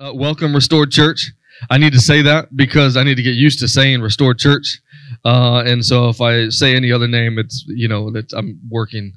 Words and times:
Uh, 0.00 0.14
welcome, 0.14 0.54
Restored 0.54 0.90
Church. 0.90 1.30
I 1.68 1.76
need 1.76 1.92
to 1.92 2.00
say 2.00 2.22
that 2.22 2.56
because 2.56 2.96
I 2.96 3.02
need 3.02 3.16
to 3.16 3.22
get 3.22 3.34
used 3.34 3.58
to 3.58 3.68
saying 3.68 4.00
Restored 4.00 4.38
Church. 4.38 4.80
Uh, 5.26 5.62
and 5.66 5.84
so 5.84 6.08
if 6.08 6.22
I 6.22 6.48
say 6.48 6.74
any 6.74 6.90
other 6.90 7.06
name, 7.06 7.38
it's, 7.38 7.66
you 7.66 7.86
know, 7.86 8.10
that 8.12 8.32
I'm 8.32 8.58
working 8.70 9.12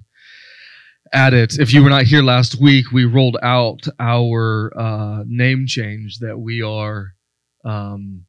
at 1.13 1.33
it. 1.33 1.57
If 1.57 1.71
you 1.71 1.83
were 1.83 1.89
not 1.89 2.03
here 2.03 2.21
last 2.21 2.59
week, 2.59 2.91
we 2.91 3.05
rolled 3.05 3.37
out 3.41 3.79
our 3.97 4.73
uh, 4.77 5.23
name 5.25 5.67
change 5.67 6.19
that 6.19 6.37
we 6.37 6.61
are 6.61 7.13
um, 7.63 8.25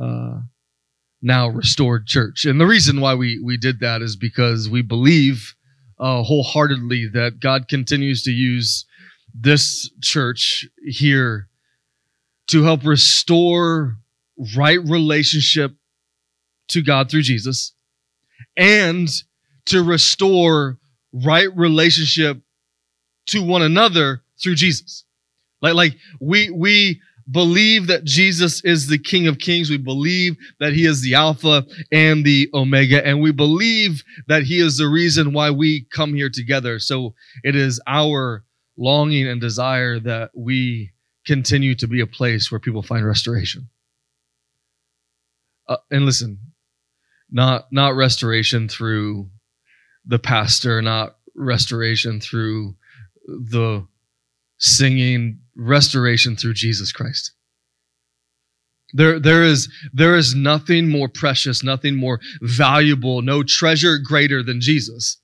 uh, 0.00 0.38
now 1.20 1.48
Restored 1.48 2.06
Church. 2.06 2.46
And 2.46 2.58
the 2.58 2.66
reason 2.66 3.02
why 3.02 3.14
we, 3.14 3.38
we 3.44 3.58
did 3.58 3.80
that 3.80 4.00
is 4.00 4.16
because 4.16 4.70
we 4.70 4.80
believe 4.80 5.54
uh, 6.00 6.22
wholeheartedly 6.22 7.10
that 7.12 7.40
God 7.40 7.68
continues 7.68 8.22
to 8.22 8.30
use 8.30 8.86
this 9.34 9.90
church 10.00 10.66
here 10.82 11.48
to 12.48 12.62
help 12.62 12.84
restore 12.84 13.96
right 14.56 14.82
relationship 14.82 15.72
to 16.68 16.82
God 16.82 17.10
through 17.10 17.22
Jesus 17.22 17.74
and 18.56 19.08
to 19.66 19.82
restore 19.82 20.78
right 21.12 21.54
relationship 21.56 22.38
to 23.26 23.42
one 23.42 23.62
another 23.62 24.22
through 24.42 24.56
Jesus. 24.56 25.04
Like, 25.62 25.74
like 25.74 25.94
we, 26.20 26.50
we 26.50 27.00
believe 27.30 27.86
that 27.86 28.04
Jesus 28.04 28.62
is 28.64 28.86
the 28.86 28.98
King 28.98 29.26
of 29.26 29.38
Kings. 29.38 29.70
We 29.70 29.78
believe 29.78 30.36
that 30.60 30.74
he 30.74 30.84
is 30.84 31.00
the 31.00 31.14
Alpha 31.14 31.64
and 31.90 32.24
the 32.24 32.50
Omega. 32.52 33.06
And 33.06 33.20
we 33.20 33.32
believe 33.32 34.02
that 34.28 34.42
he 34.42 34.60
is 34.60 34.76
the 34.76 34.88
reason 34.88 35.32
why 35.32 35.50
we 35.50 35.86
come 35.90 36.14
here 36.14 36.30
together. 36.30 36.78
So 36.78 37.14
it 37.42 37.56
is 37.56 37.80
our 37.86 38.44
longing 38.76 39.26
and 39.26 39.40
desire 39.40 40.00
that 40.00 40.30
we 40.34 40.90
continue 41.26 41.74
to 41.76 41.86
be 41.86 42.00
a 42.00 42.06
place 42.06 42.50
where 42.50 42.60
people 42.60 42.82
find 42.82 43.06
restoration. 43.06 43.68
Uh, 45.68 45.76
and 45.90 46.04
listen, 46.04 46.38
not 47.30 47.72
not 47.72 47.96
restoration 47.96 48.68
through 48.68 49.30
the 50.04 50.18
pastor, 50.18 50.82
not 50.82 51.16
restoration 51.34 52.20
through 52.20 52.74
the 53.26 53.86
singing, 54.58 55.40
restoration 55.56 56.36
through 56.36 56.54
Jesus 56.54 56.92
Christ. 56.92 57.32
There, 58.92 59.18
there 59.18 59.42
is, 59.42 59.68
there 59.92 60.16
is 60.16 60.34
nothing 60.36 60.88
more 60.88 61.08
precious, 61.08 61.64
nothing 61.64 61.96
more 61.96 62.20
valuable, 62.40 63.22
no 63.22 63.42
treasure 63.42 63.98
greater 63.98 64.42
than 64.42 64.60
Jesus. 64.60 65.20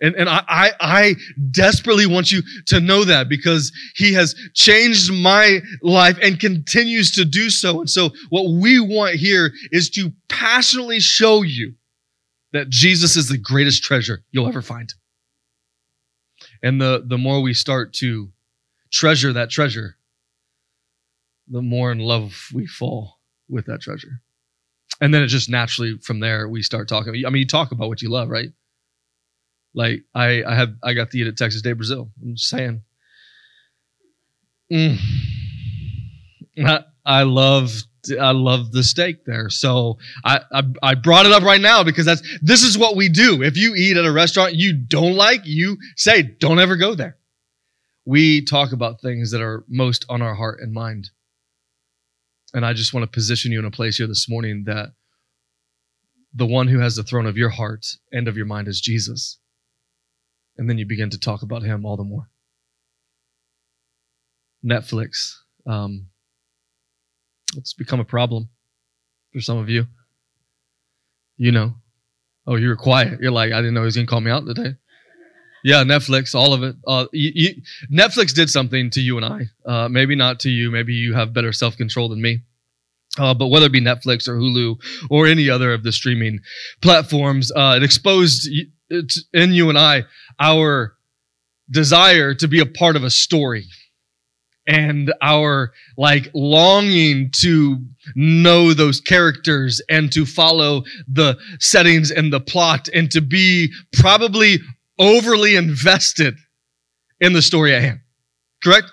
And, 0.00 0.14
and 0.16 0.28
I, 0.28 0.42
I, 0.48 0.72
I 0.80 1.14
desperately 1.50 2.06
want 2.06 2.32
you 2.32 2.42
to 2.66 2.80
know 2.80 3.04
that 3.04 3.28
because 3.28 3.70
he 3.94 4.14
has 4.14 4.34
changed 4.54 5.12
my 5.12 5.60
life 5.82 6.18
and 6.22 6.40
continues 6.40 7.12
to 7.12 7.24
do 7.24 7.50
so. 7.50 7.80
And 7.80 7.90
so 7.90 8.10
what 8.30 8.50
we 8.50 8.80
want 8.80 9.16
here 9.16 9.52
is 9.70 9.90
to 9.90 10.10
passionately 10.28 11.00
show 11.00 11.42
you 11.42 11.74
that 12.52 12.70
Jesus 12.70 13.16
is 13.16 13.28
the 13.28 13.38
greatest 13.38 13.84
treasure 13.84 14.22
you'll 14.30 14.48
ever 14.48 14.62
find. 14.62 14.92
And 16.62 16.80
the, 16.80 17.04
the 17.06 17.18
more 17.18 17.40
we 17.42 17.54
start 17.54 17.92
to 17.94 18.30
treasure 18.90 19.32
that 19.34 19.50
treasure, 19.50 19.96
the 21.46 21.62
more 21.62 21.92
in 21.92 21.98
love 21.98 22.48
we 22.54 22.66
fall 22.66 23.18
with 23.48 23.66
that 23.66 23.80
treasure. 23.80 24.22
And 25.00 25.12
then 25.12 25.22
it 25.22 25.28
just 25.28 25.48
naturally 25.48 25.98
from 25.98 26.20
there 26.20 26.48
we 26.48 26.62
start 26.62 26.88
talking. 26.88 27.12
I 27.26 27.30
mean, 27.30 27.40
you 27.40 27.46
talk 27.46 27.72
about 27.72 27.88
what 27.88 28.02
you 28.02 28.10
love, 28.10 28.28
right? 28.28 28.50
Like 29.74 30.02
I, 30.14 30.42
I 30.44 30.54
have, 30.54 30.74
I 30.82 30.94
got 30.94 31.10
to 31.10 31.18
eat 31.18 31.26
at 31.26 31.36
Texas 31.36 31.62
de 31.62 31.74
Brazil. 31.74 32.10
I'm 32.22 32.34
just 32.34 32.48
saying. 32.48 32.82
Mm. 34.72 34.98
I, 36.58 36.84
I 37.04 37.22
love, 37.22 37.72
I 38.20 38.32
love 38.32 38.72
the 38.72 38.82
steak 38.82 39.24
there. 39.24 39.50
So 39.50 39.98
I, 40.24 40.40
I, 40.52 40.62
I 40.82 40.94
brought 40.94 41.26
it 41.26 41.32
up 41.32 41.42
right 41.42 41.60
now 41.60 41.82
because 41.84 42.06
that's, 42.06 42.22
this 42.42 42.62
is 42.62 42.76
what 42.76 42.96
we 42.96 43.08
do. 43.08 43.42
If 43.42 43.56
you 43.56 43.74
eat 43.74 43.96
at 43.96 44.04
a 44.04 44.12
restaurant 44.12 44.54
you 44.54 44.72
don't 44.72 45.14
like, 45.14 45.42
you 45.44 45.76
say, 45.96 46.22
don't 46.22 46.60
ever 46.60 46.76
go 46.76 46.94
there. 46.94 47.16
We 48.04 48.44
talk 48.44 48.72
about 48.72 49.00
things 49.00 49.30
that 49.30 49.40
are 49.40 49.64
most 49.68 50.04
on 50.08 50.22
our 50.22 50.34
heart 50.34 50.60
and 50.60 50.72
mind. 50.72 51.10
And 52.52 52.66
I 52.66 52.72
just 52.72 52.92
want 52.92 53.04
to 53.04 53.10
position 53.10 53.52
you 53.52 53.60
in 53.60 53.64
a 53.64 53.70
place 53.70 53.98
here 53.98 54.08
this 54.08 54.28
morning 54.28 54.64
that 54.66 54.88
the 56.34 56.46
one 56.46 56.68
who 56.68 56.78
has 56.80 56.96
the 56.96 57.02
throne 57.02 57.26
of 57.26 57.36
your 57.36 57.50
heart 57.50 57.86
and 58.12 58.26
of 58.28 58.36
your 58.36 58.46
mind 58.46 58.68
is 58.68 58.80
Jesus 58.80 59.39
and 60.60 60.68
then 60.68 60.76
you 60.76 60.84
begin 60.84 61.08
to 61.08 61.18
talk 61.18 61.40
about 61.40 61.62
him 61.62 61.86
all 61.86 61.96
the 61.96 62.04
more. 62.04 62.28
Netflix. 64.62 65.36
Um, 65.66 66.08
it's 67.56 67.72
become 67.72 67.98
a 67.98 68.04
problem 68.04 68.50
for 69.32 69.40
some 69.40 69.56
of 69.56 69.70
you. 69.70 69.86
You 71.38 71.50
know. 71.50 71.76
Oh, 72.46 72.56
you 72.56 72.68
were 72.68 72.76
quiet. 72.76 73.20
You're 73.22 73.30
like, 73.30 73.52
I 73.52 73.56
didn't 73.56 73.72
know 73.72 73.80
he 73.80 73.86
was 73.86 73.94
to 73.94 74.04
call 74.04 74.20
me 74.20 74.30
out 74.30 74.44
today. 74.44 74.74
Yeah, 75.64 75.82
Netflix, 75.82 76.34
all 76.34 76.52
of 76.52 76.62
it. 76.62 76.76
Uh, 76.86 77.06
Netflix 77.90 78.34
did 78.34 78.50
something 78.50 78.90
to 78.90 79.00
you 79.00 79.16
and 79.16 79.24
I. 79.24 79.40
Uh, 79.64 79.88
maybe 79.88 80.14
not 80.14 80.40
to 80.40 80.50
you. 80.50 80.70
Maybe 80.70 80.92
you 80.92 81.14
have 81.14 81.32
better 81.32 81.54
self 81.54 81.78
control 81.78 82.10
than 82.10 82.20
me. 82.20 82.42
Uh, 83.18 83.32
but 83.32 83.48
whether 83.48 83.66
it 83.66 83.72
be 83.72 83.80
Netflix 83.80 84.28
or 84.28 84.36
Hulu 84.36 84.76
or 85.08 85.26
any 85.26 85.48
other 85.48 85.72
of 85.72 85.84
the 85.84 85.92
streaming 85.92 86.40
platforms, 86.82 87.50
uh, 87.50 87.74
it 87.76 87.82
exposed 87.82 88.46
in 88.90 89.52
you 89.52 89.68
and 89.68 89.78
I 89.78 90.04
our 90.38 90.94
desire 91.70 92.34
to 92.34 92.48
be 92.48 92.60
a 92.60 92.66
part 92.66 92.96
of 92.96 93.04
a 93.04 93.10
story 93.10 93.66
and 94.66 95.12
our 95.22 95.72
like 95.96 96.30
longing 96.34 97.30
to 97.32 97.78
know 98.14 98.72
those 98.74 99.00
characters 99.00 99.80
and 99.88 100.12
to 100.12 100.26
follow 100.26 100.84
the 101.08 101.36
settings 101.58 102.10
and 102.10 102.32
the 102.32 102.40
plot 102.40 102.88
and 102.94 103.10
to 103.10 103.20
be 103.20 103.72
probably 103.92 104.58
overly 104.98 105.56
invested 105.56 106.34
in 107.20 107.32
the 107.32 107.42
story 107.42 107.74
at 107.74 107.82
hand. 107.82 108.00
Correct? 108.62 108.90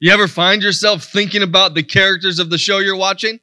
You 0.00 0.12
ever 0.12 0.28
find 0.28 0.62
yourself 0.62 1.04
thinking 1.04 1.42
about 1.42 1.74
the 1.74 1.82
characters 1.82 2.38
of 2.38 2.50
the 2.50 2.58
show 2.58 2.78
you're 2.78 2.96
watching? 2.96 3.40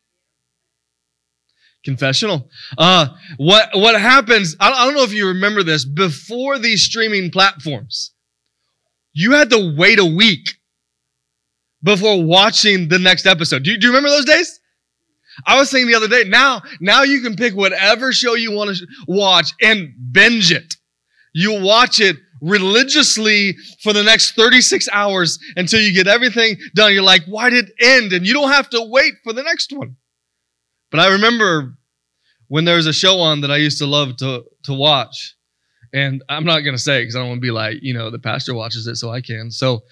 Confessional. 1.84 2.50
Uh, 2.78 3.08
what, 3.38 3.70
what 3.74 4.00
happens, 4.00 4.56
I, 4.60 4.72
I 4.72 4.86
don't 4.86 4.96
know 4.96 5.04
if 5.04 5.14
you 5.14 5.28
remember 5.28 5.64
this, 5.64 5.86
before 5.86 6.60
these 6.60 6.84
streaming 6.84 7.32
platforms, 7.32 8.14
you 9.14 9.32
had 9.32 9.50
to 9.52 9.76
wait 9.78 10.00
a 10.00 10.06
week 10.06 10.56
before 11.84 12.24
watching 12.24 12.88
the 12.90 13.00
next 13.00 13.26
episode. 13.26 13.64
Do 13.64 13.72
you, 13.72 13.78
do 13.78 13.88
you 13.88 13.94
remember 13.94 14.10
those 14.10 14.26
days? 14.26 14.60
I 15.46 15.58
was 15.58 15.70
saying 15.70 15.88
the 15.88 15.96
other 15.96 16.08
day, 16.08 16.24
now, 16.26 16.62
now 16.82 17.04
you 17.04 17.22
can 17.22 17.36
pick 17.36 17.56
whatever 17.56 18.12
show 18.12 18.34
you 18.34 18.52
want 18.52 18.76
to 18.76 18.88
watch 19.08 19.54
and 19.62 19.94
binge 20.12 20.52
it. 20.52 20.76
You 21.34 21.62
watch 21.62 22.00
it 22.00 22.18
religiously 22.42 23.56
for 23.82 23.94
the 23.94 24.04
next 24.04 24.34
36 24.36 24.90
hours 24.92 25.40
until 25.56 25.80
you 25.80 25.94
get 25.94 26.08
everything 26.08 26.58
done. 26.76 26.94
You're 26.94 27.04
like, 27.04 27.24
why 27.26 27.50
did 27.50 27.70
it 27.70 27.74
end? 27.80 28.14
And 28.14 28.26
you 28.26 28.34
don't 28.34 28.52
have 28.52 28.70
to 28.72 28.82
wait 28.90 29.14
for 29.24 29.34
the 29.34 29.44
next 29.44 29.72
one. 29.72 29.96
But 30.92 31.00
I 31.00 31.08
remember 31.08 31.76
when 32.48 32.66
there 32.66 32.78
was 32.78 32.88
a 32.88 32.94
show 32.94 33.20
on 33.20 33.42
that 33.42 33.52
I 33.52 33.58
used 33.58 33.78
to 33.80 33.86
love 33.86 34.18
to 34.18 34.44
to 34.64 34.74
watch, 34.74 35.36
and 35.94 36.24
I'm 36.30 36.46
not 36.46 36.62
gonna 36.62 36.78
say 36.78 37.00
it 37.00 37.02
because 37.04 37.16
I 37.16 37.20
don't 37.20 37.30
want 37.30 37.38
to 37.40 37.48
be 37.48 37.52
like 37.52 37.78
you 37.82 37.94
know 37.94 38.10
the 38.10 38.20
pastor 38.20 38.54
watches 38.54 38.88
it 38.88 38.96
so 38.96 39.12
I 39.12 39.22
can. 39.22 39.52
So 39.52 39.84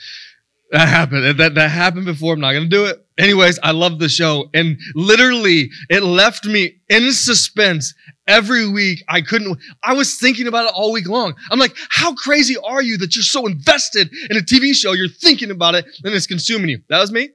that 0.72 0.88
happened. 0.88 1.40
That 1.40 1.56
that 1.56 1.70
happened 1.70 2.06
before. 2.06 2.34
I'm 2.34 2.40
not 2.40 2.54
gonna 2.54 2.68
do 2.68 2.86
it. 2.86 3.06
Anyways, 3.18 3.60
I 3.64 3.72
love 3.72 4.00
the 4.00 4.10
show, 4.10 4.50
and 4.54 4.78
literally 4.96 5.70
it 5.90 6.04
left 6.04 6.46
me 6.46 6.78
in 6.90 7.12
suspense 7.14 7.94
every 8.28 8.68
week. 8.68 9.04
I 9.08 9.22
couldn't. 9.22 9.58
I 9.84 9.94
was 9.94 10.18
thinking 10.18 10.48
about 10.48 10.66
it 10.66 10.74
all 10.76 10.92
week 10.92 11.08
long. 11.08 11.36
I'm 11.50 11.60
like, 11.60 11.76
how 11.90 12.14
crazy 12.16 12.58
are 12.58 12.82
you 12.82 12.98
that 12.98 13.16
you're 13.16 13.24
so 13.24 13.48
invested 13.48 14.12
in 14.30 14.38
a 14.38 14.42
TV 14.42 14.76
show? 14.76 14.92
You're 14.94 15.08
thinking 15.08 15.52
about 15.52 15.76
it, 15.76 15.86
and 16.04 16.14
it's 16.14 16.28
consuming 16.28 16.70
you. 16.70 16.82
That 16.90 17.00
was 17.00 17.12
me. 17.12 17.30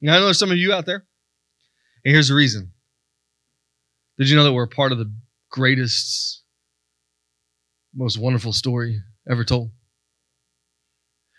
And 0.00 0.10
I 0.10 0.18
know 0.18 0.26
there's 0.26 0.38
some 0.38 0.50
of 0.50 0.58
you 0.58 0.72
out 0.72 0.86
there. 0.86 1.04
And 2.04 2.12
here's 2.12 2.28
the 2.28 2.34
reason 2.34 2.73
did 4.18 4.28
you 4.28 4.36
know 4.36 4.44
that 4.44 4.52
we're 4.52 4.66
part 4.66 4.92
of 4.92 4.98
the 4.98 5.12
greatest, 5.50 6.42
most 7.94 8.18
wonderful 8.18 8.52
story 8.52 9.00
ever 9.30 9.44
told? 9.44 9.70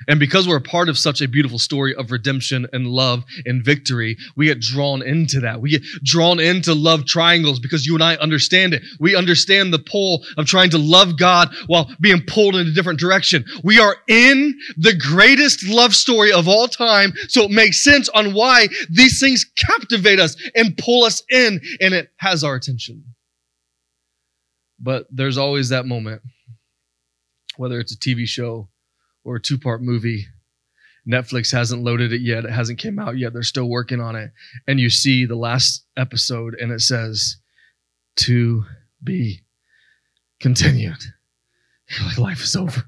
And 0.08 0.20
because 0.20 0.48
we're 0.48 0.58
a 0.58 0.62
part 0.62 0.90
of 0.90 0.98
such 0.98 1.22
a 1.22 1.28
beautiful 1.28 1.60
story 1.60 1.96
of 1.96 2.12
redemption 2.12 2.68
and 2.74 2.88
love 2.88 3.24
and 3.46 3.64
victory, 3.64 4.18
we 4.36 4.48
get 4.48 4.60
drawn 4.60 5.02
into 5.02 5.40
that. 5.42 5.62
We 5.62 5.72
get 5.72 5.84
drawn 6.04 6.40
into 6.40 6.74
love 6.74 7.06
triangles 7.06 7.60
because 7.60 7.86
you 7.86 7.96
and 7.96 8.04
I 8.04 8.16
understand 8.18 8.74
it. 8.74 8.84
We 9.00 9.16
understand 9.16 9.74
the 9.74 9.80
pull 9.80 10.24
of 10.38 10.46
trying 10.46 10.70
to 10.72 10.78
love 10.78 11.18
God 11.18 11.54
while 11.68 11.90
being 12.00 12.22
pulled 12.28 12.56
in 12.56 12.68
a 12.68 12.72
different 12.72 13.00
direction. 13.00 13.46
We 13.64 13.80
are 13.80 13.96
in 14.08 14.58
the 14.78 14.96
greatest 14.96 15.68
love 15.68 15.96
story 15.96 16.32
of 16.32 16.48
all 16.48 16.68
time. 16.68 17.14
So 17.28 17.44
it 17.44 17.52
makes 17.52 17.84
sense 17.84 18.10
on 18.10 18.34
why 18.34 18.68
these 18.90 19.20
things 19.20 19.46
captivate 19.58 20.20
us 20.20 20.36
and 20.56 20.78
pull 20.78 21.04
us 21.04 21.24
in 21.30 21.62
and 21.82 21.94
it 21.94 22.10
has 22.18 22.44
our 22.44 22.56
attention. 22.56 23.04
But 24.80 25.08
there's 25.10 25.38
always 25.38 25.70
that 25.70 25.86
moment, 25.86 26.22
whether 27.58 27.80
it's 27.80 27.94
a 27.94 27.98
TV 27.98 28.28
show 28.28 28.68
or 29.26 29.36
a 29.36 29.42
two 29.42 29.58
part 29.58 29.82
movie. 29.82 30.28
Netflix 31.08 31.52
hasn't 31.52 31.84
loaded 31.84 32.14
it 32.14 32.22
yet. 32.22 32.46
It 32.46 32.52
hasn't 32.52 32.80
came 32.80 32.98
out 32.98 33.18
yet. 33.18 33.34
They're 33.34 33.44
still 33.44 33.70
working 33.70 34.00
on 34.00 34.16
it. 34.16 34.32
And 34.68 34.80
you 34.80 34.90
see 34.90 35.26
the 35.26 35.36
last 35.36 35.86
episode 35.98 36.56
and 36.56 36.72
it 36.72 36.82
says 36.82 37.38
to 38.18 38.64
be 39.04 39.42
continued. 40.40 40.98
Like 42.04 42.18
life 42.18 42.42
is 42.42 42.56
over. 42.56 42.84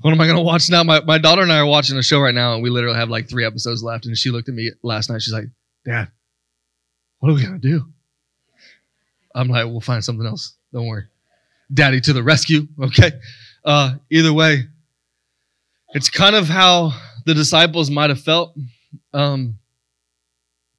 What 0.00 0.10
am 0.10 0.20
I 0.20 0.26
to 0.26 0.40
watch 0.40 0.68
now? 0.68 0.82
My, 0.82 1.00
my 1.00 1.16
daughter 1.16 1.42
and 1.42 1.52
I 1.52 1.58
are 1.58 1.66
watching 1.66 1.96
a 1.96 2.02
show 2.02 2.18
right 2.18 2.34
now, 2.34 2.54
and 2.54 2.62
we 2.62 2.70
literally 2.70 2.98
have 2.98 3.08
like 3.08 3.28
three 3.28 3.46
episodes 3.46 3.84
left. 3.84 4.04
And 4.04 4.18
she 4.18 4.30
looked 4.30 4.48
at 4.48 4.54
me 4.54 4.72
last 4.82 5.08
night. 5.08 5.22
She's 5.22 5.32
like, 5.32 5.44
Dad, 5.84 6.10
what 7.20 7.30
are 7.30 7.34
we 7.34 7.42
to 7.42 7.58
do? 7.58 7.86
I'm 9.34 9.48
like, 9.48 9.64
we'll 9.66 9.80
find 9.80 10.04
something 10.04 10.26
else. 10.26 10.56
Don't 10.72 10.88
worry. 10.88 11.04
Daddy 11.72 12.00
to 12.02 12.12
the 12.12 12.22
rescue. 12.22 12.66
Okay. 12.82 13.12
Uh, 13.64 13.94
either 14.10 14.32
way, 14.32 14.64
it's 15.94 16.10
kind 16.10 16.36
of 16.36 16.48
how 16.48 16.92
the 17.24 17.34
disciples 17.34 17.90
might 17.90 18.10
have 18.10 18.20
felt 18.20 18.54
um, 19.12 19.58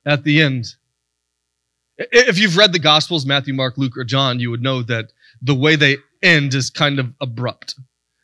at 0.06 0.24
the 0.24 0.42
end. 0.42 0.68
If 1.98 2.38
you've 2.38 2.58
read 2.58 2.74
the 2.74 2.80
Gospels, 2.80 3.26
Matthew, 3.26 3.54
Mark, 3.54 3.78
Luke, 3.78 3.98
or 3.98 4.04
John, 4.04 4.40
you 4.40 4.52
would 4.52 4.62
know 4.62 4.84
that 4.84 5.14
the 5.42 5.56
way 5.56 5.76
they 5.76 5.98
end 6.22 6.54
is 6.54 6.70
kind 6.70 7.00
of 7.00 7.14
abrupt. 7.22 7.76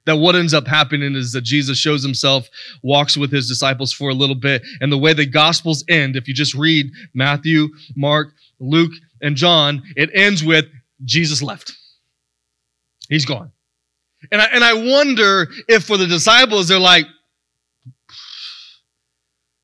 That 0.06 0.18
what 0.18 0.36
ends 0.36 0.54
up 0.54 0.68
happening 0.68 1.16
is 1.16 1.31
that 1.31 1.42
Jesus 1.42 1.78
shows 1.78 2.04
himself, 2.04 2.50
walks 2.84 3.16
with 3.16 3.31
his 3.31 3.48
disciples 3.48 3.94
for 3.94 4.10
a 4.10 4.16
little 4.16 4.36
bit, 4.36 4.64
and 4.81 4.92
the 4.92 4.98
way 4.98 5.14
the 5.14 5.25
Gospels 5.25 5.84
end, 5.88 6.16
if 6.16 6.28
you 6.28 6.34
just 6.34 6.54
read 6.56 6.92
Matthew, 7.14 7.69
Mark, 7.96 8.34
Luke, 8.60 8.92
and 9.22 9.36
John, 9.36 9.84
it 9.96 10.10
ends 10.14 10.44
with 10.44 10.66
Jesus 11.06 11.42
left. 11.42 11.74
He's 13.10 13.25
gone. 13.25 13.52
And 14.31 14.41
I, 14.41 14.45
and 14.53 14.63
I 14.63 14.73
wonder 14.73 15.47
if 15.68 15.85
for 15.85 15.97
the 15.97 16.07
disciples, 16.07 16.68
they're 16.68 16.79
like, 16.79 17.06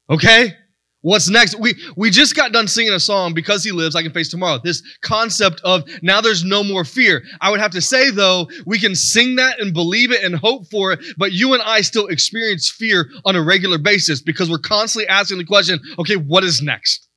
okay, 0.09 0.53
what's 1.01 1.29
next? 1.29 1.59
We, 1.59 1.75
we 1.95 2.09
just 2.09 2.35
got 2.35 2.51
done 2.51 2.67
singing 2.67 2.93
a 2.93 2.99
song, 2.99 3.33
Because 3.33 3.63
He 3.63 3.71
Lives, 3.71 3.95
I 3.95 4.01
Can 4.01 4.11
Face 4.11 4.29
Tomorrow. 4.29 4.59
This 4.63 4.81
concept 5.01 5.61
of 5.63 5.83
now 6.01 6.21
there's 6.21 6.43
no 6.43 6.63
more 6.63 6.83
fear. 6.83 7.23
I 7.39 7.51
would 7.51 7.59
have 7.59 7.71
to 7.71 7.81
say, 7.81 8.09
though, 8.09 8.49
we 8.65 8.79
can 8.79 8.95
sing 8.95 9.35
that 9.35 9.59
and 9.59 9.73
believe 9.73 10.11
it 10.11 10.23
and 10.23 10.35
hope 10.35 10.69
for 10.71 10.93
it, 10.93 10.99
but 11.17 11.33
you 11.33 11.53
and 11.53 11.61
I 11.63 11.81
still 11.81 12.07
experience 12.07 12.69
fear 12.69 13.09
on 13.25 13.35
a 13.35 13.43
regular 13.43 13.77
basis 13.77 14.21
because 14.21 14.49
we're 14.49 14.57
constantly 14.59 15.07
asking 15.07 15.37
the 15.37 15.45
question, 15.45 15.79
okay, 15.99 16.15
what 16.15 16.43
is 16.43 16.61
next? 16.61 17.07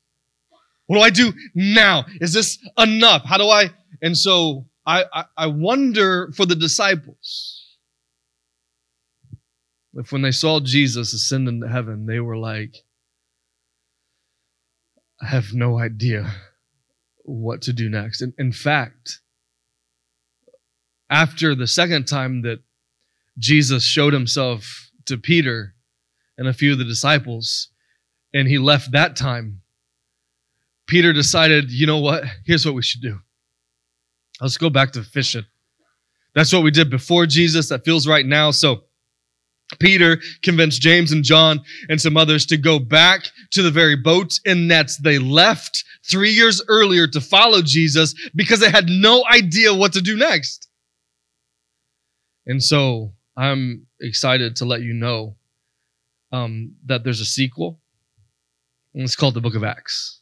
What 0.86 0.96
do 0.96 1.02
I 1.02 1.10
do 1.10 1.32
now? 1.54 2.04
Is 2.20 2.32
this 2.32 2.58
enough? 2.76 3.24
How 3.24 3.38
do 3.38 3.48
I? 3.48 3.70
And 4.02 4.16
so 4.16 4.66
I, 4.90 5.24
I, 5.36 5.46
wonder 5.46 6.32
for 6.34 6.46
the 6.46 6.54
disciples 6.54 7.60
if 9.94 10.12
when 10.12 10.22
they 10.22 10.30
saw 10.30 10.60
Jesus 10.60 11.12
ascend 11.12 11.48
into 11.48 11.68
heaven, 11.68 12.06
they 12.06 12.20
were 12.20 12.36
like, 12.36 12.76
I 15.20 15.26
have 15.26 15.52
no 15.52 15.78
idea 15.78 16.32
what 17.24 17.62
to 17.62 17.72
do 17.72 17.88
next. 17.88 18.22
In, 18.22 18.32
in 18.38 18.52
fact, 18.52 19.20
after 21.10 21.54
the 21.54 21.66
second 21.66 22.06
time 22.06 22.42
that 22.42 22.60
Jesus 23.38 23.84
showed 23.84 24.12
himself 24.12 24.90
to 25.06 25.18
Peter 25.18 25.74
and 26.38 26.46
a 26.46 26.54
few 26.54 26.72
of 26.72 26.78
the 26.78 26.84
disciples, 26.84 27.68
and 28.32 28.48
he 28.48 28.58
left 28.58 28.92
that 28.92 29.16
time, 29.16 29.60
Peter 30.86 31.12
decided, 31.12 31.70
you 31.70 31.86
know 31.86 31.98
what? 31.98 32.24
Here's 32.46 32.64
what 32.64 32.74
we 32.74 32.82
should 32.82 33.02
do. 33.02 33.18
Let's 34.40 34.56
go 34.56 34.70
back 34.70 34.92
to 34.92 35.02
fishing. 35.02 35.44
That's 36.34 36.52
what 36.52 36.62
we 36.62 36.70
did 36.70 36.90
before 36.90 37.26
Jesus. 37.26 37.68
That 37.68 37.84
feels 37.84 38.06
right 38.06 38.24
now. 38.24 38.50
So 38.50 38.84
Peter 39.78 40.20
convinced 40.42 40.80
James 40.80 41.12
and 41.12 41.22
John 41.22 41.60
and 41.88 42.00
some 42.00 42.16
others 42.16 42.46
to 42.46 42.56
go 42.56 42.78
back 42.78 43.26
to 43.52 43.62
the 43.62 43.70
very 43.70 43.96
boats 43.96 44.40
and 44.46 44.66
nets 44.66 44.96
they 44.96 45.18
left 45.18 45.84
three 46.08 46.30
years 46.30 46.62
earlier 46.68 47.06
to 47.08 47.20
follow 47.20 47.62
Jesus 47.62 48.14
because 48.34 48.60
they 48.60 48.70
had 48.70 48.88
no 48.88 49.24
idea 49.30 49.74
what 49.74 49.92
to 49.92 50.00
do 50.00 50.16
next. 50.16 50.68
And 52.46 52.62
so 52.62 53.12
I'm 53.36 53.86
excited 54.00 54.56
to 54.56 54.64
let 54.64 54.82
you 54.82 54.92
know 54.92 55.36
um, 56.32 56.74
that 56.86 57.04
there's 57.04 57.20
a 57.20 57.26
sequel. 57.26 57.80
And 58.94 59.04
it's 59.04 59.14
called 59.14 59.34
the 59.34 59.40
Book 59.40 59.54
of 59.54 59.62
Acts. 59.62 60.19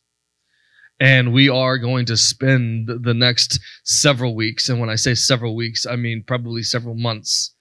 And 1.01 1.33
we 1.33 1.49
are 1.49 1.79
going 1.79 2.07
to 2.07 2.17
spend 2.17 2.89
the 2.89 3.15
next 3.15 3.61
several 3.85 4.35
weeks. 4.35 4.69
And 4.69 4.81
when 4.81 4.91
I 4.91 4.97
say 4.97 5.15
several 5.15 5.55
weeks, 5.55 5.87
I 5.87 5.97
mean 5.97 6.25
probably 6.27 6.63
several 6.63 6.95
months 6.95 7.55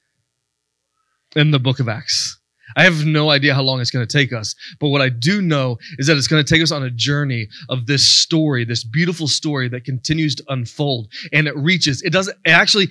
in 1.36 1.52
the 1.52 1.60
book 1.60 1.80
of 1.80 1.88
Acts. 1.88 2.40
I 2.76 2.84
have 2.84 3.06
no 3.06 3.30
idea 3.30 3.54
how 3.54 3.62
long 3.62 3.80
it's 3.80 3.92
going 3.92 4.06
to 4.06 4.12
take 4.18 4.34
us, 4.34 4.54
but 4.80 4.90
what 4.90 5.02
I 5.02 5.10
do 5.10 5.42
know 5.42 5.78
is 5.98 6.08
that 6.08 6.18
it's 6.18 6.28
going 6.28 6.44
to 6.44 6.54
take 6.54 6.62
us 6.62 6.72
on 6.72 6.84
a 6.84 6.90
journey 6.90 7.48
of 7.70 7.86
this 7.86 8.06
story, 8.06 8.66
this 8.66 8.84
beautiful 8.84 9.28
story 9.28 9.70
that 9.70 9.86
continues 9.86 10.36
to 10.36 10.44
unfold 10.50 11.08
and 11.32 11.48
it 11.48 11.56
reaches. 11.56 12.02
It 12.02 12.12
doesn't, 12.12 12.38
it 12.46 12.52
actually, 12.52 12.90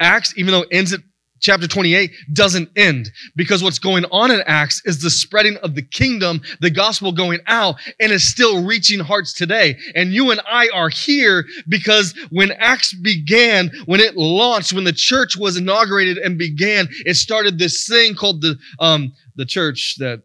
Acts, 0.00 0.32
even 0.36 0.52
though 0.52 0.62
it 0.62 0.68
ends 0.72 0.92
at 0.92 1.00
chapter 1.40 1.66
28 1.66 2.10
doesn't 2.32 2.70
end 2.76 3.10
because 3.36 3.62
what's 3.62 3.78
going 3.78 4.04
on 4.06 4.30
in 4.30 4.42
Acts 4.46 4.82
is 4.84 5.00
the 5.00 5.10
spreading 5.10 5.56
of 5.58 5.74
the 5.74 5.82
kingdom, 5.82 6.40
the 6.60 6.70
gospel 6.70 7.12
going 7.12 7.40
out, 7.46 7.76
and 8.00 8.12
is 8.12 8.28
still 8.28 8.64
reaching 8.64 9.00
hearts 9.00 9.32
today. 9.32 9.76
And 9.94 10.12
you 10.12 10.30
and 10.30 10.40
I 10.50 10.68
are 10.74 10.88
here 10.88 11.44
because 11.68 12.14
when 12.30 12.52
Acts 12.52 12.94
began, 12.94 13.70
when 13.86 14.00
it 14.00 14.16
launched, 14.16 14.72
when 14.72 14.84
the 14.84 14.92
church 14.92 15.36
was 15.36 15.56
inaugurated 15.56 16.18
and 16.18 16.38
began, 16.38 16.88
it 17.04 17.14
started 17.14 17.58
this 17.58 17.86
thing 17.86 18.14
called 18.14 18.42
the 18.42 18.56
um, 18.80 19.12
the 19.36 19.46
church 19.46 19.96
that 19.98 20.22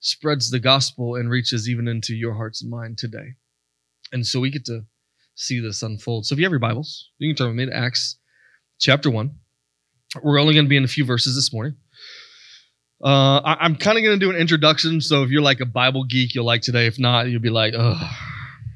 spreads 0.00 0.50
the 0.50 0.60
gospel 0.60 1.14
and 1.14 1.30
reaches 1.30 1.68
even 1.68 1.86
into 1.86 2.14
your 2.14 2.34
hearts 2.34 2.62
and 2.62 2.70
mind 2.70 2.98
today. 2.98 3.34
And 4.12 4.26
so 4.26 4.40
we 4.40 4.50
get 4.50 4.64
to 4.66 4.84
see 5.34 5.60
this 5.60 5.82
unfold. 5.82 6.26
So 6.26 6.34
if 6.34 6.38
you 6.38 6.44
have 6.44 6.52
your 6.52 6.58
Bibles, 6.58 7.10
you 7.18 7.28
can 7.28 7.36
turn 7.36 7.48
with 7.48 7.56
me 7.56 7.66
to 7.66 7.76
Acts 7.76 8.18
chapter 8.78 9.10
1. 9.10 9.39
We're 10.22 10.40
only 10.40 10.54
going 10.54 10.66
to 10.66 10.70
be 10.70 10.76
in 10.76 10.84
a 10.84 10.88
few 10.88 11.04
verses 11.04 11.34
this 11.34 11.52
morning. 11.52 11.76
Uh, 13.02 13.40
I, 13.40 13.64
am 13.64 13.76
kind 13.76 13.96
of 13.96 14.04
going 14.04 14.18
to 14.18 14.24
do 14.24 14.30
an 14.30 14.36
introduction. 14.36 15.00
So 15.00 15.22
if 15.22 15.30
you're 15.30 15.40
like 15.40 15.60
a 15.60 15.66
Bible 15.66 16.04
geek, 16.04 16.34
you'll 16.34 16.44
like 16.44 16.62
today. 16.62 16.86
If 16.86 16.98
not, 16.98 17.28
you'll 17.28 17.40
be 17.40 17.48
like, 17.48 17.74
oh, 17.76 17.98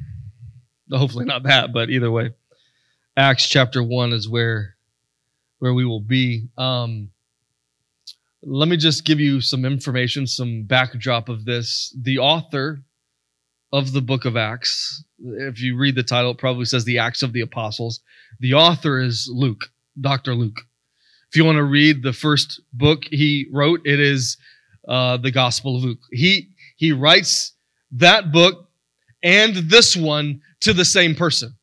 hopefully 0.92 1.24
not 1.24 1.42
that, 1.42 1.72
but 1.72 1.90
either 1.90 2.10
way. 2.10 2.30
Acts 3.16 3.48
chapter 3.48 3.82
1 3.82 4.12
is 4.12 4.28
where 4.28 4.76
where 5.58 5.74
we 5.74 5.84
will 5.84 6.00
be. 6.00 6.48
Um, 6.58 7.10
let 8.42 8.68
me 8.68 8.76
just 8.76 9.04
give 9.04 9.20
you 9.20 9.40
some 9.40 9.64
information, 9.64 10.26
some 10.26 10.64
backdrop 10.64 11.28
of 11.28 11.44
this. 11.44 11.96
The 11.98 12.18
author 12.18 12.82
of 13.72 13.92
the 13.92 14.02
book 14.02 14.24
of 14.24 14.36
Acts, 14.36 15.04
if 15.18 15.60
you 15.60 15.76
read 15.76 15.94
the 15.94 16.02
title, 16.02 16.32
it 16.32 16.38
probably 16.38 16.66
says 16.66 16.84
the 16.84 16.98
Acts 16.98 17.22
of 17.22 17.32
the 17.32 17.40
Apostles. 17.40 18.00
The 18.40 18.54
author 18.54 19.00
is 19.00 19.28
Luke, 19.32 19.70
Dr. 20.00 20.34
Luke. 20.34 20.60
If 21.34 21.38
you 21.38 21.44
want 21.46 21.56
to 21.56 21.64
read 21.64 22.04
the 22.04 22.12
first 22.12 22.60
book 22.72 23.06
he 23.10 23.48
wrote, 23.50 23.80
it 23.84 23.98
is 23.98 24.36
uh, 24.86 25.16
the 25.16 25.32
Gospel 25.32 25.74
of 25.74 25.82
Luke. 25.82 25.98
He 26.12 26.50
he 26.76 26.92
writes 26.92 27.54
that 27.90 28.30
book 28.30 28.68
and 29.20 29.56
this 29.56 29.96
one 29.96 30.42
to 30.60 30.72
the 30.72 30.84
same 30.84 31.16
person, 31.16 31.56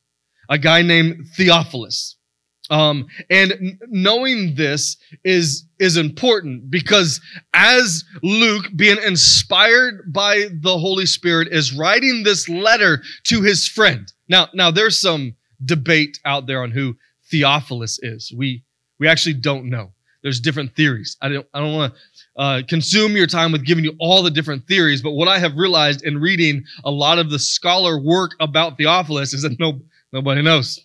a 0.49 0.57
guy 0.57 0.81
named 0.81 1.25
Theophilus. 1.37 2.17
Um, 2.69 3.07
and 3.29 3.79
knowing 3.87 4.55
this 4.55 4.97
is 5.23 5.63
is 5.79 5.95
important 5.95 6.69
because 6.69 7.21
as 7.53 8.03
Luke, 8.21 8.65
being 8.75 8.97
inspired 9.01 10.11
by 10.11 10.49
the 10.51 10.77
Holy 10.77 11.05
Spirit, 11.05 11.47
is 11.49 11.71
writing 11.71 12.23
this 12.23 12.49
letter 12.49 13.01
to 13.27 13.41
his 13.41 13.69
friend. 13.69 14.11
Now, 14.27 14.49
now 14.53 14.69
there's 14.69 14.99
some 14.99 15.37
debate 15.63 16.19
out 16.25 16.45
there 16.45 16.61
on 16.61 16.71
who 16.71 16.97
Theophilus 17.29 17.99
is. 18.03 18.33
We 18.35 18.65
we 19.01 19.08
actually 19.08 19.34
don't 19.34 19.65
know. 19.65 19.91
There's 20.22 20.39
different 20.39 20.75
theories. 20.75 21.17
I 21.24 21.29
don't, 21.29 21.48
I 21.55 21.60
don't 21.60 21.74
want 21.74 21.93
to 21.96 22.41
uh, 22.41 22.62
consume 22.70 23.17
your 23.17 23.25
time 23.25 23.51
with 23.51 23.65
giving 23.65 23.84
you 23.84 23.96
all 24.00 24.22
the 24.22 24.29
different 24.29 24.67
theories, 24.67 25.01
but 25.01 25.13
what 25.13 25.27
I 25.27 25.39
have 25.39 25.58
realized 25.58 26.03
in 26.03 26.22
reading 26.22 26.63
a 26.86 26.91
lot 26.91 27.17
of 27.17 27.31
the 27.31 27.39
scholar 27.39 28.00
work 28.00 28.34
about 28.39 28.77
Theophilus 28.77 29.34
is 29.34 29.41
that 29.41 29.60
no, 29.60 29.81
nobody 30.13 30.43
knows. 30.43 30.79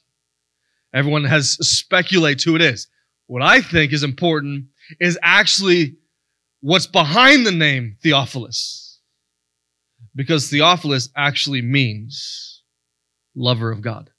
Everyone 0.95 1.25
has 1.25 1.59
speculates 1.61 2.43
who 2.43 2.57
it 2.57 2.63
is. 2.63 2.89
What 3.27 3.43
I 3.43 3.61
think 3.61 3.93
is 3.93 4.03
important 4.03 4.65
is 4.99 5.19
actually 5.21 5.97
what's 6.63 6.87
behind 6.87 7.47
the 7.47 7.53
name 7.53 7.99
Theophilus. 8.03 8.99
Because 10.15 10.49
Theophilus 10.49 11.11
actually 11.15 11.61
means 11.61 12.63
lover 13.35 13.71
of 13.71 13.83
God. 13.83 14.11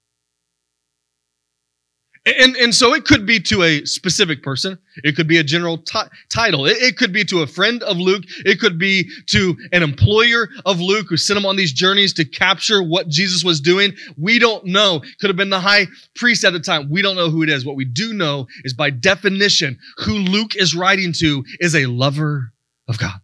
And, 2.27 2.57
and 2.57 2.75
so 2.75 2.93
it 2.93 3.05
could 3.05 3.25
be 3.25 3.39
to 3.41 3.63
a 3.63 3.85
specific 3.85 4.43
person. 4.43 4.77
It 5.01 5.15
could 5.15 5.29
be 5.29 5.37
a 5.37 5.43
general 5.43 5.77
t- 5.77 5.99
title. 6.27 6.65
It, 6.65 6.75
it, 6.77 6.97
could 6.97 7.13
be 7.13 7.23
to 7.25 7.41
a 7.41 7.47
friend 7.47 7.81
of 7.83 7.97
Luke. 7.97 8.25
It 8.45 8.59
could 8.59 8.77
be 8.77 9.09
to 9.27 9.55
an 9.71 9.81
employer 9.81 10.49
of 10.65 10.81
Luke 10.81 11.07
who 11.07 11.15
sent 11.15 11.39
him 11.39 11.45
on 11.45 11.55
these 11.55 11.71
journeys 11.71 12.11
to 12.15 12.25
capture 12.25 12.83
what 12.83 13.07
Jesus 13.07 13.45
was 13.45 13.61
doing. 13.61 13.93
We 14.17 14.39
don't 14.39 14.65
know. 14.65 15.01
Could 15.21 15.29
have 15.29 15.37
been 15.37 15.49
the 15.49 15.61
high 15.61 15.87
priest 16.15 16.43
at 16.43 16.51
the 16.51 16.59
time. 16.59 16.89
We 16.89 17.01
don't 17.01 17.15
know 17.15 17.29
who 17.29 17.43
it 17.43 17.49
is. 17.49 17.65
What 17.65 17.77
we 17.77 17.85
do 17.85 18.13
know 18.13 18.47
is 18.65 18.73
by 18.73 18.89
definition, 18.89 19.79
who 19.99 20.15
Luke 20.15 20.57
is 20.57 20.75
writing 20.75 21.13
to 21.19 21.45
is 21.61 21.75
a 21.75 21.85
lover 21.85 22.51
of 22.89 22.99
God. 22.99 23.21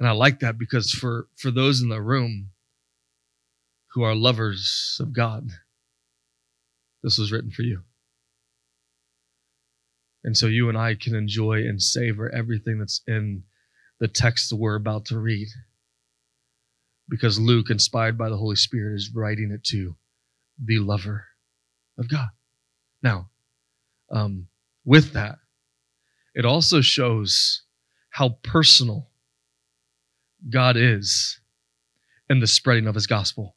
And 0.00 0.08
I 0.08 0.12
like 0.12 0.40
that 0.40 0.58
because 0.58 0.90
for, 0.90 1.28
for 1.36 1.52
those 1.52 1.80
in 1.80 1.90
the 1.90 2.02
room 2.02 2.50
who 3.92 4.02
are 4.02 4.16
lovers 4.16 4.98
of 4.98 5.12
God, 5.12 5.50
this 7.04 7.18
was 7.18 7.30
written 7.30 7.50
for 7.50 7.62
you. 7.62 7.82
And 10.24 10.34
so 10.34 10.46
you 10.46 10.70
and 10.70 10.78
I 10.78 10.94
can 10.94 11.14
enjoy 11.14 11.58
and 11.58 11.80
savor 11.80 12.34
everything 12.34 12.78
that's 12.78 13.02
in 13.06 13.44
the 14.00 14.08
text 14.08 14.48
that 14.48 14.56
we're 14.56 14.74
about 14.74 15.04
to 15.06 15.18
read. 15.18 15.48
Because 17.06 17.38
Luke, 17.38 17.68
inspired 17.68 18.16
by 18.16 18.30
the 18.30 18.38
Holy 18.38 18.56
Spirit, 18.56 18.94
is 18.94 19.12
writing 19.14 19.52
it 19.52 19.62
to 19.64 19.96
the 20.58 20.78
lover 20.78 21.26
of 21.98 22.08
God. 22.08 22.28
Now, 23.02 23.28
um, 24.10 24.48
with 24.86 25.12
that, 25.12 25.36
it 26.34 26.46
also 26.46 26.80
shows 26.80 27.64
how 28.08 28.38
personal 28.42 29.10
God 30.48 30.78
is 30.78 31.38
in 32.30 32.40
the 32.40 32.46
spreading 32.46 32.86
of 32.86 32.94
his 32.94 33.06
gospel. 33.06 33.56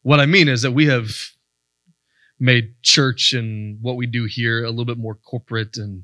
What 0.00 0.18
I 0.18 0.24
mean 0.24 0.48
is 0.48 0.62
that 0.62 0.72
we 0.72 0.86
have 0.86 1.14
made 2.42 2.74
church 2.82 3.32
and 3.32 3.78
what 3.80 3.94
we 3.94 4.04
do 4.04 4.24
here 4.24 4.64
a 4.64 4.70
little 4.70 4.84
bit 4.84 4.98
more 4.98 5.14
corporate 5.14 5.76
and 5.76 6.02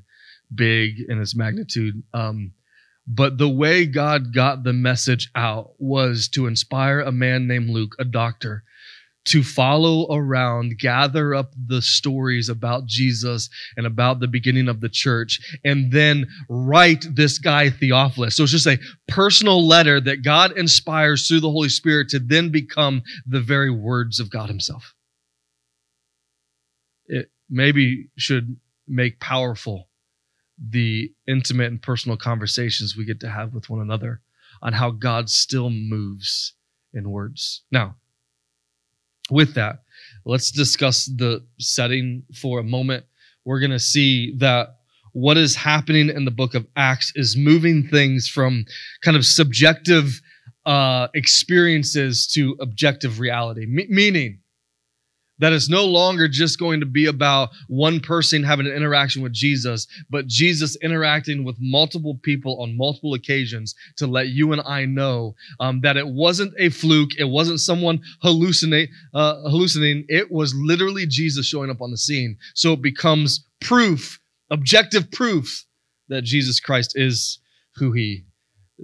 big 0.55 1.01
in 1.09 1.21
its 1.21 1.35
magnitude. 1.35 2.01
Um, 2.13 2.53
but 3.05 3.37
the 3.37 3.49
way 3.49 3.85
God 3.85 4.33
got 4.33 4.63
the 4.63 4.71
message 4.71 5.29
out 5.35 5.73
was 5.79 6.29
to 6.29 6.47
inspire 6.47 7.01
a 7.01 7.11
man 7.11 7.45
named 7.45 7.69
Luke, 7.69 7.95
a 7.99 8.05
doctor, 8.05 8.63
to 9.25 9.43
follow 9.43 10.07
around, 10.15 10.79
gather 10.79 11.35
up 11.35 11.53
the 11.67 11.81
stories 11.81 12.47
about 12.47 12.85
Jesus 12.85 13.49
and 13.75 13.85
about 13.85 14.21
the 14.21 14.27
beginning 14.27 14.69
of 14.69 14.79
the 14.79 14.89
church, 14.89 15.57
and 15.65 15.91
then 15.91 16.25
write 16.47 17.05
this 17.15 17.37
guy 17.37 17.69
Theophilus. 17.69 18.37
So 18.37 18.43
it's 18.43 18.53
just 18.53 18.65
a 18.65 18.79
personal 19.09 19.67
letter 19.67 19.99
that 19.99 20.23
God 20.23 20.57
inspires 20.57 21.27
through 21.27 21.41
the 21.41 21.51
Holy 21.51 21.69
Spirit 21.69 22.07
to 22.09 22.19
then 22.19 22.49
become 22.49 23.03
the 23.27 23.41
very 23.41 23.69
words 23.69 24.21
of 24.21 24.31
God 24.31 24.47
Himself. 24.47 24.95
Maybe 27.49 28.07
should 28.17 28.57
make 28.87 29.19
powerful 29.19 29.89
the 30.57 31.11
intimate 31.27 31.71
and 31.71 31.81
personal 31.81 32.17
conversations 32.17 32.95
we 32.95 33.05
get 33.05 33.19
to 33.21 33.29
have 33.29 33.53
with 33.53 33.69
one 33.69 33.81
another 33.81 34.21
on 34.61 34.73
how 34.73 34.91
God 34.91 35.29
still 35.29 35.69
moves 35.69 36.53
in 36.93 37.09
words. 37.09 37.63
Now, 37.71 37.95
with 39.29 39.53
that, 39.53 39.83
let's 40.25 40.51
discuss 40.51 41.05
the 41.05 41.45
setting 41.59 42.23
for 42.35 42.59
a 42.59 42.63
moment. 42.63 43.05
We're 43.45 43.59
going 43.59 43.71
to 43.71 43.79
see 43.79 44.35
that 44.37 44.75
what 45.13 45.37
is 45.37 45.55
happening 45.55 46.09
in 46.09 46.25
the 46.25 46.31
book 46.31 46.55
of 46.55 46.67
Acts 46.75 47.11
is 47.15 47.37
moving 47.37 47.87
things 47.87 48.27
from 48.27 48.65
kind 49.03 49.17
of 49.17 49.25
subjective 49.25 50.21
uh, 50.65 51.07
experiences 51.13 52.27
to 52.27 52.55
objective 52.59 53.19
reality, 53.19 53.63
M- 53.63 53.87
meaning 53.89 54.38
that 55.39 55.53
it's 55.53 55.69
no 55.69 55.85
longer 55.85 56.27
just 56.27 56.59
going 56.59 56.79
to 56.79 56.85
be 56.85 57.05
about 57.07 57.49
one 57.67 57.99
person 57.99 58.43
having 58.43 58.67
an 58.67 58.73
interaction 58.73 59.21
with 59.21 59.33
Jesus, 59.33 59.87
but 60.09 60.27
Jesus 60.27 60.75
interacting 60.77 61.43
with 61.43 61.55
multiple 61.59 62.19
people 62.21 62.61
on 62.61 62.77
multiple 62.77 63.13
occasions 63.13 63.75
to 63.97 64.07
let 64.07 64.27
you 64.27 64.51
and 64.51 64.61
I 64.65 64.85
know 64.85 65.35
um, 65.59 65.81
that 65.81 65.97
it 65.97 66.07
wasn't 66.07 66.53
a 66.57 66.69
fluke, 66.69 67.11
it 67.17 67.25
wasn't 67.25 67.59
someone 67.59 68.01
hallucinate, 68.23 68.89
uh, 69.13 69.41
hallucinating. 69.49 70.05
It 70.07 70.31
was 70.31 70.53
literally 70.55 71.05
Jesus 71.05 71.45
showing 71.45 71.69
up 71.69 71.81
on 71.81 71.91
the 71.91 71.97
scene. 71.97 72.37
So 72.53 72.73
it 72.73 72.81
becomes 72.81 73.45
proof, 73.61 74.19
objective 74.49 75.11
proof, 75.11 75.65
that 76.09 76.23
Jesus 76.23 76.59
Christ 76.59 76.93
is 76.95 77.39
who 77.75 77.91
He 77.91 78.25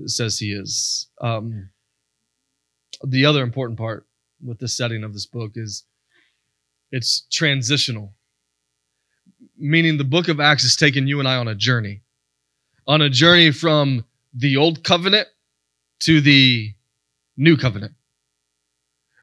says 0.06 0.40
He 0.40 0.52
is. 0.52 1.08
Um, 1.22 1.70
the 3.04 3.26
other 3.26 3.44
important 3.44 3.78
part 3.78 4.06
with 4.44 4.60
the 4.60 4.68
setting 4.68 5.04
of 5.04 5.14
this 5.14 5.26
book 5.26 5.52
is 5.56 5.84
it's 6.92 7.26
transitional, 7.32 8.14
meaning 9.58 9.98
the 9.98 10.04
book 10.04 10.28
of 10.28 10.40
Acts 10.40 10.64
is 10.64 10.76
taking 10.76 11.08
you 11.08 11.20
and 11.20 11.28
I 11.28 11.38
on 11.38 11.48
a 11.48 11.56
journey, 11.56 12.02
on 12.88 13.02
a 13.02 13.10
journey 13.10 13.52
from 13.52 14.06
the 14.34 14.58
old 14.58 14.84
covenant 14.84 15.28
to 16.02 16.22
the 16.22 16.74
new 17.38 17.58
covenant. 17.58 17.94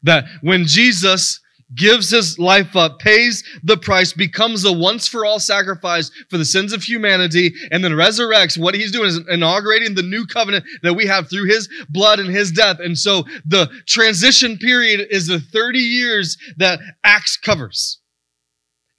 That 0.03 0.25
when 0.41 0.67
Jesus 0.67 1.41
gives 1.75 2.11
his 2.11 2.39
life 2.39 2.77
up, 2.77 2.99
pays 2.99 3.45
the 3.63 3.77
price, 3.77 4.13
becomes 4.13 4.65
a 4.65 4.73
once 4.73 5.09
for 5.09 5.25
all 5.25 5.41
sacrifice 5.41 6.11
for 6.29 6.39
the 6.39 6.45
sins 6.45 6.73
of 6.73 6.83
humanity, 6.83 7.53
and 7.71 7.83
then 7.83 7.93
resurrects. 7.93 8.59
What 8.59 8.75
he's 8.75 8.93
doing 8.93 9.09
is 9.09 9.21
inaugurating 9.29 9.95
the 9.95 10.03
new 10.03 10.27
covenant 10.27 10.65
that 10.83 10.95
we 10.95 11.07
have 11.07 11.29
through 11.29 11.47
his 11.47 11.69
blood 11.89 12.19
and 12.19 12.31
his 12.31 12.53
death. 12.53 12.79
And 12.81 12.99
so 12.99 13.25
the 13.47 13.71
transition 13.87 14.59
period 14.59 15.07
is 15.11 15.27
the 15.27 15.41
30 15.41 15.79
years 15.79 16.37
that 16.59 16.81
Acts 17.05 17.37
covers. 17.37 18.01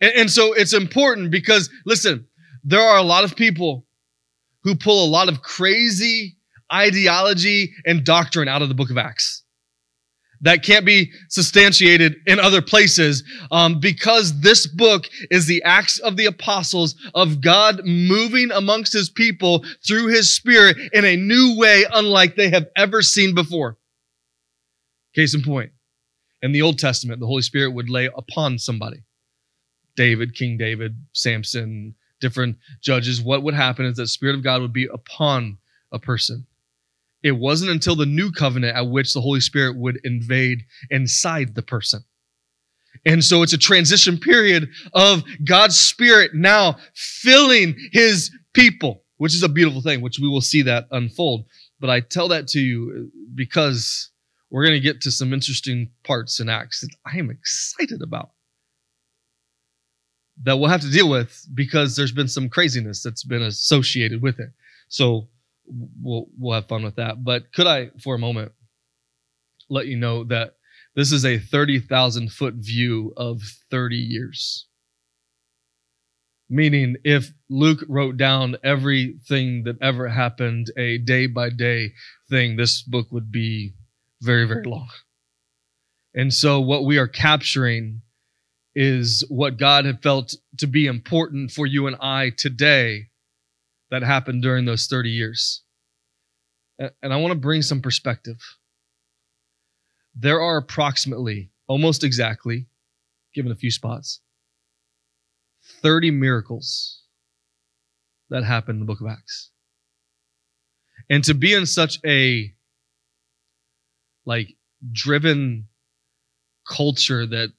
And, 0.02 0.14
and 0.14 0.32
so 0.32 0.54
it's 0.54 0.74
important 0.74 1.32
because, 1.32 1.70
listen, 1.86 2.28
there 2.64 2.82
are 2.82 2.98
a 2.98 3.04
lot 3.04 3.24
of 3.24 3.36
people 3.36 3.86
who 4.64 4.76
pull 4.76 5.06
a 5.06 5.10
lot 5.10 5.30
of 5.30 5.42
crazy 5.42 6.38
ideology 6.72 7.74
and 7.86 8.04
doctrine 8.04 8.48
out 8.48 8.62
of 8.62 8.70
the 8.70 8.76
book 8.76 8.90
of 8.90 8.98
Acts 8.98 9.43
that 10.44 10.62
can't 10.62 10.86
be 10.86 11.12
substantiated 11.30 12.18
in 12.28 12.40
other 12.40 12.62
places 12.62 13.24
um, 13.52 13.80
because 13.80 14.42
this 14.42 14.68
book 14.68 15.10
is 15.32 15.48
the 15.48 15.64
acts 15.64 16.00
of 16.00 16.16
the 16.18 16.26
apostles 16.26 16.96
of 17.16 17.42
god 17.42 17.82
moving 17.86 18.52
amongst 18.52 18.94
his 18.94 19.10
people 19.10 19.66
through 19.86 20.08
his 20.08 20.34
spirit 20.34 20.78
in 20.94 21.04
a 21.04 21.18
new 21.18 21.58
way 21.58 21.86
unlike 21.94 22.36
they 22.36 22.50
have 22.50 22.68
ever 22.76 23.02
seen 23.02 23.34
before. 23.34 23.78
Case 25.16 25.34
in 25.34 25.42
point 25.42 25.72
in 26.42 26.52
the 26.52 26.62
old 26.62 26.78
testament 26.78 27.20
the 27.20 27.28
holy 27.28 27.42
spirit 27.42 27.72
would 27.72 27.90
lay 27.90 28.10
upon 28.16 28.60
somebody. 28.60 29.04
David 29.96 30.36
king 30.36 30.58
david 30.58 30.96
samson 31.14 31.96
different 32.20 32.58
judges. 32.82 33.22
What 33.22 33.44
would 33.44 33.54
happen 33.54 33.86
is 33.86 33.98
that 33.98 34.08
spirit 34.08 34.36
of 34.36 34.44
god 34.44 34.62
would 34.62 34.74
be 34.74 34.88
upon 34.92 35.58
a 35.92 36.00
person 36.00 36.46
it 37.24 37.32
wasn't 37.32 37.72
until 37.72 37.96
the 37.96 38.06
new 38.06 38.32
covenant 38.32 38.76
at 38.76 38.90
which 38.90 39.14
the 39.14 39.22
Holy 39.22 39.40
Spirit 39.40 39.78
would 39.78 40.00
invade 40.04 40.64
inside 40.90 41.56
the 41.56 41.62
person. 41.64 42.04
And 43.06 43.24
so 43.24 43.42
it's 43.42 43.54
a 43.54 43.58
transition 43.58 44.20
period 44.20 44.70
of 44.94 45.24
God's 45.44 45.78
Spirit 45.78 46.32
now 46.34 46.78
filling 46.94 47.76
his 47.92 48.32
people, 48.54 49.04
which 49.18 49.34
is 49.34 49.44
a 49.44 49.50
beautiful 49.50 49.82
thing, 49.82 50.02
which 50.02 50.20
we 50.20 50.28
will 50.28 50.42
see 50.42 50.62
that 50.64 50.88
unfold. 50.92 51.46
But 51.80 51.90
I 51.90 52.02
tell 52.02 52.28
that 52.30 52.48
to 52.50 52.60
you 52.60 53.12
because 53.34 54.12
we're 54.50 54.66
going 54.66 54.80
to 54.80 54.80
get 54.80 55.02
to 55.02 55.12
some 55.12 55.34
interesting 55.34 55.90
parts 56.04 56.40
in 56.40 56.50
Acts 56.50 56.82
that 56.82 56.96
I 57.06 57.18
am 57.18 57.32
excited 57.32 58.02
about. 58.02 58.32
That 60.44 60.58
we'll 60.58 60.70
have 60.70 60.82
to 60.82 60.92
deal 60.92 61.10
with 61.10 61.48
because 61.54 61.96
there's 61.96 62.12
been 62.12 62.28
some 62.28 62.50
craziness 62.50 63.02
that's 63.02 63.24
been 63.24 63.42
associated 63.42 64.22
with 64.22 64.40
it. 64.40 64.50
So 64.88 65.28
we'll 65.66 66.28
we'll 66.38 66.56
have 66.56 66.68
fun 66.68 66.84
with 66.84 66.96
that. 66.96 67.24
But 67.24 67.52
could 67.54 67.68
I, 67.68 67.92
for 68.02 68.16
a 68.16 68.20
moment, 68.20 68.52
let 69.70 69.88
you 69.88 69.98
know 69.98 70.24
that 70.26 70.56
this 70.96 71.12
is 71.12 71.26
a 71.26 71.40
thirty 71.40 71.80
thousand 71.80 72.32
foot 72.32 72.56
view 72.56 73.14
of 73.18 73.42
thirty 73.70 73.98
years. 73.98 74.68
Meaning, 76.50 76.98
if 77.04 77.32
Luke 77.50 77.84
wrote 77.88 78.18
down 78.18 78.58
everything 78.64 79.64
that 79.64 79.82
ever 79.82 80.10
happened, 80.10 80.72
a 80.78 80.98
day 81.00 81.26
by 81.26 81.50
day 81.50 81.94
thing, 82.30 82.58
this 82.58 82.82
book 82.82 83.08
would 83.12 83.32
be 83.32 83.74
very, 84.22 84.46
very 84.46 84.64
long. 84.66 84.90
And 86.14 86.34
so, 86.34 86.60
what 86.60 86.86
we 86.86 86.98
are 86.98 87.08
capturing 87.08 88.02
is 88.76 89.24
what 89.30 89.58
God 89.58 89.86
had 89.86 90.02
felt 90.02 90.36
to 90.58 90.68
be 90.68 90.86
important 90.86 91.52
for 91.52 91.66
you 91.66 91.88
and 91.88 91.96
I 92.00 92.32
today 92.36 93.08
that 93.94 94.02
happened 94.02 94.42
during 94.42 94.66
those 94.66 94.88
30 94.88 95.12
years. 95.12 95.62
And 96.80 97.14
I 97.14 97.18
want 97.18 97.32
to 97.32 97.40
bring 97.40 97.62
some 97.62 97.80
perspective. 97.80 98.40
There 100.16 100.42
are 100.42 100.58
approximately, 100.58 101.52
almost 101.68 102.04
exactly, 102.04 102.66
given 103.36 103.52
a 103.52 103.56
few 103.56 103.70
spots, 103.70 104.20
30 105.84 106.10
miracles 106.10 107.04
that 108.32 108.44
happened 108.44 108.78
in 108.78 108.80
the 108.80 108.88
book 108.88 109.00
of 109.00 109.06
Acts. 109.06 109.52
And 111.08 111.24
to 111.26 111.36
be 111.36 111.54
in 111.54 111.68
such 111.68 112.00
a 112.04 112.52
like 114.26 114.56
driven 114.92 115.68
culture 116.68 117.28
that 117.28 117.54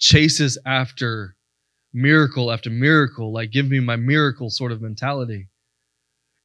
chases 0.00 0.58
after 0.66 1.36
miracle 1.92 2.50
after 2.50 2.70
miracle, 2.70 3.32
like 3.32 3.52
give 3.52 3.70
me 3.70 3.78
my 3.78 3.94
miracle 3.94 4.50
sort 4.50 4.72
of 4.72 4.82
mentality. 4.82 5.46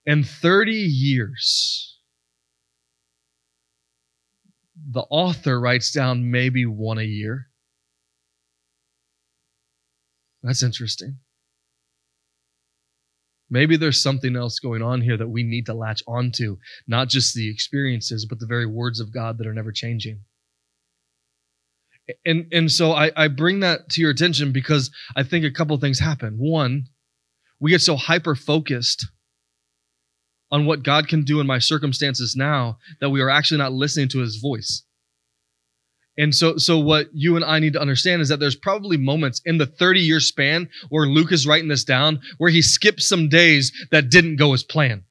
And 0.05 0.27
30 0.27 0.73
years, 0.73 1.97
the 4.91 5.03
author 5.09 5.59
writes 5.59 5.91
down 5.91 6.29
maybe 6.29 6.65
one 6.65 6.97
a 6.97 7.03
year. 7.03 7.47
That's 10.43 10.61
interesting. 10.61 11.17
Maybe 13.49 13.77
there's 13.77 14.01
something 14.01 14.35
else 14.35 14.59
going 14.59 14.81
on 14.81 15.01
here 15.01 15.17
that 15.17 15.27
we 15.27 15.43
need 15.43 15.67
to 15.67 15.73
latch 15.73 16.03
onto, 16.07 16.57
not 16.87 17.09
just 17.09 17.33
the 17.33 17.49
experiences, 17.49 18.25
but 18.25 18.39
the 18.39 18.47
very 18.47 18.65
words 18.65 18.99
of 18.99 19.13
God 19.13 19.37
that 19.37 19.47
are 19.47 19.53
never 19.53 19.71
changing. 19.71 20.21
And, 22.25 22.47
and 22.51 22.71
so 22.71 22.91
I, 22.91 23.11
I 23.15 23.27
bring 23.27 23.61
that 23.61 23.89
to 23.89 24.01
your 24.01 24.11
attention 24.11 24.51
because 24.51 24.91
I 25.15 25.23
think 25.23 25.45
a 25.45 25.51
couple 25.51 25.77
things 25.77 25.99
happen. 25.99 26.35
One, 26.37 26.87
we 27.59 27.71
get 27.71 27.81
so 27.81 27.95
hyper 27.95 28.35
focused 28.35 29.07
on 30.51 30.65
what 30.65 30.83
God 30.83 31.07
can 31.07 31.23
do 31.23 31.39
in 31.39 31.47
my 31.47 31.59
circumstances 31.59 32.35
now 32.35 32.77
that 33.01 33.09
we 33.09 33.21
are 33.21 33.29
actually 33.29 33.57
not 33.57 33.73
listening 33.73 34.07
to 34.09 34.19
his 34.19 34.37
voice. 34.37 34.83
And 36.17 36.33
so, 36.33 36.57
so 36.57 36.79
what 36.79 37.07
you 37.13 37.35
and 37.35 37.43
I 37.43 37.59
need 37.59 37.73
to 37.73 37.81
understand 37.81 38.21
is 38.21 38.29
that 38.29 38.39
there's 38.39 38.55
probably 38.55 38.97
moments 38.97 39.41
in 39.43 39.57
the 39.57 39.65
30 39.65 39.99
year 39.99 40.19
span 40.19 40.69
where 40.89 41.07
Luke 41.07 41.31
is 41.31 41.45
writing 41.45 41.67
this 41.67 41.83
down 41.83 42.21
where 42.37 42.51
he 42.51 42.61
skipped 42.61 43.01
some 43.01 43.27
days 43.27 43.71
that 43.91 44.09
didn't 44.09 44.37
go 44.37 44.53
as 44.53 44.63
planned. 44.63 45.03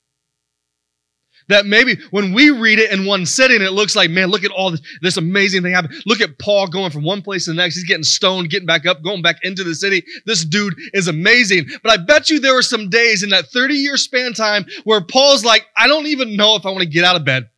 That 1.49 1.67
maybe 1.67 1.99
when 2.11 2.33
we 2.33 2.51
read 2.51 2.79
it 2.79 2.91
in 2.91 3.05
one 3.05 3.27
sitting, 3.27 3.61
it 3.61 3.73
looks 3.73 3.95
like, 3.95 4.11
man, 4.11 4.29
look 4.29 4.45
at 4.45 4.51
all 4.51 4.71
this, 4.71 4.81
this 5.03 5.17
amazing 5.19 5.63
thing 5.63 5.73
happening. 5.73 6.01
Look 6.07 6.21
at 6.21 6.39
Paul 6.39 6.69
going 6.69 6.91
from 6.91 7.05
one 7.05 7.21
place 7.21 7.45
to 7.45 7.51
the 7.51 7.57
next. 7.57 7.75
He's 7.75 7.85
getting 7.85 8.03
stoned, 8.03 8.49
getting 8.49 8.67
back 8.67 8.87
up, 8.87 9.03
going 9.03 9.21
back 9.21 9.37
into 9.43 9.63
the 9.63 9.75
city. 9.75 10.05
This 10.25 10.45
dude 10.45 10.75
is 10.95 11.07
amazing. 11.07 11.67
But 11.83 11.93
I 11.93 12.03
bet 12.03 12.31
you 12.31 12.41
there 12.41 12.55
were 12.55 12.63
some 12.63 12.89
days 12.89 13.23
in 13.23 13.31
that 13.31 13.47
30 13.49 13.75
year 13.75 13.97
span 13.99 14.33
time 14.33 14.65
where 14.85 15.03
Paul's 15.03 15.45
like, 15.45 15.67
I 15.77 15.87
don't 15.87 16.07
even 16.07 16.37
know 16.37 16.57
if 16.57 16.65
I 16.65 16.71
want 16.71 16.81
to 16.83 16.89
get 16.89 17.05
out 17.05 17.17
of 17.17 17.25
bed. 17.25 17.51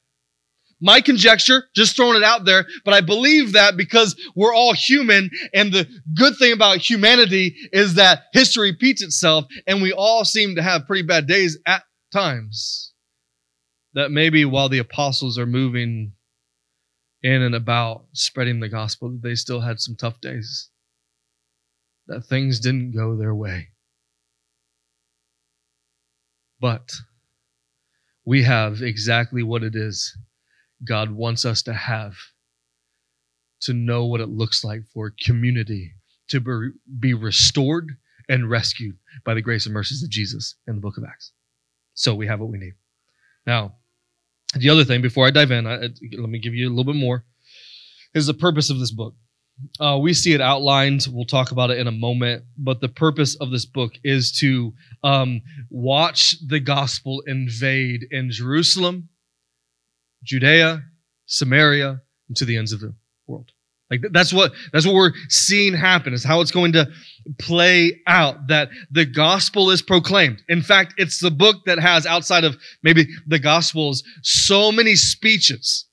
My 0.80 1.00
conjecture, 1.00 1.64
just 1.74 1.96
throwing 1.96 2.16
it 2.16 2.22
out 2.22 2.44
there, 2.44 2.66
but 2.84 2.92
I 2.92 3.00
believe 3.00 3.52
that 3.52 3.78
because 3.78 4.14
we're 4.34 4.54
all 4.54 4.74
human, 4.74 5.30
and 5.54 5.72
the 5.72 5.88
good 6.14 6.36
thing 6.36 6.52
about 6.52 6.78
humanity 6.78 7.56
is 7.72 7.94
that 7.94 8.24
history 8.34 8.72
repeats 8.72 9.02
itself, 9.02 9.46
and 9.66 9.80
we 9.80 9.92
all 9.92 10.24
seem 10.26 10.56
to 10.56 10.62
have 10.62 10.86
pretty 10.86 11.02
bad 11.02 11.26
days 11.26 11.58
at 11.66 11.84
times. 12.12 12.85
That 13.96 14.12
maybe 14.12 14.44
while 14.44 14.68
the 14.68 14.78
apostles 14.78 15.38
are 15.38 15.46
moving 15.46 16.12
in 17.22 17.42
and 17.42 17.54
about 17.54 18.04
spreading 18.12 18.60
the 18.60 18.68
gospel, 18.68 19.08
that 19.10 19.22
they 19.22 19.34
still 19.34 19.62
had 19.62 19.80
some 19.80 19.96
tough 19.96 20.20
days. 20.20 20.70
That 22.06 22.24
things 22.24 22.60
didn't 22.60 22.92
go 22.92 23.16
their 23.16 23.34
way. 23.34 23.70
But 26.60 26.92
we 28.24 28.44
have 28.44 28.82
exactly 28.82 29.42
what 29.42 29.64
it 29.64 29.74
is 29.74 30.16
God 30.86 31.10
wants 31.10 31.44
us 31.44 31.62
to 31.62 31.72
have 31.72 32.14
to 33.62 33.72
know 33.72 34.04
what 34.04 34.20
it 34.20 34.28
looks 34.28 34.62
like 34.62 34.82
for 34.92 35.12
community 35.24 35.94
to 36.28 36.72
be 37.00 37.14
restored 37.14 37.96
and 38.28 38.50
rescued 38.50 38.98
by 39.24 39.32
the 39.32 39.40
grace 39.40 39.64
and 39.64 39.72
mercies 39.72 40.02
of 40.02 40.10
Jesus 40.10 40.56
in 40.66 40.74
the 40.74 40.80
book 40.82 40.98
of 40.98 41.04
Acts. 41.04 41.32
So 41.94 42.14
we 42.14 42.26
have 42.26 42.40
what 42.40 42.50
we 42.50 42.58
need. 42.58 42.74
Now, 43.46 43.76
the 44.54 44.70
other 44.70 44.84
thing, 44.84 45.02
before 45.02 45.26
I 45.26 45.30
dive 45.30 45.50
in, 45.50 45.66
I, 45.66 45.76
let 45.76 46.28
me 46.28 46.38
give 46.38 46.54
you 46.54 46.68
a 46.68 46.70
little 46.70 46.92
bit 46.92 46.98
more, 46.98 47.24
is 48.14 48.26
the 48.26 48.34
purpose 48.34 48.70
of 48.70 48.78
this 48.78 48.92
book. 48.92 49.14
Uh, 49.80 49.98
we 50.00 50.12
see 50.12 50.34
it 50.34 50.40
outlined. 50.40 51.06
We'll 51.10 51.24
talk 51.24 51.50
about 51.50 51.70
it 51.70 51.78
in 51.78 51.86
a 51.86 51.92
moment. 51.92 52.44
But 52.58 52.80
the 52.80 52.88
purpose 52.88 53.36
of 53.36 53.50
this 53.50 53.64
book 53.64 53.92
is 54.04 54.32
to 54.40 54.74
um, 55.02 55.40
watch 55.70 56.36
the 56.46 56.60
gospel 56.60 57.22
invade 57.26 58.06
in 58.10 58.30
Jerusalem 58.30 59.08
Judea, 60.22 60.82
Samaria, 61.26 62.02
and 62.28 62.36
to 62.36 62.44
the 62.44 62.56
ends 62.56 62.72
of 62.72 62.80
the 62.80 62.94
world. 63.26 63.52
Like 63.90 64.02
that's 64.10 64.32
what 64.32 64.52
that's 64.72 64.84
what 64.84 64.94
we're 64.94 65.12
seeing 65.28 65.72
happen 65.72 66.12
is 66.12 66.24
how 66.24 66.40
it's 66.40 66.50
going 66.50 66.72
to 66.72 66.88
play 67.38 68.00
out 68.06 68.48
that 68.48 68.68
the 68.90 69.04
gospel 69.04 69.70
is 69.70 69.80
proclaimed. 69.80 70.42
In 70.48 70.60
fact, 70.60 70.94
it's 70.96 71.20
the 71.20 71.30
book 71.30 71.56
that 71.66 71.78
has 71.78 72.04
outside 72.04 72.44
of 72.44 72.56
maybe 72.82 73.06
the 73.26 73.38
gospels 73.38 74.02
so 74.22 74.72
many 74.72 74.96
speeches. 74.96 75.86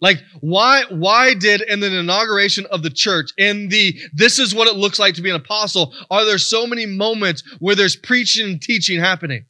Like 0.00 0.22
why 0.40 0.84
why 0.88 1.34
did 1.34 1.60
in 1.60 1.80
the 1.80 1.94
inauguration 1.94 2.64
of 2.70 2.82
the 2.82 2.88
church 2.88 3.32
in 3.36 3.68
the 3.68 4.00
this 4.14 4.38
is 4.38 4.54
what 4.54 4.68
it 4.68 4.76
looks 4.76 4.98
like 4.98 5.14
to 5.14 5.22
be 5.22 5.28
an 5.28 5.36
apostle 5.36 5.92
are 6.10 6.24
there 6.24 6.38
so 6.38 6.66
many 6.66 6.86
moments 6.86 7.42
where 7.58 7.74
there's 7.74 7.96
preaching 7.96 8.46
and 8.46 8.62
teaching 8.62 8.98
happening? 8.98 9.44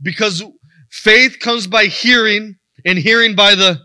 Because 0.00 0.42
faith 0.90 1.38
comes 1.38 1.66
by 1.66 1.84
hearing 1.84 2.56
and 2.86 2.98
hearing 2.98 3.34
by 3.34 3.54
the 3.54 3.78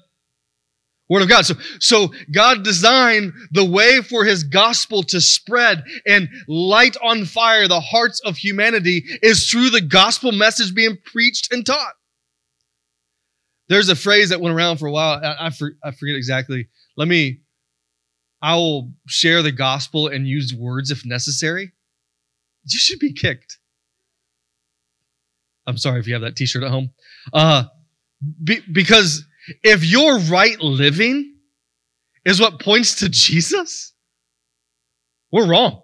Word 1.10 1.22
of 1.22 1.30
God. 1.30 1.46
So, 1.46 1.56
so 1.80 2.14
God 2.32 2.64
designed 2.64 3.34
the 3.52 3.66
way 3.66 4.02
for 4.02 4.24
His 4.24 4.44
gospel 4.44 5.04
to 5.04 5.20
spread 5.20 5.84
and 6.08 6.30
light 6.48 6.96
on 7.04 7.26
fire 7.26 7.68
the 7.68 7.82
hearts 7.82 8.22
of 8.22 8.38
humanity 8.38 9.04
is 9.22 9.50
through 9.50 9.70
the 9.70 9.82
gospel 9.82 10.32
message 10.32 10.74
being 10.74 10.98
preached 11.04 11.52
and 11.52 11.66
taught. 11.66 11.94
There's 13.70 13.90
a 13.90 13.96
phrase 13.96 14.30
that 14.30 14.42
went 14.42 14.56
around 14.56 14.78
for 14.78 14.88
a 14.88 14.92
while. 14.92 15.20
I, 15.24 15.48
I, 15.48 15.50
for, 15.50 15.72
I 15.84 15.92
forget 15.92 16.16
exactly. 16.16 16.68
Let 16.96 17.08
me, 17.08 17.42
I 18.42 18.56
will 18.56 18.92
share 19.08 19.42
the 19.42 19.52
gospel 19.52 20.08
and 20.08 20.28
use 20.28 20.54
words 20.54 20.92
if 20.92 21.06
necessary. 21.06 21.74
You 22.66 22.80
should 22.80 23.00
be 23.00 23.14
kicked. 23.14 23.58
I'm 25.66 25.78
sorry 25.78 26.00
if 26.00 26.08
you 26.08 26.14
have 26.14 26.24
that 26.24 26.36
t 26.36 26.46
shirt 26.46 26.64
at 26.64 26.72
home. 26.72 26.92
Uh, 27.34 27.66
be, 28.44 28.60
because 28.72 29.26
if 29.64 29.84
your 29.84 30.20
right 30.20 30.60
living 30.60 31.36
is 32.26 32.40
what 32.40 32.60
points 32.60 32.96
to 32.96 33.10
Jesus, 33.10 33.94
we're 35.32 35.48
wrong. 35.48 35.82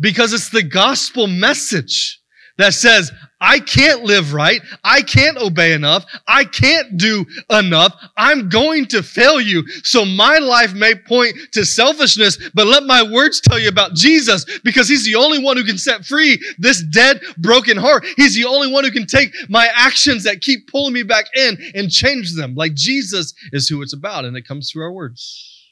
Because 0.00 0.32
it's 0.32 0.50
the 0.50 0.62
gospel 0.62 1.26
message 1.26 2.20
that 2.58 2.74
says, 2.74 3.12
I 3.42 3.58
can't 3.58 4.04
live 4.04 4.32
right. 4.32 4.62
I 4.84 5.02
can't 5.02 5.36
obey 5.36 5.72
enough. 5.72 6.06
I 6.28 6.44
can't 6.44 6.96
do 6.96 7.26
enough. 7.50 7.92
I'm 8.16 8.48
going 8.48 8.86
to 8.86 9.02
fail 9.02 9.40
you. 9.40 9.66
So 9.82 10.04
my 10.04 10.38
life 10.38 10.74
may 10.74 10.94
point 10.94 11.36
to 11.52 11.64
selfishness, 11.64 12.38
but 12.54 12.68
let 12.68 12.84
my 12.84 13.02
words 13.02 13.40
tell 13.40 13.58
you 13.58 13.68
about 13.68 13.94
Jesus 13.94 14.46
because 14.62 14.88
he's 14.88 15.04
the 15.04 15.16
only 15.16 15.42
one 15.42 15.56
who 15.56 15.64
can 15.64 15.76
set 15.76 16.04
free 16.04 16.38
this 16.58 16.84
dead, 16.84 17.20
broken 17.36 17.76
heart. 17.76 18.06
He's 18.16 18.36
the 18.36 18.44
only 18.44 18.70
one 18.70 18.84
who 18.84 18.92
can 18.92 19.06
take 19.06 19.34
my 19.48 19.68
actions 19.74 20.22
that 20.22 20.40
keep 20.40 20.68
pulling 20.68 20.94
me 20.94 21.02
back 21.02 21.26
in 21.34 21.58
and 21.74 21.90
change 21.90 22.36
them. 22.36 22.54
Like 22.54 22.74
Jesus 22.74 23.34
is 23.52 23.68
who 23.68 23.82
it's 23.82 23.92
about, 23.92 24.24
and 24.24 24.36
it 24.36 24.46
comes 24.46 24.70
through 24.70 24.84
our 24.84 24.92
words. 24.92 25.68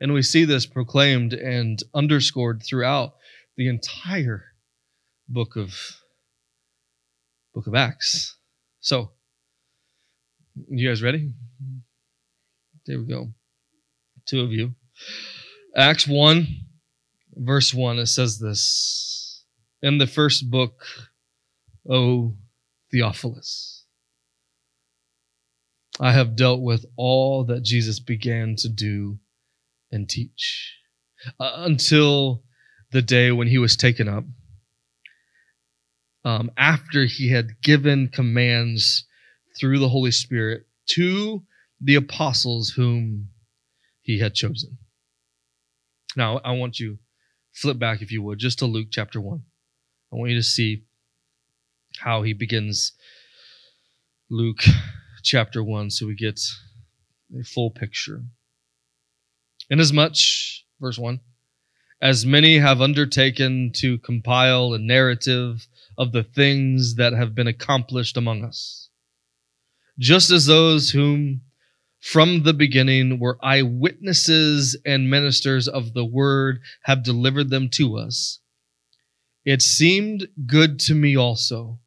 And 0.00 0.12
we 0.12 0.22
see 0.22 0.44
this 0.44 0.66
proclaimed 0.66 1.34
and 1.34 1.78
underscored 1.94 2.64
throughout 2.64 3.14
the 3.56 3.68
entire 3.68 4.42
book 5.28 5.54
of 5.54 6.00
book 7.54 7.66
of 7.68 7.74
Acts. 7.74 8.36
So, 8.80 9.12
you 10.68 10.88
guys 10.88 11.02
ready? 11.02 11.32
There 12.86 12.98
we 12.98 13.06
go. 13.06 13.28
Two 14.26 14.40
of 14.40 14.52
you. 14.52 14.74
Acts 15.76 16.06
1, 16.06 16.46
verse 17.36 17.72
1, 17.72 17.98
it 17.98 18.06
says 18.06 18.38
this 18.38 19.44
In 19.82 19.98
the 19.98 20.06
first 20.06 20.50
book, 20.50 20.84
O 21.88 22.34
Theophilus, 22.90 23.84
I 26.00 26.12
have 26.12 26.36
dealt 26.36 26.60
with 26.60 26.84
all 26.96 27.44
that 27.44 27.62
Jesus 27.62 28.00
began 28.00 28.56
to 28.56 28.68
do 28.68 29.18
and 29.92 30.08
teach 30.08 30.74
uh, 31.38 31.52
until 31.58 32.42
the 32.90 33.02
day 33.02 33.30
when 33.30 33.46
he 33.46 33.58
was 33.58 33.76
taken 33.76 34.08
up 34.08 34.24
um, 36.24 36.50
after 36.56 37.04
he 37.04 37.30
had 37.30 37.60
given 37.62 38.08
commands 38.08 39.04
through 39.58 39.78
the 39.78 39.88
Holy 39.88 40.10
Spirit 40.10 40.66
to 40.86 41.42
the 41.80 41.94
apostles 41.94 42.70
whom 42.70 43.28
he 44.00 44.18
had 44.18 44.34
chosen. 44.34 44.78
Now, 46.16 46.38
I 46.38 46.52
want 46.52 46.78
you 46.78 46.94
to 46.94 46.98
flip 47.52 47.78
back, 47.78 48.02
if 48.02 48.10
you 48.10 48.22
would, 48.22 48.38
just 48.38 48.58
to 48.60 48.66
Luke 48.66 48.88
chapter 48.90 49.20
1. 49.20 49.42
I 50.12 50.16
want 50.16 50.30
you 50.30 50.36
to 50.36 50.42
see 50.42 50.84
how 51.98 52.22
he 52.22 52.32
begins 52.32 52.92
Luke 54.30 54.62
chapter 55.22 55.62
1 55.62 55.90
so 55.90 56.06
we 56.06 56.14
get 56.14 56.40
a 57.38 57.44
full 57.44 57.70
picture. 57.70 58.22
Inasmuch, 59.70 60.16
verse 60.80 60.98
1, 60.98 61.20
as 62.00 62.26
many 62.26 62.58
have 62.58 62.80
undertaken 62.80 63.72
to 63.76 63.98
compile 63.98 64.74
a 64.74 64.78
narrative 64.78 65.66
of 65.96 66.12
the 66.12 66.22
things 66.22 66.96
that 66.96 67.12
have 67.12 67.34
been 67.34 67.46
accomplished 67.46 68.16
among 68.16 68.44
us. 68.44 68.88
Just 69.98 70.30
as 70.30 70.46
those 70.46 70.90
whom 70.90 71.42
from 72.00 72.42
the 72.42 72.54
beginning 72.54 73.18
were 73.18 73.38
eyewitnesses 73.42 74.76
and 74.84 75.08
ministers 75.10 75.68
of 75.68 75.94
the 75.94 76.04
word 76.04 76.60
have 76.82 77.02
delivered 77.02 77.50
them 77.50 77.68
to 77.70 77.96
us, 77.96 78.40
it 79.44 79.62
seemed 79.62 80.28
good 80.46 80.78
to 80.80 80.94
me 80.94 81.16
also, 81.16 81.78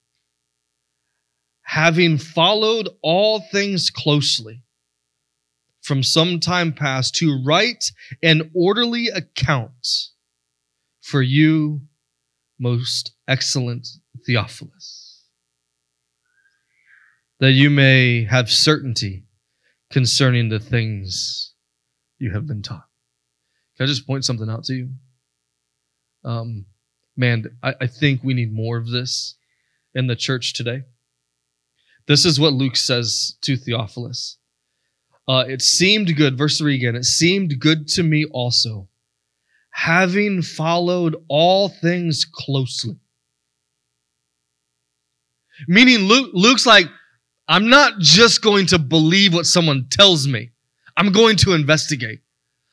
having 1.61 2.17
followed 2.17 2.89
all 3.01 3.41
things 3.51 3.89
closely 3.89 4.63
from 5.87 6.03
some 6.03 6.39
time 6.39 6.73
past, 6.73 7.15
to 7.15 7.41
write 7.45 7.91
an 8.21 8.51
orderly 8.53 9.07
account 9.07 10.09
for 10.99 11.21
you 11.21 11.79
most 12.59 13.13
excellent 13.27 13.87
Theophilus, 14.25 15.23
that 17.39 17.51
you 17.51 17.69
may 17.69 18.23
have 18.23 18.49
certainty 18.49 19.25
concerning 19.89 20.49
the 20.49 20.59
things 20.59 21.53
you 22.19 22.31
have 22.31 22.47
been 22.47 22.61
taught. 22.61 22.87
Can 23.77 23.83
I 23.83 23.87
just 23.87 24.07
point 24.07 24.25
something 24.25 24.49
out 24.49 24.63
to 24.65 24.73
you? 24.73 24.89
Um, 26.23 26.65
man, 27.15 27.45
I, 27.61 27.75
I 27.81 27.87
think 27.87 28.23
we 28.23 28.33
need 28.33 28.51
more 28.51 28.77
of 28.77 28.89
this 28.89 29.35
in 29.93 30.07
the 30.07 30.15
church 30.15 30.53
today. 30.53 30.83
This 32.07 32.25
is 32.25 32.39
what 32.39 32.53
Luke 32.53 32.75
says 32.75 33.37
to 33.41 33.55
Theophilus. 33.55 34.37
Uh, 35.27 35.43
it 35.47 35.61
seemed 35.61 36.15
good, 36.15 36.37
verse 36.37 36.57
3 36.57 36.75
again, 36.75 36.95
it 36.95 37.03
seemed 37.03 37.59
good 37.59 37.87
to 37.89 38.03
me 38.03 38.25
also, 38.31 38.87
having 39.77 40.41
followed 40.41 41.15
all 41.29 41.69
things 41.69 42.25
closely. 42.25 42.95
Meaning, 45.67 45.99
Luke, 45.99 46.31
Luke's 46.33 46.65
like, 46.65 46.87
I'm 47.47 47.69
not 47.69 47.99
just 47.99 48.41
going 48.41 48.65
to 48.67 48.79
believe 48.79 49.35
what 49.35 49.45
someone 49.45 49.85
tells 49.91 50.27
me, 50.27 50.49
I'm 50.97 51.11
going 51.11 51.35
to 51.37 51.53
investigate. 51.53 52.21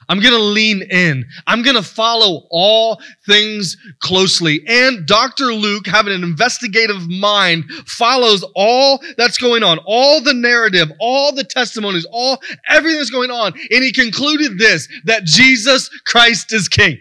I'm 0.09 0.21
going 0.21 0.35
to 0.35 0.39
lean 0.39 0.83
in. 0.83 1.27
I'm 1.47 1.63
going 1.63 1.77
to 1.77 1.83
follow 1.83 2.47
all 2.51 3.01
things 3.27 3.77
closely. 4.01 4.63
And 4.67 5.07
Dr. 5.07 5.47
Luke, 5.47 5.87
having 5.87 6.13
an 6.13 6.23
investigative 6.23 7.09
mind, 7.09 7.65
follows 7.87 8.45
all 8.55 9.03
that's 9.17 9.39
going 9.39 9.63
on, 9.63 9.79
all 9.87 10.21
the 10.21 10.35
narrative, 10.35 10.91
all 11.01 11.35
the 11.35 11.45
testimonies, 11.45 12.07
all 12.11 12.41
everything 12.69 12.99
that's 12.99 13.11
going 13.11 13.31
on. 13.31 13.53
And 13.71 13.85
he 13.85 13.93
concluded 13.93 14.59
this, 14.59 14.89
that 15.05 15.25
Jesus 15.25 15.89
Christ 16.05 16.53
is 16.53 16.69
king. 16.69 16.99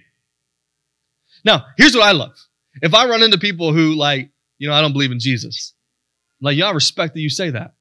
Now, 1.46 1.66
here's 1.78 1.96
what 1.96 2.04
I 2.04 2.12
love. 2.12 2.38
If 2.82 2.94
I 2.94 3.08
run 3.08 3.22
into 3.22 3.38
people 3.38 3.74
who 3.74 3.96
like, 3.96 4.30
you 4.58 4.68
know, 4.68 4.74
I 4.74 4.82
don't 4.82 4.94
believe 4.94 5.12
in 5.12 5.20
Jesus, 5.20 5.74
I'm 6.42 6.46
like, 6.46 6.60
I 6.60 6.72
respect 6.72 7.14
that 7.14 7.22
you 7.22 7.30
say 7.30 7.50
that. 7.52 7.74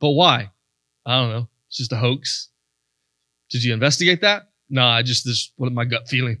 But 0.00 0.10
why? 0.10 0.50
I 1.04 1.16
don't 1.16 1.30
know. 1.30 1.48
It's 1.68 1.78
just 1.78 1.92
a 1.92 1.96
hoax. 1.96 2.48
Did 3.50 3.64
you 3.64 3.72
investigate 3.72 4.20
that? 4.22 4.48
No, 4.68 4.84
I 4.84 5.02
just 5.02 5.24
this 5.24 5.52
what 5.56 5.72
my 5.72 5.84
gut 5.84 6.08
feeling. 6.08 6.38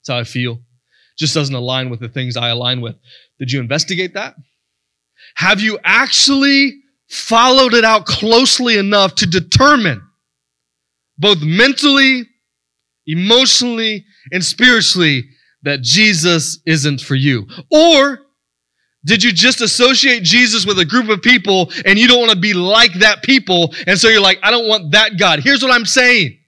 That's 0.00 0.14
how 0.14 0.18
I 0.18 0.24
feel. 0.24 0.60
Just 1.18 1.34
doesn't 1.34 1.54
align 1.54 1.90
with 1.90 2.00
the 2.00 2.08
things 2.08 2.36
I 2.36 2.48
align 2.48 2.80
with. 2.80 2.96
Did 3.38 3.52
you 3.52 3.60
investigate 3.60 4.14
that? 4.14 4.34
Have 5.34 5.60
you 5.60 5.78
actually 5.84 6.80
followed 7.08 7.74
it 7.74 7.84
out 7.84 8.06
closely 8.06 8.78
enough 8.78 9.14
to 9.16 9.26
determine 9.26 10.02
both 11.18 11.42
mentally, 11.42 12.26
emotionally, 13.06 14.04
and 14.32 14.44
spiritually 14.44 15.24
that 15.62 15.82
Jesus 15.82 16.60
isn't 16.66 17.00
for 17.00 17.14
you? 17.14 17.46
Or 17.70 18.20
did 19.04 19.24
you 19.24 19.32
just 19.32 19.60
associate 19.60 20.22
Jesus 20.22 20.66
with 20.66 20.78
a 20.78 20.84
group 20.84 21.08
of 21.08 21.22
people 21.22 21.72
and 21.86 21.98
you 21.98 22.06
don't 22.06 22.20
want 22.20 22.32
to 22.32 22.38
be 22.38 22.52
like 22.52 22.92
that 22.94 23.22
people? 23.22 23.74
And 23.86 23.98
so 23.98 24.08
you're 24.08 24.20
like, 24.20 24.38
I 24.42 24.50
don't 24.50 24.68
want 24.68 24.92
that 24.92 25.18
God. 25.18 25.40
Here's 25.40 25.62
what 25.62 25.72
I'm 25.72 25.86
saying. 25.86 26.38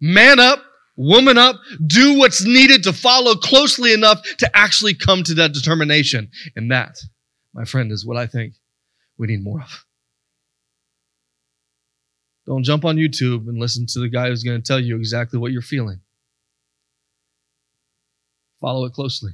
Man 0.00 0.40
up, 0.40 0.58
woman 0.96 1.38
up, 1.38 1.56
do 1.86 2.18
what's 2.18 2.44
needed 2.44 2.82
to 2.84 2.92
follow 2.92 3.36
closely 3.36 3.92
enough 3.92 4.20
to 4.38 4.50
actually 4.56 4.94
come 4.94 5.22
to 5.22 5.34
that 5.34 5.52
determination. 5.52 6.30
And 6.56 6.72
that, 6.72 6.98
my 7.54 7.64
friend, 7.64 7.92
is 7.92 8.04
what 8.04 8.16
I 8.16 8.26
think 8.26 8.54
we 9.16 9.28
need 9.28 9.44
more 9.44 9.62
of. 9.62 9.84
Don't 12.46 12.64
jump 12.64 12.84
on 12.84 12.96
YouTube 12.96 13.46
and 13.46 13.58
listen 13.58 13.86
to 13.86 14.00
the 14.00 14.08
guy 14.08 14.28
who's 14.28 14.42
going 14.42 14.60
to 14.60 14.66
tell 14.66 14.80
you 14.80 14.96
exactly 14.96 15.38
what 15.38 15.52
you're 15.52 15.62
feeling. 15.62 16.00
Follow 18.60 18.84
it 18.84 18.92
closely, 18.92 19.32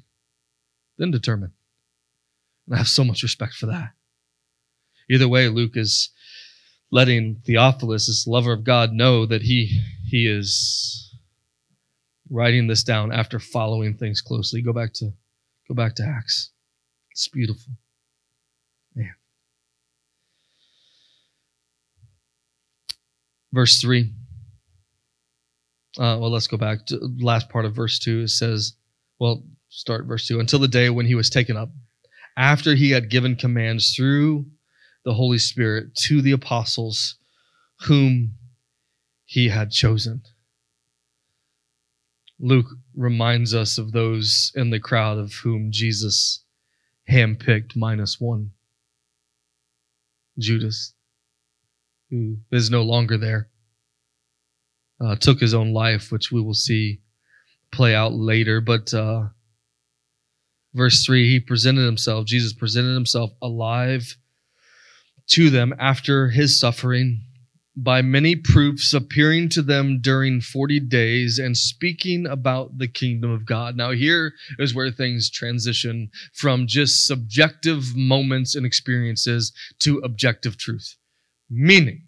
then 0.98 1.10
determine. 1.10 1.52
I 2.72 2.76
have 2.76 2.88
so 2.88 3.04
much 3.04 3.22
respect 3.22 3.54
for 3.54 3.66
that. 3.66 3.90
Either 5.10 5.28
way, 5.28 5.48
Luke 5.48 5.76
is 5.76 6.10
letting 6.90 7.36
Theophilus, 7.44 8.06
this 8.06 8.26
lover 8.26 8.52
of 8.52 8.64
God, 8.64 8.92
know 8.92 9.26
that 9.26 9.42
he 9.42 9.82
he 10.06 10.26
is 10.26 11.14
writing 12.30 12.66
this 12.66 12.82
down 12.82 13.12
after 13.12 13.38
following 13.38 13.94
things 13.94 14.20
closely. 14.20 14.62
Go 14.62 14.72
back 14.72 14.92
to 14.94 15.12
go 15.66 15.74
back 15.74 15.94
to 15.96 16.04
Acts. 16.04 16.50
It's 17.10 17.28
beautiful. 17.28 17.72
Man. 18.94 19.14
Verse 23.52 23.80
3. 23.80 24.12
Uh, 25.98 26.16
well, 26.20 26.30
let's 26.30 26.46
go 26.46 26.56
back 26.56 26.86
to 26.86 27.10
last 27.18 27.48
part 27.48 27.64
of 27.64 27.74
verse 27.74 27.98
2. 27.98 28.20
It 28.20 28.28
says, 28.28 28.74
well, 29.18 29.42
start 29.68 30.06
verse 30.06 30.28
2. 30.28 30.38
Until 30.38 30.60
the 30.60 30.68
day 30.68 30.90
when 30.90 31.06
he 31.06 31.16
was 31.16 31.28
taken 31.28 31.56
up 31.56 31.70
after 32.38 32.76
he 32.76 32.92
had 32.92 33.10
given 33.10 33.34
commands 33.34 33.94
through 33.94 34.46
the 35.04 35.14
Holy 35.14 35.38
Spirit 35.38 35.92
to 35.96 36.22
the 36.22 36.30
apostles 36.30 37.16
whom 37.80 38.34
he 39.24 39.48
had 39.48 39.72
chosen. 39.72 40.22
Luke 42.38 42.68
reminds 42.94 43.52
us 43.54 43.76
of 43.76 43.90
those 43.90 44.52
in 44.54 44.70
the 44.70 44.78
crowd 44.78 45.18
of 45.18 45.32
whom 45.32 45.72
Jesus 45.72 46.44
handpicked 47.10 47.74
minus 47.74 48.20
one 48.20 48.52
Judas, 50.38 50.94
who 52.10 52.36
is 52.52 52.70
no 52.70 52.82
longer 52.82 53.18
there, 53.18 53.48
uh, 55.00 55.16
took 55.16 55.40
his 55.40 55.54
own 55.54 55.72
life, 55.72 56.12
which 56.12 56.30
we 56.30 56.40
will 56.40 56.54
see 56.54 57.00
play 57.72 57.96
out 57.96 58.12
later. 58.12 58.60
But 58.60 58.94
uh, 58.94 59.30
verse 60.74 61.04
3 61.04 61.28
he 61.28 61.40
presented 61.40 61.84
himself 61.84 62.26
jesus 62.26 62.52
presented 62.52 62.94
himself 62.94 63.30
alive 63.42 64.16
to 65.26 65.50
them 65.50 65.74
after 65.78 66.30
his 66.30 66.58
suffering 66.58 67.22
by 67.80 68.02
many 68.02 68.34
proofs 68.34 68.92
appearing 68.92 69.48
to 69.48 69.62
them 69.62 70.00
during 70.00 70.40
40 70.40 70.80
days 70.80 71.38
and 71.38 71.56
speaking 71.56 72.26
about 72.26 72.76
the 72.76 72.88
kingdom 72.88 73.30
of 73.30 73.46
God. 73.46 73.76
Now, 73.76 73.92
here 73.92 74.32
is 74.58 74.74
where 74.74 74.90
things 74.90 75.30
transition 75.30 76.10
from 76.34 76.66
just 76.66 77.06
subjective 77.06 77.94
moments 77.94 78.56
and 78.56 78.66
experiences 78.66 79.52
to 79.80 79.98
objective 79.98 80.58
truth. 80.58 80.96
Meaning, 81.48 82.02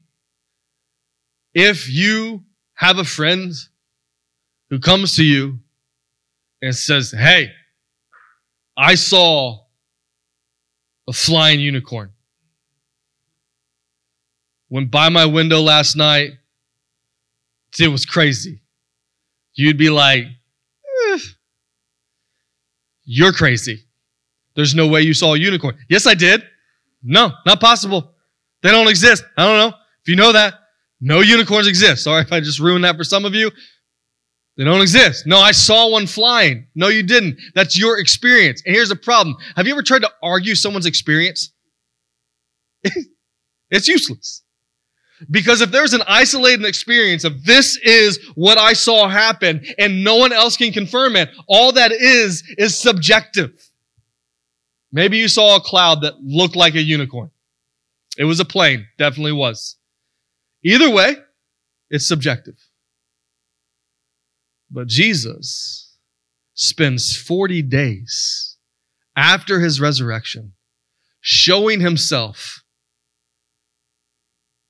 if 1.54 1.88
you 1.88 2.42
have 2.74 2.98
a 2.98 3.04
friend 3.04 3.52
who 4.70 4.80
comes 4.80 5.14
to 5.16 5.24
you 5.24 5.60
and 6.60 6.74
says, 6.74 7.12
Hey, 7.12 7.52
I 8.76 8.94
saw 8.94 9.64
a 11.08 11.12
flying 11.12 11.60
unicorn. 11.60 12.12
Went 14.68 14.90
by 14.90 15.08
my 15.08 15.26
window 15.26 15.60
last 15.60 15.96
night. 15.96 16.30
It 17.78 17.88
was 17.88 18.06
crazy. 18.06 18.62
You'd 19.54 19.78
be 19.78 19.90
like, 19.90 20.24
eh, 20.24 21.18
You're 23.04 23.32
crazy. 23.32 23.84
There's 24.54 24.74
no 24.74 24.86
way 24.86 25.02
you 25.02 25.14
saw 25.14 25.34
a 25.34 25.38
unicorn. 25.38 25.76
Yes, 25.88 26.06
I 26.06 26.14
did. 26.14 26.44
No, 27.02 27.32
not 27.46 27.60
possible. 27.60 28.14
They 28.62 28.70
don't 28.70 28.88
exist. 28.88 29.24
I 29.36 29.46
don't 29.46 29.56
know. 29.56 29.76
If 30.02 30.08
you 30.08 30.16
know 30.16 30.32
that, 30.32 30.54
no 31.00 31.20
unicorns 31.20 31.66
exist. 31.66 32.04
Sorry 32.04 32.22
if 32.22 32.32
I 32.32 32.40
just 32.40 32.58
ruined 32.58 32.84
that 32.84 32.96
for 32.96 33.04
some 33.04 33.24
of 33.24 33.34
you. 33.34 33.50
They 34.56 34.64
don't 34.64 34.82
exist. 34.82 35.26
No, 35.26 35.38
I 35.38 35.52
saw 35.52 35.90
one 35.90 36.06
flying. 36.06 36.66
No, 36.74 36.88
you 36.88 37.02
didn't. 37.02 37.38
That's 37.54 37.78
your 37.78 37.98
experience. 37.98 38.62
And 38.66 38.74
here's 38.74 38.90
the 38.90 38.96
problem. 38.96 39.36
Have 39.56 39.66
you 39.66 39.72
ever 39.72 39.82
tried 39.82 40.02
to 40.02 40.10
argue 40.22 40.54
someone's 40.54 40.86
experience? 40.86 41.52
it's 43.70 43.88
useless. 43.88 44.42
Because 45.30 45.60
if 45.60 45.70
there's 45.70 45.92
an 45.92 46.02
isolated 46.06 46.64
experience 46.64 47.24
of 47.24 47.44
this 47.44 47.76
is 47.78 48.18
what 48.34 48.58
I 48.58 48.72
saw 48.72 49.08
happen 49.08 49.64
and 49.78 50.02
no 50.02 50.16
one 50.16 50.32
else 50.32 50.56
can 50.56 50.72
confirm 50.72 51.16
it, 51.16 51.30
all 51.46 51.72
that 51.72 51.92
is, 51.92 52.42
is 52.56 52.76
subjective. 52.76 53.70
Maybe 54.92 55.18
you 55.18 55.28
saw 55.28 55.56
a 55.56 55.60
cloud 55.60 56.02
that 56.02 56.22
looked 56.22 56.56
like 56.56 56.74
a 56.74 56.82
unicorn. 56.82 57.30
It 58.18 58.24
was 58.24 58.40
a 58.40 58.44
plane. 58.44 58.86
Definitely 58.98 59.32
was. 59.32 59.76
Either 60.64 60.90
way, 60.90 61.16
it's 61.90 62.06
subjective. 62.06 62.56
But 64.70 64.86
Jesus 64.86 65.96
spends 66.54 67.16
40 67.16 67.62
days 67.62 68.56
after 69.16 69.60
his 69.60 69.80
resurrection 69.80 70.52
showing 71.20 71.80
himself 71.80 72.62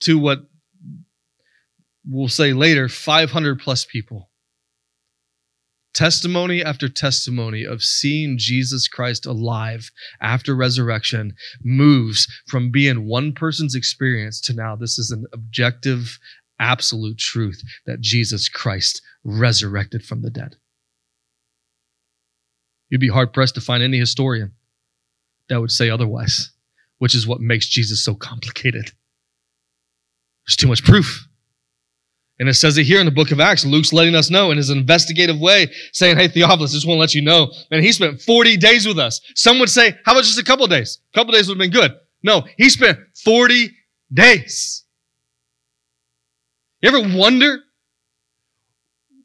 to 0.00 0.18
what 0.18 0.40
we'll 2.06 2.28
say 2.28 2.52
later 2.52 2.88
500 2.88 3.60
plus 3.60 3.84
people. 3.84 4.30
Testimony 5.92 6.64
after 6.64 6.88
testimony 6.88 7.64
of 7.64 7.82
seeing 7.82 8.38
Jesus 8.38 8.86
Christ 8.86 9.26
alive 9.26 9.90
after 10.20 10.54
resurrection 10.54 11.34
moves 11.62 12.28
from 12.46 12.70
being 12.70 13.08
one 13.08 13.32
person's 13.32 13.74
experience 13.74 14.40
to 14.42 14.54
now 14.54 14.76
this 14.76 14.98
is 14.98 15.10
an 15.10 15.24
objective, 15.32 16.18
absolute 16.60 17.18
truth 17.18 17.62
that 17.86 18.00
Jesus 18.00 18.48
Christ 18.48 19.02
resurrected 19.24 20.04
from 20.04 20.22
the 20.22 20.30
dead. 20.30 20.56
You'd 22.88 23.00
be 23.00 23.08
hard 23.08 23.32
pressed 23.32 23.54
to 23.56 23.60
find 23.60 23.82
any 23.82 23.98
historian 23.98 24.52
that 25.48 25.60
would 25.60 25.70
say 25.70 25.90
otherwise, 25.90 26.52
which 26.98 27.14
is 27.14 27.26
what 27.26 27.40
makes 27.40 27.68
Jesus 27.68 28.04
so 28.04 28.14
complicated. 28.14 28.92
There's 30.46 30.56
too 30.56 30.68
much 30.68 30.84
proof. 30.84 31.26
And 32.38 32.48
it 32.48 32.54
says 32.54 32.78
it 32.78 32.84
here 32.84 33.00
in 33.00 33.04
the 33.04 33.12
book 33.12 33.32
of 33.32 33.40
Acts. 33.40 33.66
Luke's 33.66 33.92
letting 33.92 34.14
us 34.14 34.30
know 34.30 34.50
in 34.50 34.56
his 34.56 34.70
investigative 34.70 35.38
way, 35.38 35.70
saying, 35.92 36.16
Hey, 36.16 36.26
Theophilus, 36.26 36.72
just 36.72 36.86
want 36.86 36.96
to 36.96 37.00
let 37.00 37.14
you 37.14 37.20
know, 37.20 37.52
man, 37.70 37.82
he 37.82 37.92
spent 37.92 38.22
40 38.22 38.56
days 38.56 38.86
with 38.86 38.98
us. 38.98 39.20
Some 39.34 39.58
would 39.58 39.68
say, 39.68 39.90
How 40.06 40.12
about 40.12 40.24
just 40.24 40.38
a 40.38 40.44
couple 40.44 40.66
days? 40.66 41.00
A 41.12 41.18
couple 41.18 41.34
days 41.34 41.48
would 41.48 41.60
have 41.60 41.70
been 41.70 41.78
good. 41.78 41.92
No, 42.22 42.44
he 42.56 42.70
spent 42.70 42.98
40 43.24 43.70
days. 44.12 44.84
You 46.80 46.88
ever 46.88 47.16
wonder 47.16 47.58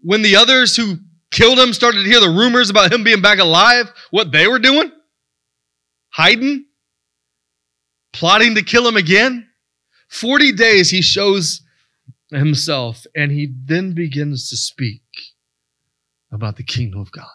when 0.01 0.21
the 0.21 0.35
others 0.35 0.75
who 0.75 0.97
killed 1.31 1.57
him 1.57 1.73
started 1.73 2.03
to 2.03 2.09
hear 2.09 2.19
the 2.19 2.29
rumors 2.29 2.69
about 2.69 2.93
him 2.93 3.03
being 3.03 3.21
back 3.21 3.39
alive, 3.39 3.91
what 4.11 4.31
they 4.31 4.47
were 4.47 4.59
doing? 4.59 4.91
Hiding? 6.09 6.65
Plotting 8.13 8.55
to 8.55 8.63
kill 8.63 8.87
him 8.87 8.97
again? 8.97 9.47
40 10.09 10.53
days 10.53 10.89
he 10.89 11.01
shows 11.01 11.61
himself 12.29 13.05
and 13.15 13.31
he 13.31 13.53
then 13.65 13.93
begins 13.93 14.49
to 14.49 14.57
speak 14.57 15.01
about 16.31 16.57
the 16.57 16.63
kingdom 16.63 16.99
of 16.99 17.11
God. 17.11 17.25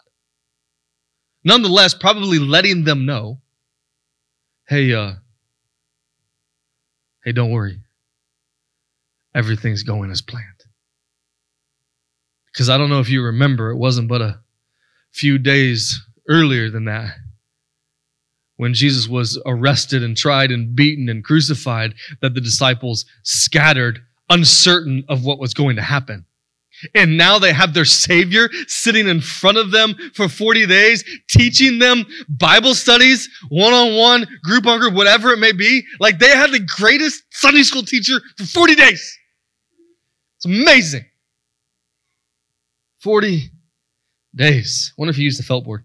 Nonetheless, 1.42 1.94
probably 1.94 2.38
letting 2.38 2.84
them 2.84 3.06
know, 3.06 3.40
hey, 4.68 4.92
uh, 4.92 5.14
hey, 7.24 7.32
don't 7.32 7.50
worry. 7.50 7.80
Everything's 9.34 9.82
going 9.82 10.10
as 10.10 10.22
planned. 10.22 10.46
Because 12.52 12.68
I 12.68 12.76
don't 12.76 12.90
know 12.90 13.00
if 13.00 13.08
you 13.08 13.22
remember, 13.22 13.70
it 13.70 13.76
wasn't 13.76 14.08
but 14.08 14.20
a 14.20 14.40
few 15.12 15.38
days 15.38 16.00
earlier 16.28 16.70
than 16.70 16.84
that 16.86 17.14
when 18.60 18.74
Jesus 18.74 19.08
was 19.08 19.40
arrested 19.46 20.02
and 20.02 20.14
tried 20.14 20.50
and 20.50 20.76
beaten 20.76 21.08
and 21.08 21.24
crucified 21.24 21.94
that 22.20 22.34
the 22.34 22.42
disciples 22.42 23.06
scattered 23.22 24.00
uncertain 24.28 25.02
of 25.08 25.24
what 25.24 25.38
was 25.38 25.54
going 25.54 25.76
to 25.76 25.82
happen. 25.82 26.26
And 26.94 27.16
now 27.16 27.38
they 27.38 27.54
have 27.54 27.72
their 27.72 27.86
Savior 27.86 28.50
sitting 28.66 29.08
in 29.08 29.22
front 29.22 29.56
of 29.56 29.70
them 29.70 29.94
for 30.12 30.28
40 30.28 30.66
days, 30.66 31.02
teaching 31.28 31.78
them 31.78 32.04
Bible 32.28 32.74
studies, 32.74 33.30
one 33.48 33.72
on 33.72 33.96
one, 33.96 34.26
group 34.42 34.66
on 34.66 34.78
group, 34.78 34.92
whatever 34.92 35.30
it 35.30 35.38
may 35.38 35.52
be. 35.52 35.82
Like 35.98 36.18
they 36.18 36.28
had 36.28 36.52
the 36.52 36.60
greatest 36.60 37.22
Sunday 37.30 37.62
school 37.62 37.82
teacher 37.82 38.20
for 38.36 38.44
40 38.44 38.74
days. 38.74 39.18
It's 40.40 40.46
amazing. 40.46 41.04
40 43.00 43.50
days. 44.34 44.94
Wonder 44.96 45.10
if 45.10 45.16
he 45.16 45.22
used 45.22 45.38
the 45.38 45.42
felt 45.42 45.64
board. 45.64 45.84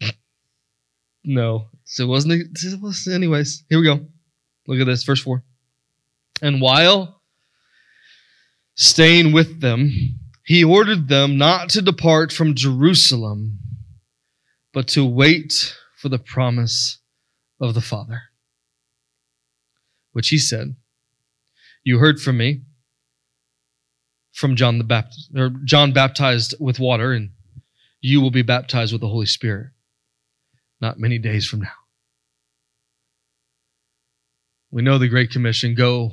no. 1.24 1.68
So 1.84 2.02
it 2.02 2.08
wasn't, 2.08 2.32
it 2.32 2.80
was, 2.80 3.06
anyways. 3.06 3.62
Here 3.68 3.78
we 3.78 3.84
go. 3.84 4.00
Look 4.66 4.80
at 4.80 4.86
this, 4.86 5.04
verse 5.04 5.20
4. 5.22 5.40
And 6.40 6.60
while 6.60 7.20
staying 8.74 9.32
with 9.32 9.60
them, 9.60 9.92
he 10.44 10.64
ordered 10.64 11.06
them 11.06 11.38
not 11.38 11.68
to 11.70 11.82
depart 11.82 12.32
from 12.32 12.56
Jerusalem, 12.56 13.60
but 14.72 14.88
to 14.88 15.04
wait 15.04 15.76
for 15.96 16.08
the 16.08 16.18
promise 16.18 16.98
of 17.60 17.74
the 17.74 17.80
Father, 17.80 18.22
which 20.10 20.30
he 20.30 20.38
said, 20.38 20.74
You 21.84 21.98
heard 21.98 22.18
from 22.18 22.38
me 22.38 22.62
from 24.32 24.56
John 24.56 24.78
the 24.78 24.84
Baptist, 24.84 25.30
or 25.36 25.50
John 25.64 25.92
baptized 25.92 26.54
with 26.58 26.80
water, 26.80 27.12
and 27.12 27.30
you 28.00 28.20
will 28.20 28.30
be 28.30 28.42
baptized 28.42 28.92
with 28.92 29.00
the 29.00 29.08
Holy 29.08 29.26
Spirit 29.26 29.68
not 30.82 30.98
many 30.98 31.16
days 31.16 31.46
from 31.46 31.60
now. 31.60 31.70
We 34.72 34.82
know 34.82 34.98
the 34.98 35.08
Great 35.08 35.30
Commission 35.30 35.74
go 35.74 36.10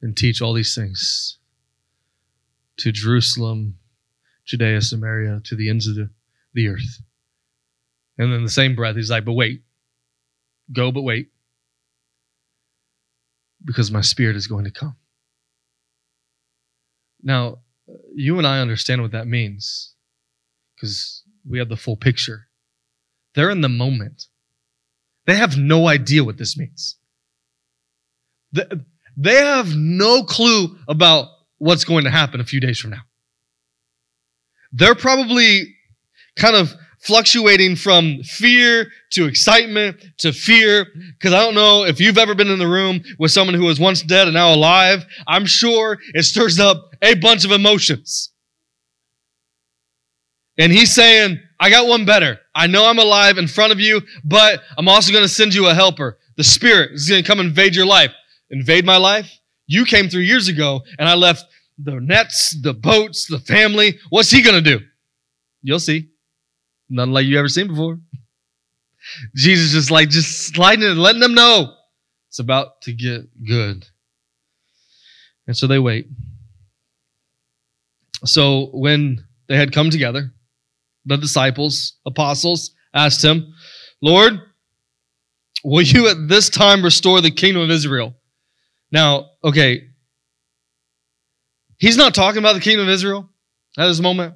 and 0.00 0.16
teach 0.16 0.40
all 0.40 0.54
these 0.54 0.74
things 0.74 1.38
to 2.78 2.92
Jerusalem, 2.92 3.78
Judea, 4.46 4.80
Samaria, 4.80 5.40
to 5.44 5.56
the 5.56 5.68
ends 5.68 5.88
of 5.88 5.96
the, 5.96 6.08
the 6.54 6.68
earth. 6.68 7.02
And 8.16 8.32
then 8.32 8.44
the 8.44 8.50
same 8.50 8.76
breath, 8.76 8.94
he's 8.94 9.10
like, 9.10 9.24
but 9.24 9.32
wait, 9.32 9.62
go, 10.72 10.92
but 10.92 11.02
wait, 11.02 11.30
because 13.64 13.90
my 13.90 14.02
spirit 14.02 14.36
is 14.36 14.46
going 14.46 14.64
to 14.64 14.70
come. 14.70 14.96
Now, 17.22 17.58
you 18.14 18.38
and 18.38 18.46
I 18.46 18.60
understand 18.60 19.02
what 19.02 19.12
that 19.12 19.26
means 19.26 19.94
because 20.74 21.22
we 21.48 21.58
have 21.58 21.68
the 21.68 21.76
full 21.76 21.96
picture. 21.96 22.48
They're 23.34 23.50
in 23.50 23.60
the 23.60 23.68
moment. 23.68 24.24
They 25.26 25.36
have 25.36 25.56
no 25.56 25.88
idea 25.88 26.24
what 26.24 26.38
this 26.38 26.56
means. 26.56 26.96
They 28.52 29.34
have 29.34 29.74
no 29.74 30.22
clue 30.22 30.78
about 30.88 31.28
what's 31.58 31.84
going 31.84 32.04
to 32.04 32.10
happen 32.10 32.40
a 32.40 32.44
few 32.44 32.60
days 32.60 32.78
from 32.78 32.90
now. 32.90 33.02
They're 34.72 34.94
probably 34.94 35.74
kind 36.36 36.56
of 36.56 36.72
fluctuating 37.00 37.76
from 37.76 38.22
fear 38.22 38.88
to 39.12 39.26
excitement 39.26 39.96
to 40.18 40.32
fear. 40.32 40.86
Because 41.18 41.32
I 41.32 41.40
don't 41.40 41.54
know 41.54 41.84
if 41.84 42.00
you've 42.00 42.18
ever 42.18 42.34
been 42.34 42.48
in 42.48 42.58
the 42.58 42.68
room 42.68 43.02
with 43.18 43.30
someone 43.30 43.54
who 43.54 43.64
was 43.64 43.80
once 43.80 44.02
dead 44.02 44.28
and 44.28 44.34
now 44.34 44.52
alive. 44.52 45.04
I'm 45.26 45.46
sure 45.46 45.98
it 46.14 46.24
stirs 46.24 46.58
up 46.58 46.90
a 47.02 47.14
bunch 47.14 47.44
of 47.44 47.52
emotions. 47.52 48.32
And 50.58 50.72
he's 50.72 50.92
saying, 50.92 51.40
I 51.60 51.70
got 51.70 51.86
one 51.86 52.04
better. 52.04 52.38
I 52.54 52.66
know 52.66 52.86
I'm 52.86 52.98
alive 52.98 53.38
in 53.38 53.46
front 53.46 53.72
of 53.72 53.78
you, 53.78 54.02
but 54.24 54.60
I'm 54.76 54.88
also 54.88 55.12
going 55.12 55.24
to 55.24 55.28
send 55.28 55.54
you 55.54 55.68
a 55.68 55.74
helper. 55.74 56.18
The 56.36 56.44
Spirit 56.44 56.92
is 56.92 57.08
going 57.08 57.22
to 57.22 57.26
come 57.26 57.38
invade 57.38 57.76
your 57.76 57.86
life 57.86 58.12
invade 58.50 58.84
my 58.84 58.96
life? 58.96 59.30
You 59.66 59.84
came 59.84 60.08
three 60.08 60.26
years 60.26 60.48
ago 60.48 60.82
and 60.98 61.08
I 61.08 61.14
left 61.14 61.44
the 61.78 62.00
nets, 62.00 62.56
the 62.60 62.74
boats, 62.74 63.26
the 63.26 63.38
family. 63.38 63.98
What's 64.10 64.30
he 64.30 64.42
going 64.42 64.62
to 64.62 64.78
do? 64.78 64.84
You'll 65.62 65.80
see. 65.80 66.08
Nothing 66.88 67.12
like 67.12 67.26
you 67.26 67.38
ever 67.38 67.48
seen 67.48 67.68
before. 67.68 67.98
Jesus 69.34 69.72
just 69.72 69.90
like, 69.90 70.08
just 70.08 70.54
sliding 70.54 70.84
it, 70.84 70.96
letting 70.96 71.20
them 71.20 71.34
know 71.34 71.74
it's 72.28 72.38
about 72.38 72.82
to 72.82 72.92
get 72.92 73.22
good. 73.44 73.86
And 75.46 75.56
so 75.56 75.66
they 75.66 75.78
wait. 75.78 76.08
So 78.24 78.70
when 78.72 79.24
they 79.48 79.56
had 79.56 79.72
come 79.72 79.90
together, 79.90 80.32
the 81.06 81.16
disciples, 81.16 81.94
apostles, 82.04 82.72
asked 82.92 83.24
him, 83.24 83.54
Lord, 84.02 84.40
will 85.64 85.82
you 85.82 86.08
at 86.08 86.28
this 86.28 86.50
time 86.50 86.82
restore 86.84 87.20
the 87.20 87.30
kingdom 87.30 87.62
of 87.62 87.70
Israel? 87.70 88.14
Now, 88.90 89.30
okay, 89.42 89.88
he's 91.78 91.96
not 91.96 92.14
talking 92.14 92.38
about 92.38 92.54
the 92.54 92.60
kingdom 92.60 92.86
of 92.86 92.92
Israel 92.92 93.28
at 93.78 93.86
this 93.86 94.00
moment. 94.00 94.34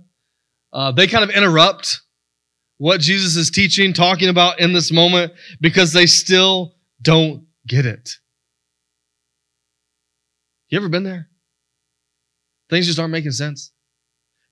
Uh, 0.72 0.92
they 0.92 1.06
kind 1.06 1.24
of 1.24 1.30
interrupt 1.30 2.00
what 2.82 3.00
Jesus 3.00 3.36
is 3.36 3.48
teaching, 3.48 3.92
talking 3.92 4.28
about 4.28 4.58
in 4.58 4.72
this 4.72 4.90
moment, 4.90 5.32
because 5.60 5.92
they 5.92 6.04
still 6.04 6.74
don't 7.00 7.44
get 7.64 7.86
it. 7.86 8.16
You 10.68 10.78
ever 10.78 10.88
been 10.88 11.04
there? 11.04 11.28
Things 12.70 12.86
just 12.86 12.98
aren't 12.98 13.12
making 13.12 13.30
sense. 13.30 13.70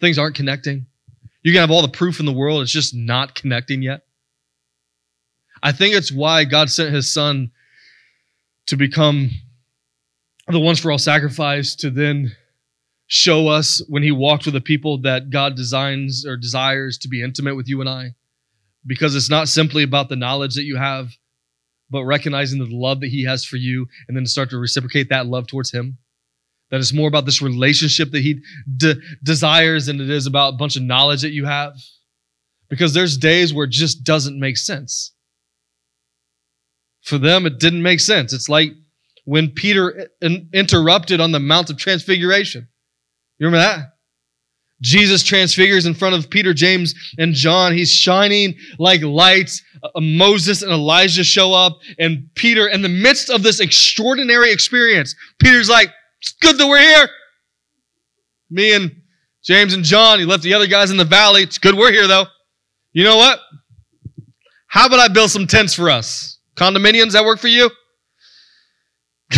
Things 0.01 0.16
aren't 0.16 0.37
connecting. 0.37 0.87
You 1.43 1.51
can 1.51 1.61
have 1.61 1.73
all 1.73 1.83
the 1.83 1.88
proof 1.88 2.21
in 2.21 2.27
the 2.27 2.33
world, 2.33 2.62
it's 2.62 2.71
just 2.71 2.95
not 2.95 3.35
connecting 3.35 3.83
yet. 3.83 4.03
I 5.61 5.73
think 5.73 5.97
it's 5.97 6.12
why 6.12 6.45
God 6.45 6.71
sent 6.71 6.95
his 6.95 7.12
son 7.12 7.51
to 8.66 8.77
become 8.77 9.31
the 10.47 10.61
once 10.61 10.79
for 10.79 10.93
all 10.93 10.99
sacrifice 10.99 11.75
to 11.77 11.90
then 11.90 12.31
show 13.09 13.49
us 13.49 13.83
when 13.88 14.05
he 14.05 14.12
walked 14.12 14.45
with 14.45 14.55
the 14.55 14.61
people 14.61 14.99
that 14.99 15.31
God 15.31 15.57
designs 15.57 16.25
or 16.25 16.37
desires 16.37 16.97
to 16.99 17.09
be 17.09 17.25
intimate 17.25 17.57
with 17.57 17.69
you 17.69 17.81
and 17.81 17.90
I. 17.90 18.14
Because 18.87 19.14
it's 19.14 19.31
not 19.31 19.49
simply 19.49 19.83
about 19.83 20.09
the 20.09 20.16
knowledge 20.16 20.55
that 20.55 20.64
you 20.64 20.77
have, 20.77 21.11
but 21.90 22.05
recognizing 22.05 22.59
the 22.59 22.75
love 22.75 23.01
that 23.01 23.09
he 23.09 23.25
has 23.25 23.45
for 23.45 23.57
you 23.57 23.87
and 24.09 24.16
then 24.16 24.27
start 24.27 24.51
to 24.51 24.59
reciprocate 24.59 25.09
that 25.11 25.27
love 25.27 25.47
towards 25.47 25.71
him. 25.71 25.99
That 26.71 26.79
it's 26.79 26.93
more 26.93 27.09
about 27.09 27.27
this 27.27 27.43
relationship 27.43 28.12
that 28.12 28.23
he 28.23 28.40
de- 28.77 29.01
desires 29.23 29.87
than 29.87 30.01
it 30.01 30.09
is 30.09 30.27
about 30.27 30.55
a 30.55 30.57
bunch 30.57 30.77
of 30.77 30.83
knowledge 30.83 31.23
that 31.23 31.33
you 31.33 31.45
have. 31.45 31.75
Because 32.69 32.95
there's 32.95 33.16
days 33.16 33.53
where 33.53 33.64
it 33.64 33.73
just 33.73 34.05
doesn't 34.05 34.38
make 34.38 34.57
sense. 34.57 35.12
For 37.03 37.19
them, 37.19 37.45
it 37.45 37.59
didn't 37.59 37.83
make 37.83 37.99
sense. 37.99 38.33
It's 38.33 38.49
like 38.49 38.71
when 39.25 39.51
Peter 39.51 40.09
interrupted 40.53 41.21
on 41.21 41.33
the 41.33 41.40
Mount 41.40 41.71
of 41.71 41.77
Transfiguration. 41.77 42.69
You 43.38 43.47
remember 43.47 43.64
that? 43.64 43.93
Jesus 44.83 45.23
transfigures 45.23 45.87
in 45.87 45.95
front 45.95 46.14
of 46.14 46.31
Peter, 46.31 46.55
James, 46.55 46.95
and 47.19 47.35
John. 47.35 47.73
He's 47.73 47.93
shining 47.93 48.55
like 48.79 49.03
lights. 49.03 49.62
Uh, 49.83 50.01
Moses 50.01 50.62
and 50.62 50.73
Elijah 50.73 51.25
show 51.25 51.53
up, 51.53 51.79
and 51.99 52.29
Peter, 52.35 52.69
in 52.69 52.83
the 52.83 52.88
midst 52.88 53.31
of 53.31 53.43
this 53.43 53.61
extraordinary 53.61 54.53
experience, 54.53 55.14
Peter's 55.38 55.69
like, 55.69 55.90
It's 56.21 56.33
good 56.40 56.59
that 56.59 56.66
we're 56.66 56.81
here. 56.81 57.09
Me 58.51 58.75
and 58.75 58.90
James 59.43 59.75
and 59.75 59.85
John, 59.85 60.19
he 60.19 60.25
left 60.25 60.43
the 60.43 60.55
other 60.55 60.66
guys 60.66 60.90
in 60.90 60.97
the 60.97 61.05
valley. 61.05 61.43
It's 61.43 61.59
good 61.59 61.75
we're 61.75 61.93
here, 61.93 62.07
though. 62.07 62.27
You 62.93 63.05
know 63.05 63.16
what? 63.16 63.38
How 64.66 64.87
about 64.87 65.01
I 65.01 65.09
build 65.09 65.31
some 65.31 65.47
tents 65.47 65.75
for 65.75 65.90
us? 65.90 66.38
Condominiums 66.57 67.12
that 67.12 67.25
work 67.25 67.38
for 67.38 67.49
you? 67.49 67.71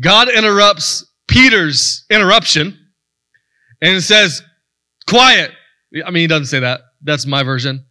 God 0.00 0.28
interrupts 0.28 1.04
Peter's 1.28 2.04
interruption 2.10 2.78
and 3.80 3.96
it 3.96 4.02
says, 4.02 4.42
Quiet. 5.06 5.50
I 6.04 6.10
mean, 6.10 6.22
he 6.22 6.26
doesn't 6.26 6.46
say 6.46 6.60
that. 6.60 6.80
That's 7.02 7.26
my 7.26 7.42
version. 7.42 7.84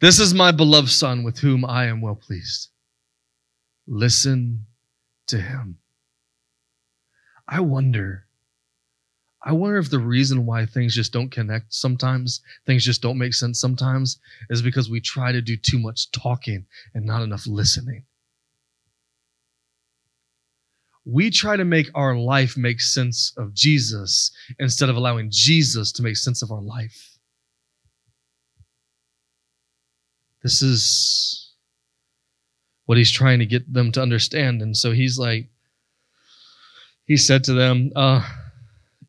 This 0.00 0.18
is 0.18 0.34
my 0.34 0.52
beloved 0.52 0.90
Son 0.90 1.22
with 1.22 1.38
whom 1.38 1.64
I 1.64 1.86
am 1.86 2.00
well 2.00 2.14
pleased. 2.14 2.68
Listen 3.86 4.66
to 5.28 5.40
him. 5.40 5.78
I 7.48 7.60
wonder. 7.60 8.26
I 9.44 9.52
wonder 9.52 9.78
if 9.78 9.90
the 9.90 9.98
reason 9.98 10.46
why 10.46 10.66
things 10.66 10.94
just 10.94 11.12
don't 11.12 11.30
connect 11.30 11.74
sometimes, 11.74 12.40
things 12.64 12.84
just 12.84 13.02
don't 13.02 13.18
make 13.18 13.34
sense 13.34 13.60
sometimes, 13.60 14.18
is 14.50 14.62
because 14.62 14.88
we 14.88 15.00
try 15.00 15.32
to 15.32 15.42
do 15.42 15.56
too 15.56 15.78
much 15.78 16.10
talking 16.12 16.66
and 16.94 17.04
not 17.04 17.22
enough 17.22 17.46
listening. 17.46 18.04
We 21.04 21.30
try 21.30 21.56
to 21.56 21.64
make 21.64 21.90
our 21.94 22.16
life 22.16 22.56
make 22.56 22.80
sense 22.80 23.32
of 23.36 23.54
Jesus 23.54 24.30
instead 24.58 24.88
of 24.88 24.96
allowing 24.96 25.28
Jesus 25.30 25.90
to 25.92 26.02
make 26.02 26.16
sense 26.16 26.42
of 26.42 26.52
our 26.52 26.62
life. 26.62 27.18
This 30.42 30.62
is 30.62 31.52
what 32.86 32.98
he's 32.98 33.12
trying 33.12 33.38
to 33.38 33.46
get 33.46 33.72
them 33.72 33.92
to 33.92 34.02
understand. 34.02 34.60
And 34.62 34.76
so 34.76 34.92
he's 34.92 35.18
like, 35.18 35.48
he 37.06 37.16
said 37.16 37.44
to 37.44 37.52
them, 37.52 37.90
uh, 37.96 38.28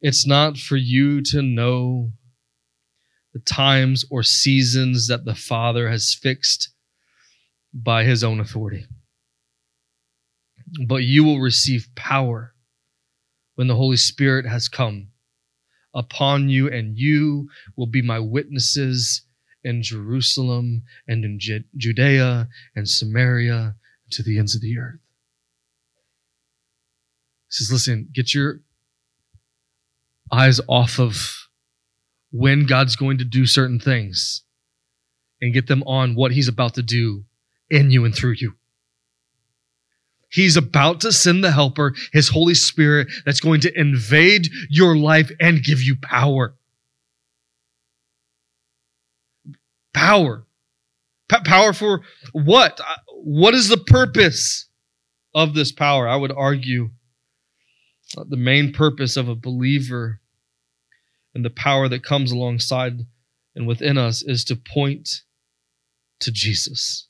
It's 0.02 0.26
not 0.26 0.58
for 0.58 0.78
you 0.78 1.22
to 1.24 1.42
know 1.42 2.12
the 3.34 3.40
times 3.40 4.06
or 4.10 4.22
seasons 4.22 5.08
that 5.08 5.26
the 5.26 5.36
Father 5.36 5.90
has 5.90 6.14
fixed 6.14 6.70
by 7.74 8.04
his 8.04 8.24
own 8.24 8.40
authority. 8.40 8.86
But 10.88 11.04
you 11.04 11.24
will 11.24 11.40
receive 11.40 11.90
power 11.96 12.56
when 13.56 13.68
the 13.68 13.76
Holy 13.76 13.98
Spirit 13.98 14.46
has 14.48 14.68
come 14.68 15.10
upon 15.94 16.50
you, 16.50 16.68
and 16.68 16.98
you 16.98 17.50
will 17.76 17.86
be 17.86 18.02
my 18.02 18.18
witnesses 18.18 19.22
in 19.64 19.84
Jerusalem 19.84 20.84
and 21.08 21.24
in 21.24 21.40
Judea 21.78 22.50
and 22.76 22.90
Samaria 22.90 23.76
to 24.12 24.24
the 24.24 24.40
ends 24.40 24.56
of 24.56 24.62
the 24.62 24.78
earth. 24.80 25.00
He 27.48 27.52
says, 27.52 27.72
listen, 27.72 28.10
get 28.12 28.34
your 28.34 28.62
eyes 30.32 30.60
off 30.68 31.00
of 31.00 31.48
when 32.32 32.66
God's 32.66 32.96
going 32.96 33.20
to 33.20 33.24
do 33.24 33.46
certain 33.46 33.80
things 33.80 34.42
and 35.40 35.54
get 35.54 35.68
them 35.68 35.84
on 35.84 36.16
what 36.16 36.32
he's 36.32 36.48
about 36.48 36.74
to 36.74 36.82
do 36.82 37.26
in 37.70 37.92
you 37.92 38.04
and 38.06 38.16
through 38.16 38.36
you. 38.40 38.56
He's 40.34 40.58
about 40.58 41.02
to 41.02 41.12
send 41.12 41.44
the 41.44 41.52
helper, 41.52 41.94
his 42.12 42.30
Holy 42.30 42.56
Spirit, 42.56 43.08
that's 43.24 43.40
going 43.40 43.62
to 43.62 43.80
invade 43.80 44.50
your 44.68 44.98
life 44.98 45.30
and 45.40 45.64
give 45.64 45.80
you 45.80 45.96
power. 45.96 46.56
Power. 49.94 50.48
P- 51.30 51.44
power 51.46 51.72
for 51.72 52.02
what? 52.32 52.82
What 53.10 53.54
is 53.54 53.68
the 53.68 53.78
purpose 53.78 54.68
of 55.36 55.54
this 55.54 55.72
power? 55.72 56.08
I 56.08 56.16
would 56.16 56.32
argue 56.32 56.90
uh, 58.18 58.24
the 58.28 58.36
main 58.36 58.74
purpose 58.74 59.16
of 59.16 59.30
a 59.30 59.36
believer 59.36 60.20
and 61.36 61.46
the 61.46 61.52
power 61.52 61.88
that 61.88 62.04
comes 62.04 62.32
alongside 62.32 63.02
and 63.56 63.68
within 63.68 64.00
us 64.00 64.24
is 64.24 64.44
to 64.46 64.56
point 64.56 65.22
to 66.22 66.32
Jesus. 66.32 67.08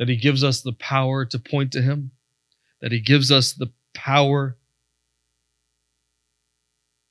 That 0.00 0.08
He 0.08 0.16
gives 0.16 0.42
us 0.42 0.62
the 0.62 0.72
power 0.72 1.24
to 1.26 1.38
point 1.38 1.70
to 1.72 1.82
Him, 1.82 2.10
that 2.80 2.90
He 2.90 3.00
gives 3.00 3.30
us 3.30 3.52
the 3.52 3.70
power 3.94 4.56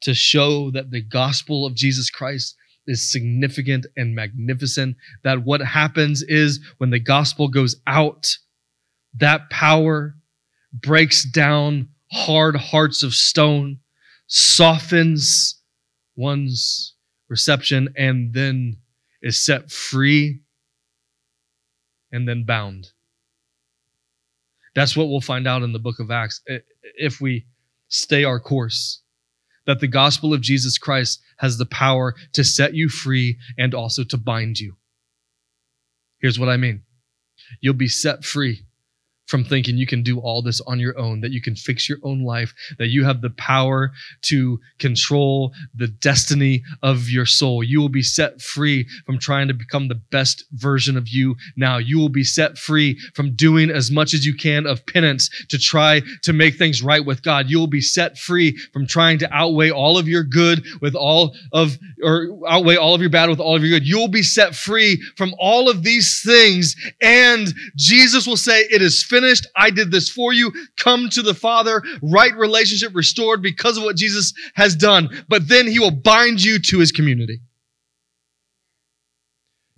to 0.01 0.13
show 0.13 0.71
that 0.71 0.91
the 0.91 1.01
gospel 1.01 1.65
of 1.65 1.75
Jesus 1.75 2.09
Christ 2.09 2.55
is 2.87 3.11
significant 3.11 3.85
and 3.95 4.15
magnificent. 4.15 4.97
That 5.23 5.43
what 5.43 5.61
happens 5.61 6.23
is 6.23 6.59
when 6.79 6.89
the 6.89 6.99
gospel 6.99 7.47
goes 7.47 7.75
out, 7.85 8.35
that 9.17 9.49
power 9.51 10.15
breaks 10.73 11.23
down 11.23 11.89
hard 12.11 12.55
hearts 12.55 13.03
of 13.03 13.13
stone, 13.13 13.79
softens 14.25 15.61
one's 16.15 16.95
reception, 17.29 17.89
and 17.95 18.33
then 18.33 18.77
is 19.21 19.39
set 19.45 19.69
free 19.69 20.41
and 22.11 22.27
then 22.27 22.43
bound. 22.43 22.91
That's 24.75 24.95
what 24.95 25.09
we'll 25.09 25.21
find 25.21 25.47
out 25.47 25.63
in 25.63 25.73
the 25.73 25.79
book 25.79 25.99
of 25.99 26.11
Acts 26.11 26.41
if 26.95 27.19
we 27.19 27.45
stay 27.87 28.23
our 28.23 28.39
course. 28.39 29.01
That 29.65 29.79
the 29.79 29.87
gospel 29.87 30.33
of 30.33 30.41
Jesus 30.41 30.77
Christ 30.77 31.21
has 31.37 31.57
the 31.57 31.65
power 31.65 32.15
to 32.33 32.43
set 32.43 32.73
you 32.73 32.89
free 32.89 33.37
and 33.57 33.75
also 33.75 34.03
to 34.05 34.17
bind 34.17 34.59
you. 34.59 34.77
Here's 36.19 36.39
what 36.39 36.49
I 36.49 36.57
mean 36.57 36.83
you'll 37.61 37.73
be 37.73 37.87
set 37.87 38.23
free 38.23 38.65
from 39.29 39.43
thinking 39.43 39.77
you 39.77 39.85
can 39.85 40.01
do 40.01 40.19
all 40.19 40.41
this 40.41 40.59
on 40.61 40.79
your 40.79 40.97
own, 40.97 41.21
that 41.21 41.31
you 41.31 41.39
can 41.39 41.55
fix 41.55 41.87
your 41.87 41.99
own 42.01 42.23
life, 42.23 42.51
that 42.79 42.87
you 42.87 43.05
have 43.05 43.21
the 43.21 43.29
power 43.29 43.91
to 44.23 44.59
control 44.79 45.53
the 45.75 45.87
destiny 45.87 46.63
of 46.81 47.09
your 47.09 47.27
soul. 47.27 47.63
You 47.63 47.79
will 47.79 47.89
be 47.89 48.01
set 48.01 48.41
free 48.41 48.87
from 49.05 49.19
trying 49.19 49.47
to 49.47 49.53
become 49.53 49.87
the 49.87 50.01
best 50.09 50.45
version 50.53 50.97
of 50.97 51.07
you 51.07 51.35
now. 51.55 51.77
You 51.77 51.99
will 51.99 52.09
be 52.09 52.23
set 52.23 52.57
free 52.57 52.97
from 53.13 53.35
doing 53.35 53.69
as 53.69 53.91
much 53.91 54.15
as 54.15 54.25
you 54.25 54.35
can 54.35 54.65
of 54.65 54.83
penance 54.87 55.29
to 55.49 55.59
try 55.59 56.01
to 56.23 56.33
make 56.33 56.55
things 56.55 56.81
right 56.81 57.05
with 57.05 57.21
God. 57.21 57.51
You 57.51 57.59
will 57.59 57.67
be 57.67 57.81
set 57.81 58.17
free 58.17 58.57
from 58.73 58.87
trying 58.87 59.19
to 59.19 59.31
outweigh 59.31 59.69
all 59.69 59.99
of 59.99 60.07
your 60.07 60.23
good 60.23 60.65
with 60.81 60.95
all 60.95 61.35
of, 61.53 61.77
or 62.03 62.29
outweigh 62.47 62.77
all 62.77 62.95
of 62.95 63.01
your 63.01 63.11
bad 63.11 63.29
with 63.29 63.39
all 63.39 63.55
of 63.55 63.61
your 63.61 63.77
good. 63.77 63.87
You 63.87 63.99
will 63.99 64.07
be 64.07 64.23
set 64.23 64.55
free 64.55 64.99
from 65.15 65.35
all 65.37 65.69
of 65.69 65.83
these 65.83 66.23
things 66.23 66.75
and 66.99 67.47
Jesus 67.75 68.25
will 68.25 68.35
say, 68.35 68.61
it 68.71 68.81
is 68.81 69.03
finished 69.03 69.18
finished. 69.19 69.47
I 69.55 69.69
did 69.69 69.91
this 69.91 70.09
for 70.09 70.33
you. 70.33 70.51
Come 70.77 71.09
to 71.09 71.21
the 71.21 71.33
Father, 71.33 71.83
right 72.01 72.35
relationship 72.35 72.95
restored 72.95 73.41
because 73.41 73.77
of 73.77 73.83
what 73.83 73.97
Jesus 73.97 74.33
has 74.55 74.75
done. 74.75 75.09
But 75.27 75.47
then 75.47 75.67
he 75.67 75.79
will 75.79 75.91
bind 75.91 76.43
you 76.43 76.59
to 76.59 76.79
his 76.79 76.91
community. 76.91 77.41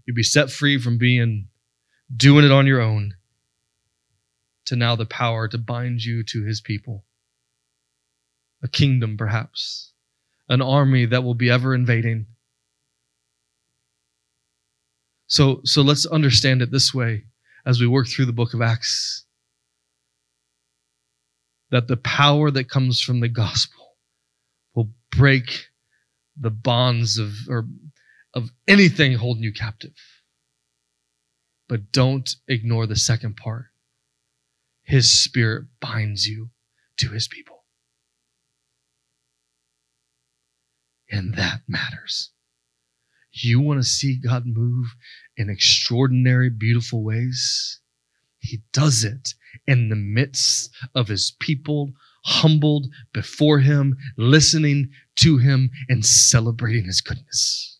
You'll 0.05 0.15
be 0.15 0.23
set 0.23 0.49
free 0.49 0.77
from 0.77 0.97
being 0.97 1.47
doing 2.15 2.45
it 2.45 2.51
on 2.51 2.67
your 2.67 2.81
own 2.81 3.15
to 4.65 4.75
now 4.75 4.95
the 4.95 5.05
power 5.05 5.47
to 5.47 5.57
bind 5.57 6.03
you 6.03 6.23
to 6.23 6.43
his 6.43 6.61
people. 6.61 7.05
A 8.63 8.67
kingdom, 8.67 9.17
perhaps, 9.17 9.93
an 10.49 10.61
army 10.61 11.05
that 11.05 11.23
will 11.23 11.33
be 11.33 11.49
ever 11.49 11.73
invading. 11.73 12.27
So, 15.27 15.61
so 15.63 15.81
let's 15.81 16.05
understand 16.05 16.61
it 16.61 16.71
this 16.71 16.93
way 16.93 17.23
as 17.65 17.79
we 17.79 17.87
work 17.87 18.07
through 18.07 18.25
the 18.25 18.33
book 18.33 18.53
of 18.53 18.61
Acts 18.61 19.25
that 21.71 21.87
the 21.87 21.97
power 21.97 22.51
that 22.51 22.69
comes 22.69 23.01
from 23.01 23.21
the 23.21 23.29
gospel 23.29 23.95
will 24.75 24.91
break 25.09 25.67
the 26.39 26.49
bonds 26.49 27.17
of 27.17 27.33
or 27.49 27.67
of 28.33 28.49
anything 28.67 29.13
holding 29.13 29.43
you 29.43 29.53
captive. 29.53 29.95
But 31.67 31.91
don't 31.91 32.35
ignore 32.47 32.85
the 32.85 32.95
second 32.95 33.37
part. 33.37 33.65
His 34.83 35.23
spirit 35.23 35.65
binds 35.79 36.27
you 36.27 36.49
to 36.97 37.09
his 37.09 37.27
people. 37.27 37.63
And 41.09 41.35
that 41.35 41.61
matters. 41.67 42.31
You 43.31 43.61
want 43.61 43.79
to 43.81 43.87
see 43.87 44.17
God 44.17 44.45
move 44.45 44.87
in 45.37 45.49
extraordinary, 45.49 46.49
beautiful 46.49 47.03
ways? 47.03 47.79
He 48.39 48.63
does 48.73 49.03
it 49.03 49.33
in 49.67 49.89
the 49.89 49.95
midst 49.95 50.75
of 50.95 51.07
his 51.07 51.35
people, 51.39 51.91
humbled 52.25 52.87
before 53.13 53.59
him, 53.59 53.97
listening 54.17 54.89
to 55.17 55.37
him, 55.37 55.69
and 55.89 56.05
celebrating 56.05 56.85
his 56.85 57.01
goodness. 57.01 57.79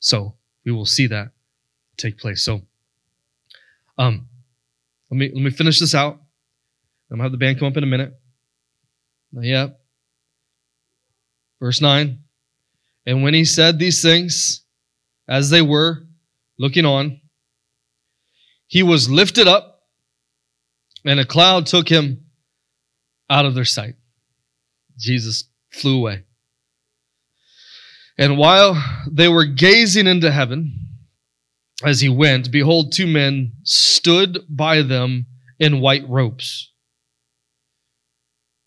So 0.00 0.36
we 0.64 0.72
will 0.72 0.86
see 0.86 1.06
that 1.08 1.28
take 1.96 2.18
place. 2.18 2.44
So 2.44 2.62
um 3.98 4.28
let 5.10 5.18
me 5.18 5.30
let 5.32 5.42
me 5.42 5.50
finish 5.50 5.80
this 5.80 5.94
out. 5.94 6.20
I'm 7.10 7.16
gonna 7.16 7.24
have 7.24 7.32
the 7.32 7.38
band 7.38 7.58
come 7.58 7.68
up 7.68 7.76
in 7.76 7.84
a 7.84 7.86
minute. 7.86 8.12
Not 9.32 9.44
yet. 9.44 9.80
Verse 11.60 11.80
9. 11.80 12.18
And 13.06 13.22
when 13.22 13.34
he 13.34 13.44
said 13.44 13.78
these 13.78 14.02
things, 14.02 14.64
as 15.28 15.50
they 15.50 15.62
were 15.62 16.06
looking 16.58 16.84
on, 16.84 17.20
he 18.66 18.82
was 18.82 19.08
lifted 19.08 19.46
up, 19.46 19.82
and 21.04 21.20
a 21.20 21.24
cloud 21.24 21.66
took 21.66 21.88
him 21.88 22.26
out 23.30 23.46
of 23.46 23.54
their 23.54 23.64
sight. 23.64 23.94
Jesus 24.98 25.44
flew 25.70 25.98
away. 25.98 26.24
And 28.18 28.38
while 28.38 28.82
they 29.10 29.28
were 29.28 29.44
gazing 29.44 30.06
into 30.06 30.30
heaven 30.30 30.88
as 31.84 32.00
he 32.00 32.08
went, 32.08 32.50
behold, 32.50 32.92
two 32.92 33.06
men 33.06 33.52
stood 33.62 34.38
by 34.48 34.82
them 34.82 35.26
in 35.58 35.80
white 35.80 36.08
robes 36.08 36.72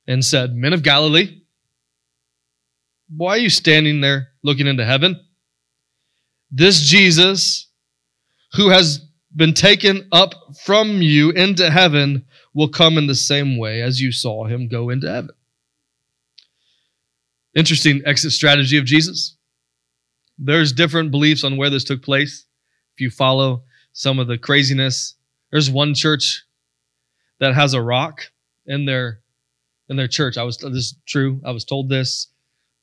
and 0.08 0.24
said, 0.24 0.56
Men 0.56 0.74
of 0.74 0.84
Galilee, 0.84 1.42
why 3.16 3.32
are 3.32 3.38
you 3.38 3.50
standing 3.50 4.02
there 4.02 4.30
looking 4.44 4.68
into 4.68 4.86
heaven? 4.86 5.20
This 6.52 6.82
Jesus, 6.82 7.70
who 8.54 8.70
has 8.70 9.02
been 9.36 9.54
taken 9.54 10.08
up 10.12 10.34
from 10.64 11.02
you 11.02 11.32
into 11.32 11.70
heaven, 11.70 12.26
will 12.54 12.70
come 12.70 12.98
in 12.98 13.08
the 13.08 13.16
same 13.16 13.58
way 13.58 13.82
as 13.82 14.02
you 14.02 14.12
saw 14.12 14.46
him 14.46 14.68
go 14.68 14.90
into 14.90 15.08
heaven. 15.08 15.30
Interesting 17.56 18.02
exit 18.06 18.32
strategy 18.32 18.78
of 18.78 18.86
Jesus. 18.86 19.36
There's 20.38 20.72
different 20.72 21.12
beliefs 21.12 21.44
on 21.44 21.58
where 21.58 21.70
this 21.70 21.84
took 21.84 22.02
place. 22.02 22.46
If 22.94 23.02
you 23.02 23.10
follow 23.10 23.64
some 23.94 24.20
of 24.20 24.28
the 24.28 24.38
craziness, 24.38 25.16
there's 25.52 25.70
one 25.70 25.94
church 25.94 26.44
that 27.40 27.56
has 27.56 27.74
a 27.74 27.82
rock 27.82 28.32
in 28.66 28.86
their 28.86 29.20
in 29.90 29.98
their 29.98 30.08
church. 30.08 30.38
I 30.38 30.44
was 30.44 30.58
this 30.58 30.72
is 30.72 30.96
true. 31.08 31.42
I 31.44 31.52
was 31.52 31.66
told 31.66 31.90
this 31.90 32.28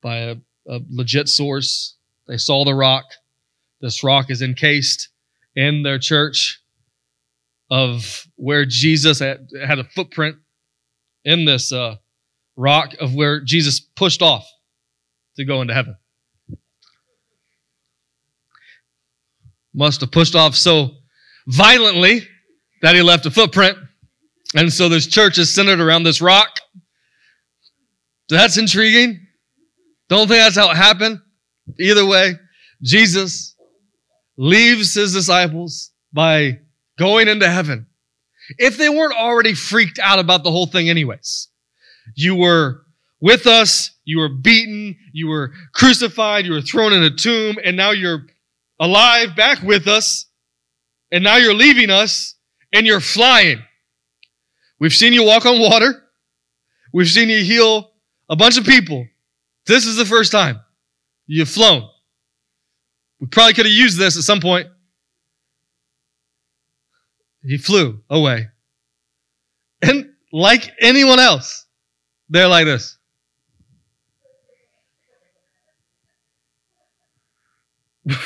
by 0.02 0.16
a, 0.16 0.36
a 0.68 0.80
legit 0.90 1.28
source. 1.28 1.96
They 2.26 2.36
saw 2.36 2.64
the 2.64 2.74
rock. 2.74 3.04
This 3.80 4.02
rock 4.02 4.30
is 4.30 4.42
encased 4.42 5.08
in 5.56 5.82
their 5.82 5.98
church 5.98 6.60
of 7.70 8.26
where 8.36 8.64
Jesus 8.64 9.18
had, 9.18 9.48
had 9.66 9.78
a 9.78 9.84
footprint 9.84 10.36
in 11.24 11.44
this 11.44 11.72
uh, 11.72 11.96
rock 12.56 12.94
of 13.00 13.14
where 13.14 13.40
Jesus 13.40 13.80
pushed 13.80 14.22
off 14.22 14.46
to 15.36 15.44
go 15.44 15.62
into 15.62 15.74
heaven. 15.74 15.96
Must 19.74 20.00
have 20.02 20.12
pushed 20.12 20.34
off 20.34 20.54
so 20.54 20.90
violently 21.48 22.22
that 22.82 22.94
he 22.94 23.02
left 23.02 23.26
a 23.26 23.30
footprint. 23.30 23.76
And 24.54 24.72
so 24.72 24.88
this 24.88 25.06
church 25.06 25.38
is 25.38 25.52
centered 25.52 25.80
around 25.80 26.04
this 26.04 26.20
rock. 26.20 26.60
That's 28.28 28.56
intriguing. 28.56 29.26
Don't 30.08 30.28
think 30.28 30.38
that's 30.38 30.56
how 30.56 30.70
it 30.70 30.76
happened. 30.76 31.20
Either 31.80 32.06
way, 32.06 32.34
Jesus 32.82 33.55
leaves 34.36 34.94
his 34.94 35.12
disciples 35.12 35.90
by 36.12 36.60
going 36.98 37.28
into 37.28 37.48
heaven. 37.48 37.86
If 38.58 38.78
they 38.78 38.88
weren't 38.88 39.14
already 39.14 39.54
freaked 39.54 39.98
out 39.98 40.18
about 40.18 40.44
the 40.44 40.50
whole 40.50 40.66
thing, 40.66 40.88
anyways, 40.88 41.48
you 42.14 42.36
were 42.36 42.82
with 43.20 43.46
us, 43.46 43.90
you 44.04 44.18
were 44.18 44.28
beaten, 44.28 44.96
you 45.12 45.28
were 45.28 45.52
crucified, 45.72 46.44
you 46.44 46.52
were 46.52 46.60
thrown 46.60 46.92
in 46.92 47.02
a 47.02 47.10
tomb, 47.10 47.56
and 47.64 47.76
now 47.76 47.90
you're 47.90 48.26
alive 48.78 49.34
back 49.34 49.62
with 49.62 49.88
us, 49.88 50.26
and 51.10 51.24
now 51.24 51.36
you're 51.36 51.54
leaving 51.54 51.90
us, 51.90 52.34
and 52.72 52.86
you're 52.86 53.00
flying. 53.00 53.62
We've 54.78 54.94
seen 54.94 55.12
you 55.12 55.24
walk 55.24 55.46
on 55.46 55.60
water. 55.60 56.04
We've 56.92 57.08
seen 57.08 57.28
you 57.28 57.42
heal 57.42 57.90
a 58.28 58.36
bunch 58.36 58.58
of 58.58 58.64
people. 58.64 59.06
This 59.66 59.86
is 59.86 59.96
the 59.96 60.04
first 60.04 60.30
time 60.30 60.60
you've 61.26 61.48
flown. 61.48 61.88
We 63.20 63.26
probably 63.28 63.54
could 63.54 63.66
have 63.66 63.74
used 63.74 63.98
this 63.98 64.16
at 64.16 64.22
some 64.24 64.40
point. 64.40 64.68
He 67.42 67.58
flew 67.58 68.02
away. 68.10 68.48
And 69.82 70.10
like 70.32 70.72
anyone 70.80 71.20
else, 71.20 71.66
they're 72.28 72.48
like 72.48 72.66
this. 72.66 72.98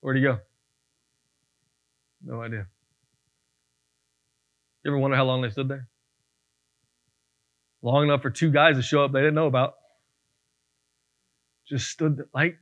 Where'd 0.00 0.16
he 0.16 0.22
go? 0.22 0.38
No 2.24 2.40
idea. 2.42 2.66
You 4.84 4.90
ever 4.90 4.98
wonder 4.98 5.16
how 5.16 5.24
long 5.24 5.42
they 5.42 5.50
stood 5.50 5.68
there? 5.68 5.88
Long 7.82 8.04
enough 8.04 8.22
for 8.22 8.30
two 8.30 8.50
guys 8.50 8.76
to 8.76 8.82
show 8.82 9.04
up 9.04 9.12
they 9.12 9.20
didn't 9.20 9.34
know 9.34 9.46
about. 9.46 9.74
Just 11.66 11.88
stood. 11.88 12.24
Like, 12.34 12.58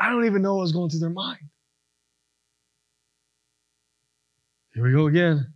I 0.00 0.08
don't 0.08 0.24
even 0.24 0.40
know 0.40 0.54
what 0.54 0.62
was 0.62 0.72
going 0.72 0.88
through 0.88 1.00
their 1.00 1.10
mind. 1.10 1.38
Here 4.72 4.82
we 4.82 4.92
go 4.92 5.06
again. 5.06 5.52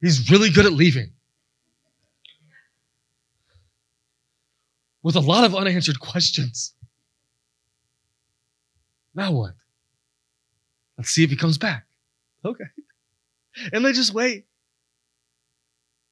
He's 0.00 0.30
really 0.30 0.48
good 0.50 0.64
at 0.64 0.72
leaving. 0.72 1.10
With 5.02 5.16
a 5.16 5.20
lot 5.20 5.44
of 5.44 5.56
unanswered 5.56 5.98
questions. 5.98 6.72
Now 9.14 9.32
what? 9.32 9.54
Let's 10.96 11.10
see 11.10 11.24
if 11.24 11.30
he 11.30 11.36
comes 11.36 11.58
back. 11.58 11.86
Okay. 12.44 12.64
And 13.72 13.84
they 13.84 13.92
just 13.92 14.14
wait. 14.14 14.46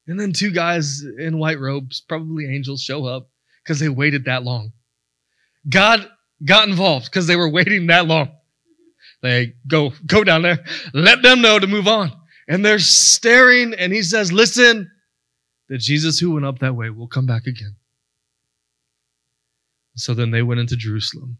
And 0.07 0.19
then 0.19 0.33
two 0.33 0.51
guys 0.51 1.01
in 1.17 1.37
white 1.37 1.59
robes, 1.59 2.01
probably 2.01 2.53
angels, 2.53 2.81
show 2.81 3.05
up 3.05 3.29
because 3.63 3.79
they 3.79 3.89
waited 3.89 4.25
that 4.25 4.43
long. 4.43 4.73
God 5.69 6.09
got 6.45 6.67
involved 6.67 7.05
because 7.05 7.27
they 7.27 7.35
were 7.35 7.49
waiting 7.49 7.87
that 7.87 8.07
long. 8.07 8.31
They 9.21 9.53
go, 9.67 9.93
go 10.05 10.23
down 10.23 10.41
there, 10.41 10.63
let 10.93 11.21
them 11.21 11.41
know 11.41 11.57
to 11.57 11.67
move 11.67 11.87
on. 11.87 12.11
And 12.47 12.65
they're 12.65 12.79
staring, 12.79 13.73
and 13.73 13.93
he 13.93 14.03
says, 14.03 14.33
Listen, 14.33 14.91
the 15.69 15.77
Jesus 15.77 16.19
who 16.19 16.33
went 16.33 16.45
up 16.45 16.59
that 16.59 16.75
way 16.75 16.89
will 16.89 17.07
come 17.07 17.25
back 17.25 17.47
again. 17.47 17.75
So 19.95 20.13
then 20.13 20.31
they 20.31 20.41
went 20.41 20.59
into 20.59 20.75
Jerusalem. 20.75 21.37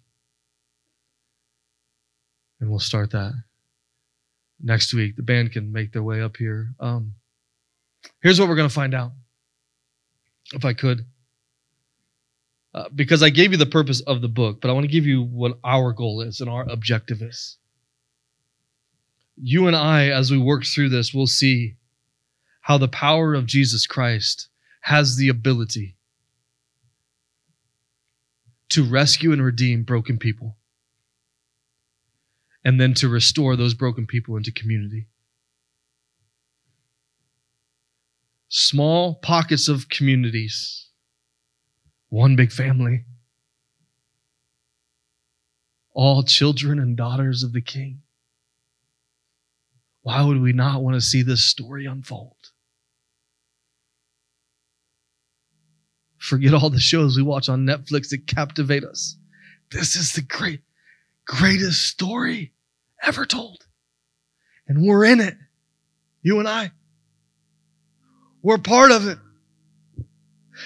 And 2.59 2.69
we'll 2.69 2.79
start 2.79 3.11
that 3.11 3.33
next 4.61 4.93
week. 4.93 5.17
The 5.17 5.23
band 5.23 5.51
can 5.51 5.73
make 5.73 5.91
their 5.91 6.03
way 6.03 6.21
up 6.21 6.37
here. 6.37 6.69
Um, 6.79 7.15
here's 8.21 8.39
what 8.39 8.47
we're 8.47 8.55
going 8.55 8.69
to 8.69 8.73
find 8.73 8.93
out, 8.93 9.11
if 10.53 10.63
I 10.63 10.71
could. 10.71 11.05
Uh, 12.73 12.89
because 12.95 13.21
I 13.21 13.29
gave 13.29 13.51
you 13.51 13.57
the 13.57 13.65
purpose 13.67 14.01
of 14.01 14.21
the 14.21 14.27
book, 14.27 14.59
but 14.59 14.69
I 14.69 14.73
want 14.73 14.85
to 14.85 14.91
give 14.91 15.05
you 15.05 15.21
what 15.23 15.59
our 15.63 15.93
goal 15.93 16.21
is 16.21 16.41
and 16.41 16.49
our 16.49 16.67
objective 16.69 17.21
is 17.21 17.57
you 19.35 19.67
and 19.67 19.75
I, 19.75 20.09
as 20.09 20.31
we 20.31 20.37
work 20.37 20.65
through 20.65 20.89
this, 20.89 21.13
we'll 21.13 21.27
see 21.27 21.75
how 22.61 22.77
the 22.77 22.87
power 22.87 23.33
of 23.33 23.45
Jesus 23.45 23.87
Christ 23.87 24.47
has 24.81 25.17
the 25.17 25.29
ability 25.29 25.95
to 28.69 28.83
rescue 28.83 29.31
and 29.31 29.43
redeem 29.43 29.83
broken 29.83 30.17
people, 30.17 30.57
and 32.63 32.79
then 32.79 32.93
to 32.95 33.07
restore 33.07 33.55
those 33.55 33.73
broken 33.73 34.07
people 34.07 34.35
into 34.35 34.51
community. 34.51 35.07
Small 38.49 39.15
pockets 39.15 39.67
of 39.67 39.89
communities, 39.89 40.87
one 42.13 42.35
big 42.35 42.51
family, 42.51 43.03
all 45.95 46.21
children 46.21 46.77
and 46.77 46.95
daughters 46.95 47.41
of 47.41 47.53
the 47.53 47.61
King. 47.61 48.03
Why 50.03 50.21
would 50.21 50.39
we 50.39 50.53
not 50.53 50.83
want 50.83 50.93
to 50.93 51.01
see 51.01 51.23
this 51.23 51.43
story 51.43 51.87
unfold? 51.87 52.35
Forget 56.19 56.53
all 56.53 56.69
the 56.69 56.79
shows 56.79 57.17
we 57.17 57.23
watch 57.23 57.49
on 57.49 57.65
Netflix 57.65 58.09
that 58.09 58.27
captivate 58.27 58.83
us. 58.83 59.17
This 59.71 59.95
is 59.95 60.13
the 60.13 60.21
great, 60.21 60.61
greatest 61.25 61.83
story 61.87 62.53
ever 63.01 63.25
told. 63.25 63.65
And 64.67 64.85
we're 64.85 65.05
in 65.05 65.19
it. 65.19 65.35
You 66.21 66.37
and 66.37 66.47
I. 66.47 66.73
We're 68.43 68.59
part 68.59 68.91
of 68.91 69.07
it. 69.07 69.17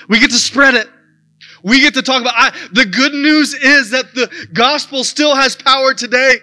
We 0.09 0.19
get 0.19 0.31
to 0.31 0.37
spread 0.37 0.73
it. 0.73 0.89
We 1.63 1.81
get 1.81 1.93
to 1.95 2.01
talk 2.01 2.21
about 2.21 2.33
I, 2.35 2.51
the 2.71 2.85
good 2.85 3.13
news 3.13 3.53
is 3.53 3.91
that 3.91 4.13
the 4.13 4.29
gospel 4.53 5.03
still 5.03 5.35
has 5.35 5.55
power 5.55 5.93
today 5.93 6.35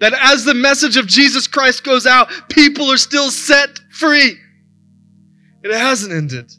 that 0.00 0.12
as 0.14 0.44
the 0.44 0.54
message 0.54 0.96
of 0.96 1.06
Jesus 1.06 1.46
Christ 1.46 1.84
goes 1.84 2.06
out, 2.06 2.30
people 2.48 2.90
are 2.92 2.96
still 2.96 3.30
set 3.30 3.80
free. 3.90 4.36
It 5.62 5.72
hasn't 5.72 6.12
ended. 6.12 6.52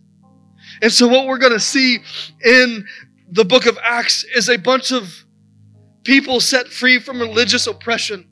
And 0.81 0.91
so, 0.91 1.07
what 1.07 1.27
we're 1.27 1.37
going 1.37 1.53
to 1.53 1.59
see 1.59 1.99
in 2.43 2.85
the 3.31 3.45
book 3.45 3.65
of 3.65 3.77
Acts 3.81 4.23
is 4.23 4.49
a 4.49 4.57
bunch 4.57 4.91
of 4.91 5.23
people 6.03 6.39
set 6.39 6.67
free 6.67 6.99
from 6.99 7.19
religious 7.19 7.67
oppression 7.67 8.27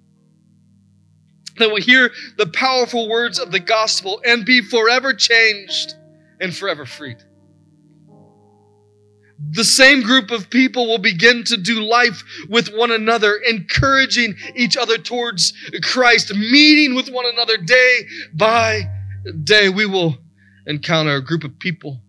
that 1.58 1.70
will 1.70 1.82
hear 1.82 2.12
the 2.38 2.48
powerful 2.48 3.10
words 3.10 3.40
of 3.40 3.52
the 3.52 3.60
gospel 3.60 4.22
and 4.26 4.46
be 4.46 4.62
forever 4.62 5.14
changed 5.14 5.96
and 6.40 6.56
forever 6.56 6.86
freed 6.86 7.18
the 9.40 9.64
same 9.64 10.02
group 10.02 10.32
of 10.32 10.50
people 10.50 10.88
will 10.88 10.98
begin 10.98 11.44
to 11.46 11.58
do 11.58 11.82
life 11.82 12.24
with 12.50 12.74
one 12.74 12.92
another, 12.92 13.36
encouraging 13.36 14.36
each 14.56 14.76
other 14.76 14.98
towards 14.98 15.54
Christ, 15.84 16.34
meeting 16.34 16.96
with 16.96 17.10
one 17.10 17.26
another 17.26 17.58
day 17.58 18.08
by 18.34 18.90
day. 19.44 19.70
We 19.70 19.86
will 19.86 20.18
encounter 20.66 21.16
a 21.16 21.24
group 21.24 21.44
of 21.44 21.60
people 21.60 22.02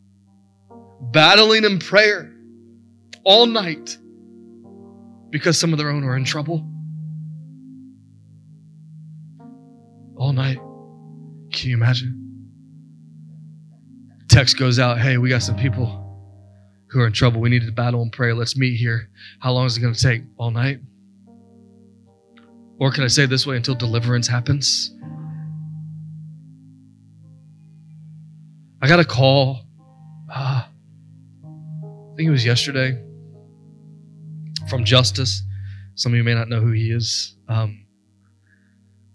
battling 1.01 1.65
in 1.65 1.79
prayer, 1.79 2.33
all 3.25 3.47
night 3.47 3.99
because 5.31 5.59
some 5.59 5.73
of 5.73 5.79
their 5.79 5.91
own 5.91 6.05
are 6.05 6.17
in 6.17 6.25
trouble. 6.25 6.67
All 10.17 10.33
night. 10.33 10.59
Can 11.53 11.71
you 11.71 11.77
imagine? 11.77 12.25
Text 14.29 14.59
goes 14.59 14.79
out, 14.79 14.99
hey, 14.99 15.19
we 15.19 15.29
got 15.29 15.43
some 15.43 15.57
people 15.57 16.08
who 16.91 17.01
are 17.01 17.07
in 17.07 17.13
trouble. 17.13 17.41
We 17.41 17.51
need 17.51 17.67
to 17.67 17.73
battle 17.73 18.03
and 18.03 18.13
pray. 18.13 18.33
Let's 18.33 18.57
meet 18.57 18.77
here. 18.77 19.09
How 19.41 19.53
long 19.53 19.67
is 19.67 19.77
it 19.77 19.81
going 19.81 19.95
to 19.95 20.01
take? 20.01 20.23
All 20.37 20.51
night? 20.51 20.81
Or 22.79 22.93
can 22.93 23.05
I 23.05 23.09
say 23.09 23.27
this 23.27 23.47
way 23.47 23.57
until 23.57 23.75
deliverance 23.75 24.29
happens? 24.29 24.95
I 28.81 28.87
got 28.87 29.01
a 29.01 29.05
call. 29.05 29.67
Uh, 30.33 30.65
I 30.65 32.17
think 32.17 32.29
it 32.29 32.31
was 32.31 32.45
yesterday 32.45 33.03
from 34.69 34.85
Justice. 34.85 35.43
Some 35.97 36.13
of 36.13 36.17
you 36.17 36.25
may 36.25 36.35
not 36.35 36.49
know 36.49 36.61
who 36.61 36.71
he 36.71 36.93
is. 36.93 37.37
Um, 37.49 37.87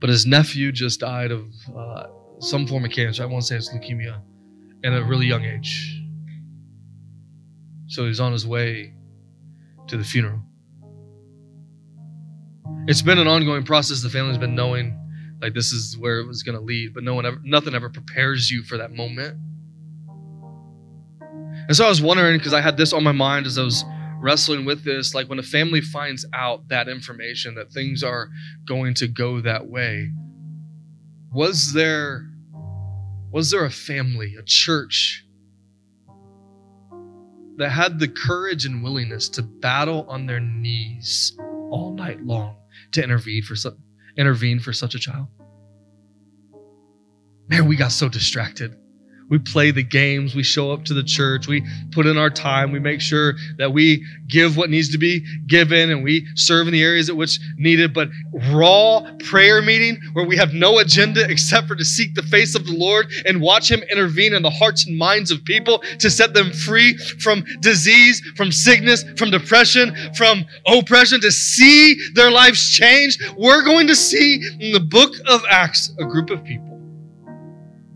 but 0.01 0.09
his 0.09 0.26
nephew 0.26 0.74
just 0.74 0.99
died 0.99 1.32
of 1.32 1.45
uh, 1.74 2.07
some 2.39 2.67
form 2.67 2.84
of 2.84 2.91
cancer. 2.91 3.24
I 3.24 3.26
won't 3.26 3.45
say 3.45 3.55
it's 3.55 3.74
leukemia, 3.74 4.19
at 4.84 4.91
a 4.93 5.01
really 5.05 5.28
young 5.28 5.45
age. 5.45 6.03
So 7.93 8.07
he's 8.07 8.19
on 8.19 8.31
his 8.31 8.47
way 8.47 8.91
to 9.85 9.97
the 9.97 10.03
funeral. 10.03 10.41
It's 12.87 13.03
been 13.03 13.19
an 13.19 13.27
ongoing 13.27 13.63
process. 13.63 14.01
The 14.01 14.09
family's 14.09 14.39
been 14.39 14.55
knowing 14.55 14.99
like 15.43 15.53
this 15.53 15.71
is 15.71 15.95
where 15.99 16.19
it 16.19 16.25
was 16.25 16.41
going 16.41 16.57
to 16.57 16.63
lead, 16.63 16.95
but 16.95 17.03
no 17.03 17.13
one 17.13 17.27
ever, 17.27 17.39
nothing 17.43 17.75
ever 17.75 17.91
prepares 17.91 18.49
you 18.49 18.63
for 18.63 18.79
that 18.79 18.93
moment. 18.93 19.37
And 21.67 21.77
so 21.77 21.85
I 21.85 21.89
was 21.89 22.01
wondering 22.01 22.39
because 22.39 22.51
I 22.53 22.61
had 22.61 22.77
this 22.77 22.93
on 22.93 23.03
my 23.03 23.11
mind 23.11 23.45
as 23.45 23.59
I 23.59 23.63
was 23.63 23.85
wrestling 24.19 24.65
with 24.65 24.83
this 24.83 25.13
like 25.13 25.29
when 25.29 25.37
a 25.37 25.43
family 25.43 25.81
finds 25.81 26.25
out 26.33 26.69
that 26.69 26.89
information 26.89 27.53
that 27.55 27.71
things 27.71 28.01
are 28.01 28.29
going 28.65 28.95
to 28.95 29.07
go 29.07 29.39
that 29.41 29.67
way 29.67 30.09
was 31.31 31.73
there 31.73 32.27
was 33.31 33.51
there 33.51 33.65
a 33.65 33.69
family 33.69 34.35
a 34.39 34.43
church 34.43 35.25
that 37.58 37.70
had 37.70 37.99
the 37.99 38.08
courage 38.08 38.66
and 38.66 38.84
willingness 38.84 39.30
to 39.30 39.43
battle 39.43 40.06
on 40.10 40.26
their 40.26 40.39
knees 40.39 41.36
all 41.70 41.93
night 41.93 42.24
long 42.26 42.58
to 42.91 43.04
intervene 43.04 43.43
for 43.43 43.56
su- 43.56 43.78
intervene 44.18 44.60
for 44.60 44.74
such 44.74 44.95
a 44.95 44.99
child. 44.99 45.28
Man 47.47 47.68
we 47.68 47.76
got 47.76 47.91
so 47.91 48.10
distracted 48.10 48.76
we 49.30 49.39
play 49.39 49.71
the 49.71 49.84
games. 49.84 50.36
We 50.36 50.43
show 50.43 50.71
up 50.71 50.86
to 50.86 50.93
the 50.93 51.03
church. 51.03 51.47
We 51.47 51.65
put 51.91 52.05
in 52.05 52.17
our 52.17 52.30
time. 52.30 52.71
We 52.71 52.80
make 52.80 53.01
sure 53.01 53.34
that 53.57 53.71
we 53.71 54.05
give 54.28 54.57
what 54.57 54.69
needs 54.69 54.89
to 54.89 54.97
be 54.97 55.26
given 55.47 55.91
and 55.91 56.03
we 56.03 56.28
serve 56.36 56.67
in 56.67 56.74
the 56.74 56.84
areas 56.84 57.09
at 57.09 57.15
which 57.15 57.39
needed. 57.57 57.93
But 57.93 58.09
raw 58.51 59.01
prayer 59.19 59.61
meeting 59.61 59.99
where 60.13 60.26
we 60.26 60.38
have 60.38 60.53
no 60.53 60.80
agenda 60.80 61.26
except 61.30 61.67
for 61.67 61.76
to 61.76 61.86
seek 61.86 62.13
the 62.15 62.24
face 62.24 62.55
of 62.55 62.65
the 62.65 62.74
Lord 62.74 63.11
and 63.26 63.41
watch 63.41 63.71
Him 63.71 63.82
intervene 63.91 64.34
in 64.34 64.43
the 64.43 64.49
hearts 64.49 64.86
and 64.86 64.97
minds 64.97 65.32
of 65.32 65.43
people 65.45 65.80
to 65.99 66.09
set 66.09 66.34
them 66.34 66.51
free 66.51 66.97
from 67.19 67.43
disease, 67.61 68.21
from 68.36 68.51
sickness, 68.51 69.03
from 69.17 69.32
depression, 69.32 69.95
from 70.15 70.45
oppression, 70.67 71.21
to 71.21 71.32
see 71.32 71.95
their 72.13 72.32
lives 72.32 72.69
change. 72.71 73.17
We're 73.38 73.63
going 73.63 73.88
to 73.88 73.95
see 73.95 74.36
in 74.59 74.74
the 74.74 74.80
book 74.80 75.13
of 75.28 75.43
Acts 75.49 75.93
a 75.99 76.05
group 76.05 76.30
of 76.30 76.43
people 76.43 76.82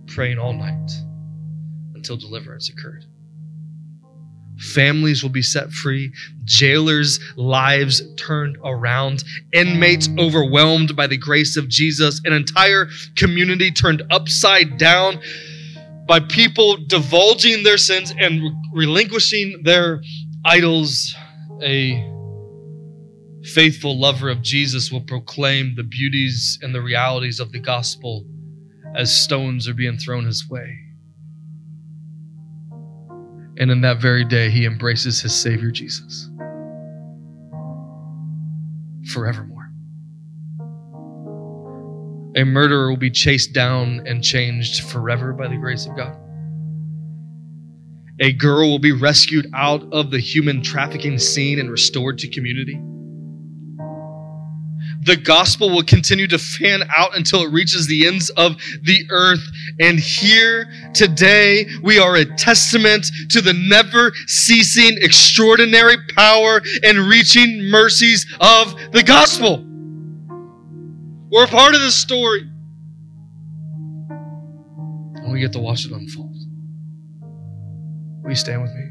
praying 0.08 0.40
all 0.40 0.54
night 0.54 1.07
until 2.10 2.30
deliverance 2.30 2.70
occurred. 2.70 3.06
Families 4.60 5.22
will 5.22 5.30
be 5.30 5.44
set 5.44 5.72
free, 5.72 6.12
jailers' 6.46 7.20
lives 7.36 8.02
turned 8.16 8.58
around, 8.64 9.24
inmates 9.54 10.10
overwhelmed 10.18 10.96
by 10.96 11.06
the 11.06 11.18
grace 11.18 11.58
of 11.58 11.68
Jesus, 11.68 12.22
an 12.26 12.34
entire 12.34 12.88
community 13.16 13.72
turned 13.72 14.02
upside 14.10 14.78
down 14.78 15.20
by 16.08 16.20
people 16.20 16.78
divulging 16.88 17.64
their 17.64 17.78
sins 17.78 18.12
and 18.20 18.42
relinquishing 18.74 19.62
their 19.64 20.02
idols. 20.44 21.16
A 21.62 22.04
faithful 23.54 24.00
lover 24.00 24.30
of 24.30 24.42
Jesus 24.42 24.92
will 24.92 25.02
proclaim 25.02 25.76
the 25.76 25.84
beauties 25.84 26.58
and 26.62 26.74
the 26.74 26.82
realities 26.82 27.40
of 27.40 27.52
the 27.52 27.60
gospel 27.60 28.26
as 28.96 29.14
stones 29.14 29.68
are 29.68 29.74
being 29.74 29.98
thrown 29.98 30.26
his 30.26 30.50
way. 30.50 30.87
And 33.60 33.72
in 33.72 33.82
that 33.82 34.00
very 34.00 34.24
day, 34.24 34.50
he 34.50 34.66
embraces 34.66 35.22
his 35.22 35.34
Savior 35.34 35.72
Jesus 35.72 36.30
forevermore. 39.12 39.72
A 42.36 42.44
murderer 42.44 42.90
will 42.90 42.98
be 42.98 43.10
chased 43.10 43.54
down 43.54 44.04
and 44.06 44.24
changed 44.24 44.84
forever 44.84 45.34
by 45.34 45.48
the 45.48 45.58
grace 45.58 45.86
of 45.88 45.96
God. 45.96 46.16
A 48.20 48.34
girl 48.34 48.70
will 48.70 48.80
be 48.80 48.92
rescued 48.92 49.50
out 49.54 49.82
of 49.92 50.12
the 50.12 50.20
human 50.20 50.62
trafficking 50.62 51.18
scene 51.18 51.60
and 51.60 51.72
restored 51.72 52.18
to 52.20 52.28
community 52.28 52.80
the 55.08 55.18
gospel 55.18 55.70
will 55.70 55.84
continue 55.84 56.28
to 56.28 56.38
fan 56.38 56.84
out 56.96 57.16
until 57.16 57.42
it 57.42 57.52
reaches 57.52 57.88
the 57.88 58.06
ends 58.06 58.30
of 58.32 58.58
the 58.84 59.08
earth. 59.10 59.44
And 59.80 59.98
here 60.00 60.70
today, 60.94 61.66
we 61.82 61.98
are 61.98 62.16
a 62.16 62.26
testament 62.26 63.08
to 63.30 63.42
the 63.42 63.54
never 63.54 64.12
ceasing, 64.28 64.98
extraordinary 65.02 65.96
power 66.16 66.62
and 66.84 67.00
reaching 67.00 67.64
mercies 67.64 68.28
of 68.42 68.76
the 68.92 69.02
gospel. 69.02 69.64
We're 71.32 71.46
a 71.46 71.48
part 71.48 71.74
of 71.74 71.82
this 71.82 71.96
story. 71.96 72.42
And 74.10 75.32
we 75.32 75.40
get 75.40 75.54
to 75.54 75.60
watch 75.60 75.86
it 75.86 75.92
unfold. 75.92 76.36
Will 78.24 78.30
you 78.30 78.36
stand 78.36 78.62
with 78.62 78.74
me? 78.74 78.87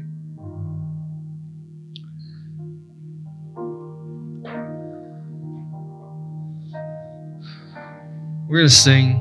We're 8.47 8.59
going 8.59 8.69
to 8.69 8.73
sing. 8.73 9.15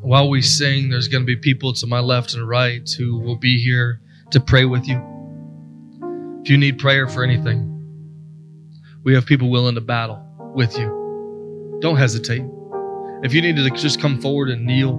While 0.00 0.28
we 0.28 0.42
sing, 0.42 0.90
there's 0.90 1.06
going 1.06 1.22
to 1.22 1.26
be 1.26 1.36
people 1.36 1.72
to 1.74 1.86
my 1.86 2.00
left 2.00 2.34
and 2.34 2.46
right 2.46 2.88
who 2.98 3.20
will 3.20 3.36
be 3.36 3.62
here 3.62 4.00
to 4.32 4.40
pray 4.40 4.64
with 4.64 4.88
you. 4.88 5.00
If 6.42 6.50
you 6.50 6.58
need 6.58 6.78
prayer 6.78 7.06
for 7.06 7.22
anything, 7.22 7.70
we 9.04 9.14
have 9.14 9.26
people 9.26 9.48
willing 9.48 9.76
to 9.76 9.80
battle 9.80 10.20
with 10.56 10.76
you. 10.76 11.78
Don't 11.80 11.96
hesitate. 11.96 12.42
If 13.22 13.32
you 13.32 13.42
need 13.42 13.54
to 13.56 13.70
just 13.70 14.00
come 14.00 14.20
forward 14.20 14.50
and 14.50 14.66
kneel, 14.66 14.96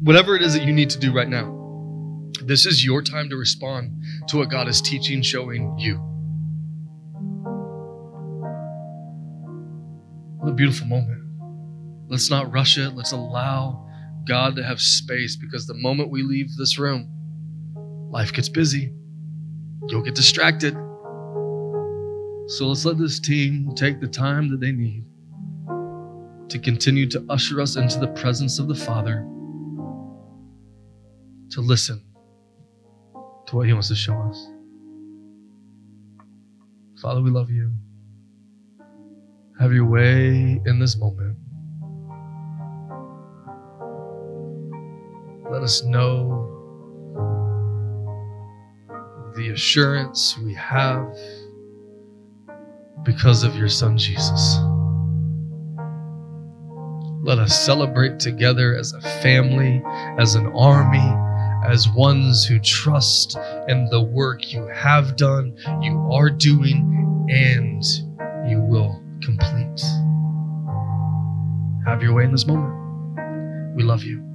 whatever 0.00 0.34
it 0.36 0.42
is 0.42 0.54
that 0.54 0.64
you 0.64 0.72
need 0.72 0.88
to 0.90 0.98
do 0.98 1.12
right 1.12 1.28
now, 1.28 1.50
this 2.42 2.64
is 2.64 2.82
your 2.82 3.02
time 3.02 3.28
to 3.28 3.36
respond 3.36 4.02
to 4.28 4.38
what 4.38 4.48
God 4.48 4.68
is 4.68 4.80
teaching, 4.80 5.20
showing 5.20 5.78
you. 5.78 5.96
What 10.38 10.50
a 10.50 10.54
beautiful 10.54 10.86
moment. 10.86 11.23
Let's 12.08 12.30
not 12.30 12.52
rush 12.52 12.78
it. 12.78 12.90
Let's 12.94 13.12
allow 13.12 13.88
God 14.26 14.56
to 14.56 14.62
have 14.62 14.80
space 14.80 15.36
because 15.36 15.66
the 15.66 15.74
moment 15.74 16.10
we 16.10 16.22
leave 16.22 16.54
this 16.56 16.78
room, 16.78 17.08
life 18.10 18.32
gets 18.32 18.48
busy. 18.48 18.92
You'll 19.88 20.02
get 20.02 20.14
distracted. 20.14 20.74
So 22.46 22.66
let's 22.66 22.84
let 22.84 22.98
this 22.98 23.20
team 23.20 23.74
take 23.74 24.00
the 24.00 24.06
time 24.06 24.50
that 24.50 24.60
they 24.60 24.72
need 24.72 25.04
to 26.50 26.58
continue 26.58 27.08
to 27.08 27.24
usher 27.28 27.60
us 27.60 27.76
into 27.76 27.98
the 27.98 28.08
presence 28.08 28.58
of 28.58 28.68
the 28.68 28.74
Father, 28.74 29.26
to 31.50 31.60
listen 31.60 32.02
to 33.46 33.56
what 33.56 33.66
He 33.66 33.72
wants 33.72 33.88
to 33.88 33.94
show 33.94 34.14
us. 34.20 34.46
Father, 37.00 37.22
we 37.22 37.30
love 37.30 37.50
you. 37.50 37.72
Have 39.58 39.72
your 39.72 39.86
way 39.86 40.60
in 40.66 40.78
this 40.78 40.96
moment. 40.96 41.36
Let 45.54 45.62
us 45.62 45.84
know 45.84 46.50
the 49.36 49.50
assurance 49.50 50.36
we 50.36 50.52
have 50.54 51.16
because 53.04 53.44
of 53.44 53.54
your 53.54 53.68
Son 53.68 53.96
Jesus. 53.96 54.58
Let 57.22 57.38
us 57.38 57.56
celebrate 57.56 58.18
together 58.18 58.74
as 58.74 58.94
a 58.94 59.00
family, 59.22 59.80
as 60.18 60.34
an 60.34 60.48
army, 60.56 61.08
as 61.64 61.88
ones 61.88 62.44
who 62.44 62.58
trust 62.58 63.38
in 63.68 63.86
the 63.92 64.02
work 64.02 64.52
you 64.52 64.66
have 64.66 65.14
done, 65.14 65.56
you 65.80 65.96
are 66.12 66.30
doing, 66.30 67.28
and 67.30 67.84
you 68.50 68.60
will 68.60 69.00
complete. 69.22 69.82
Have 71.86 72.02
your 72.02 72.12
way 72.12 72.24
in 72.24 72.32
this 72.32 72.44
moment. 72.44 73.76
We 73.76 73.84
love 73.84 74.02
you. 74.02 74.33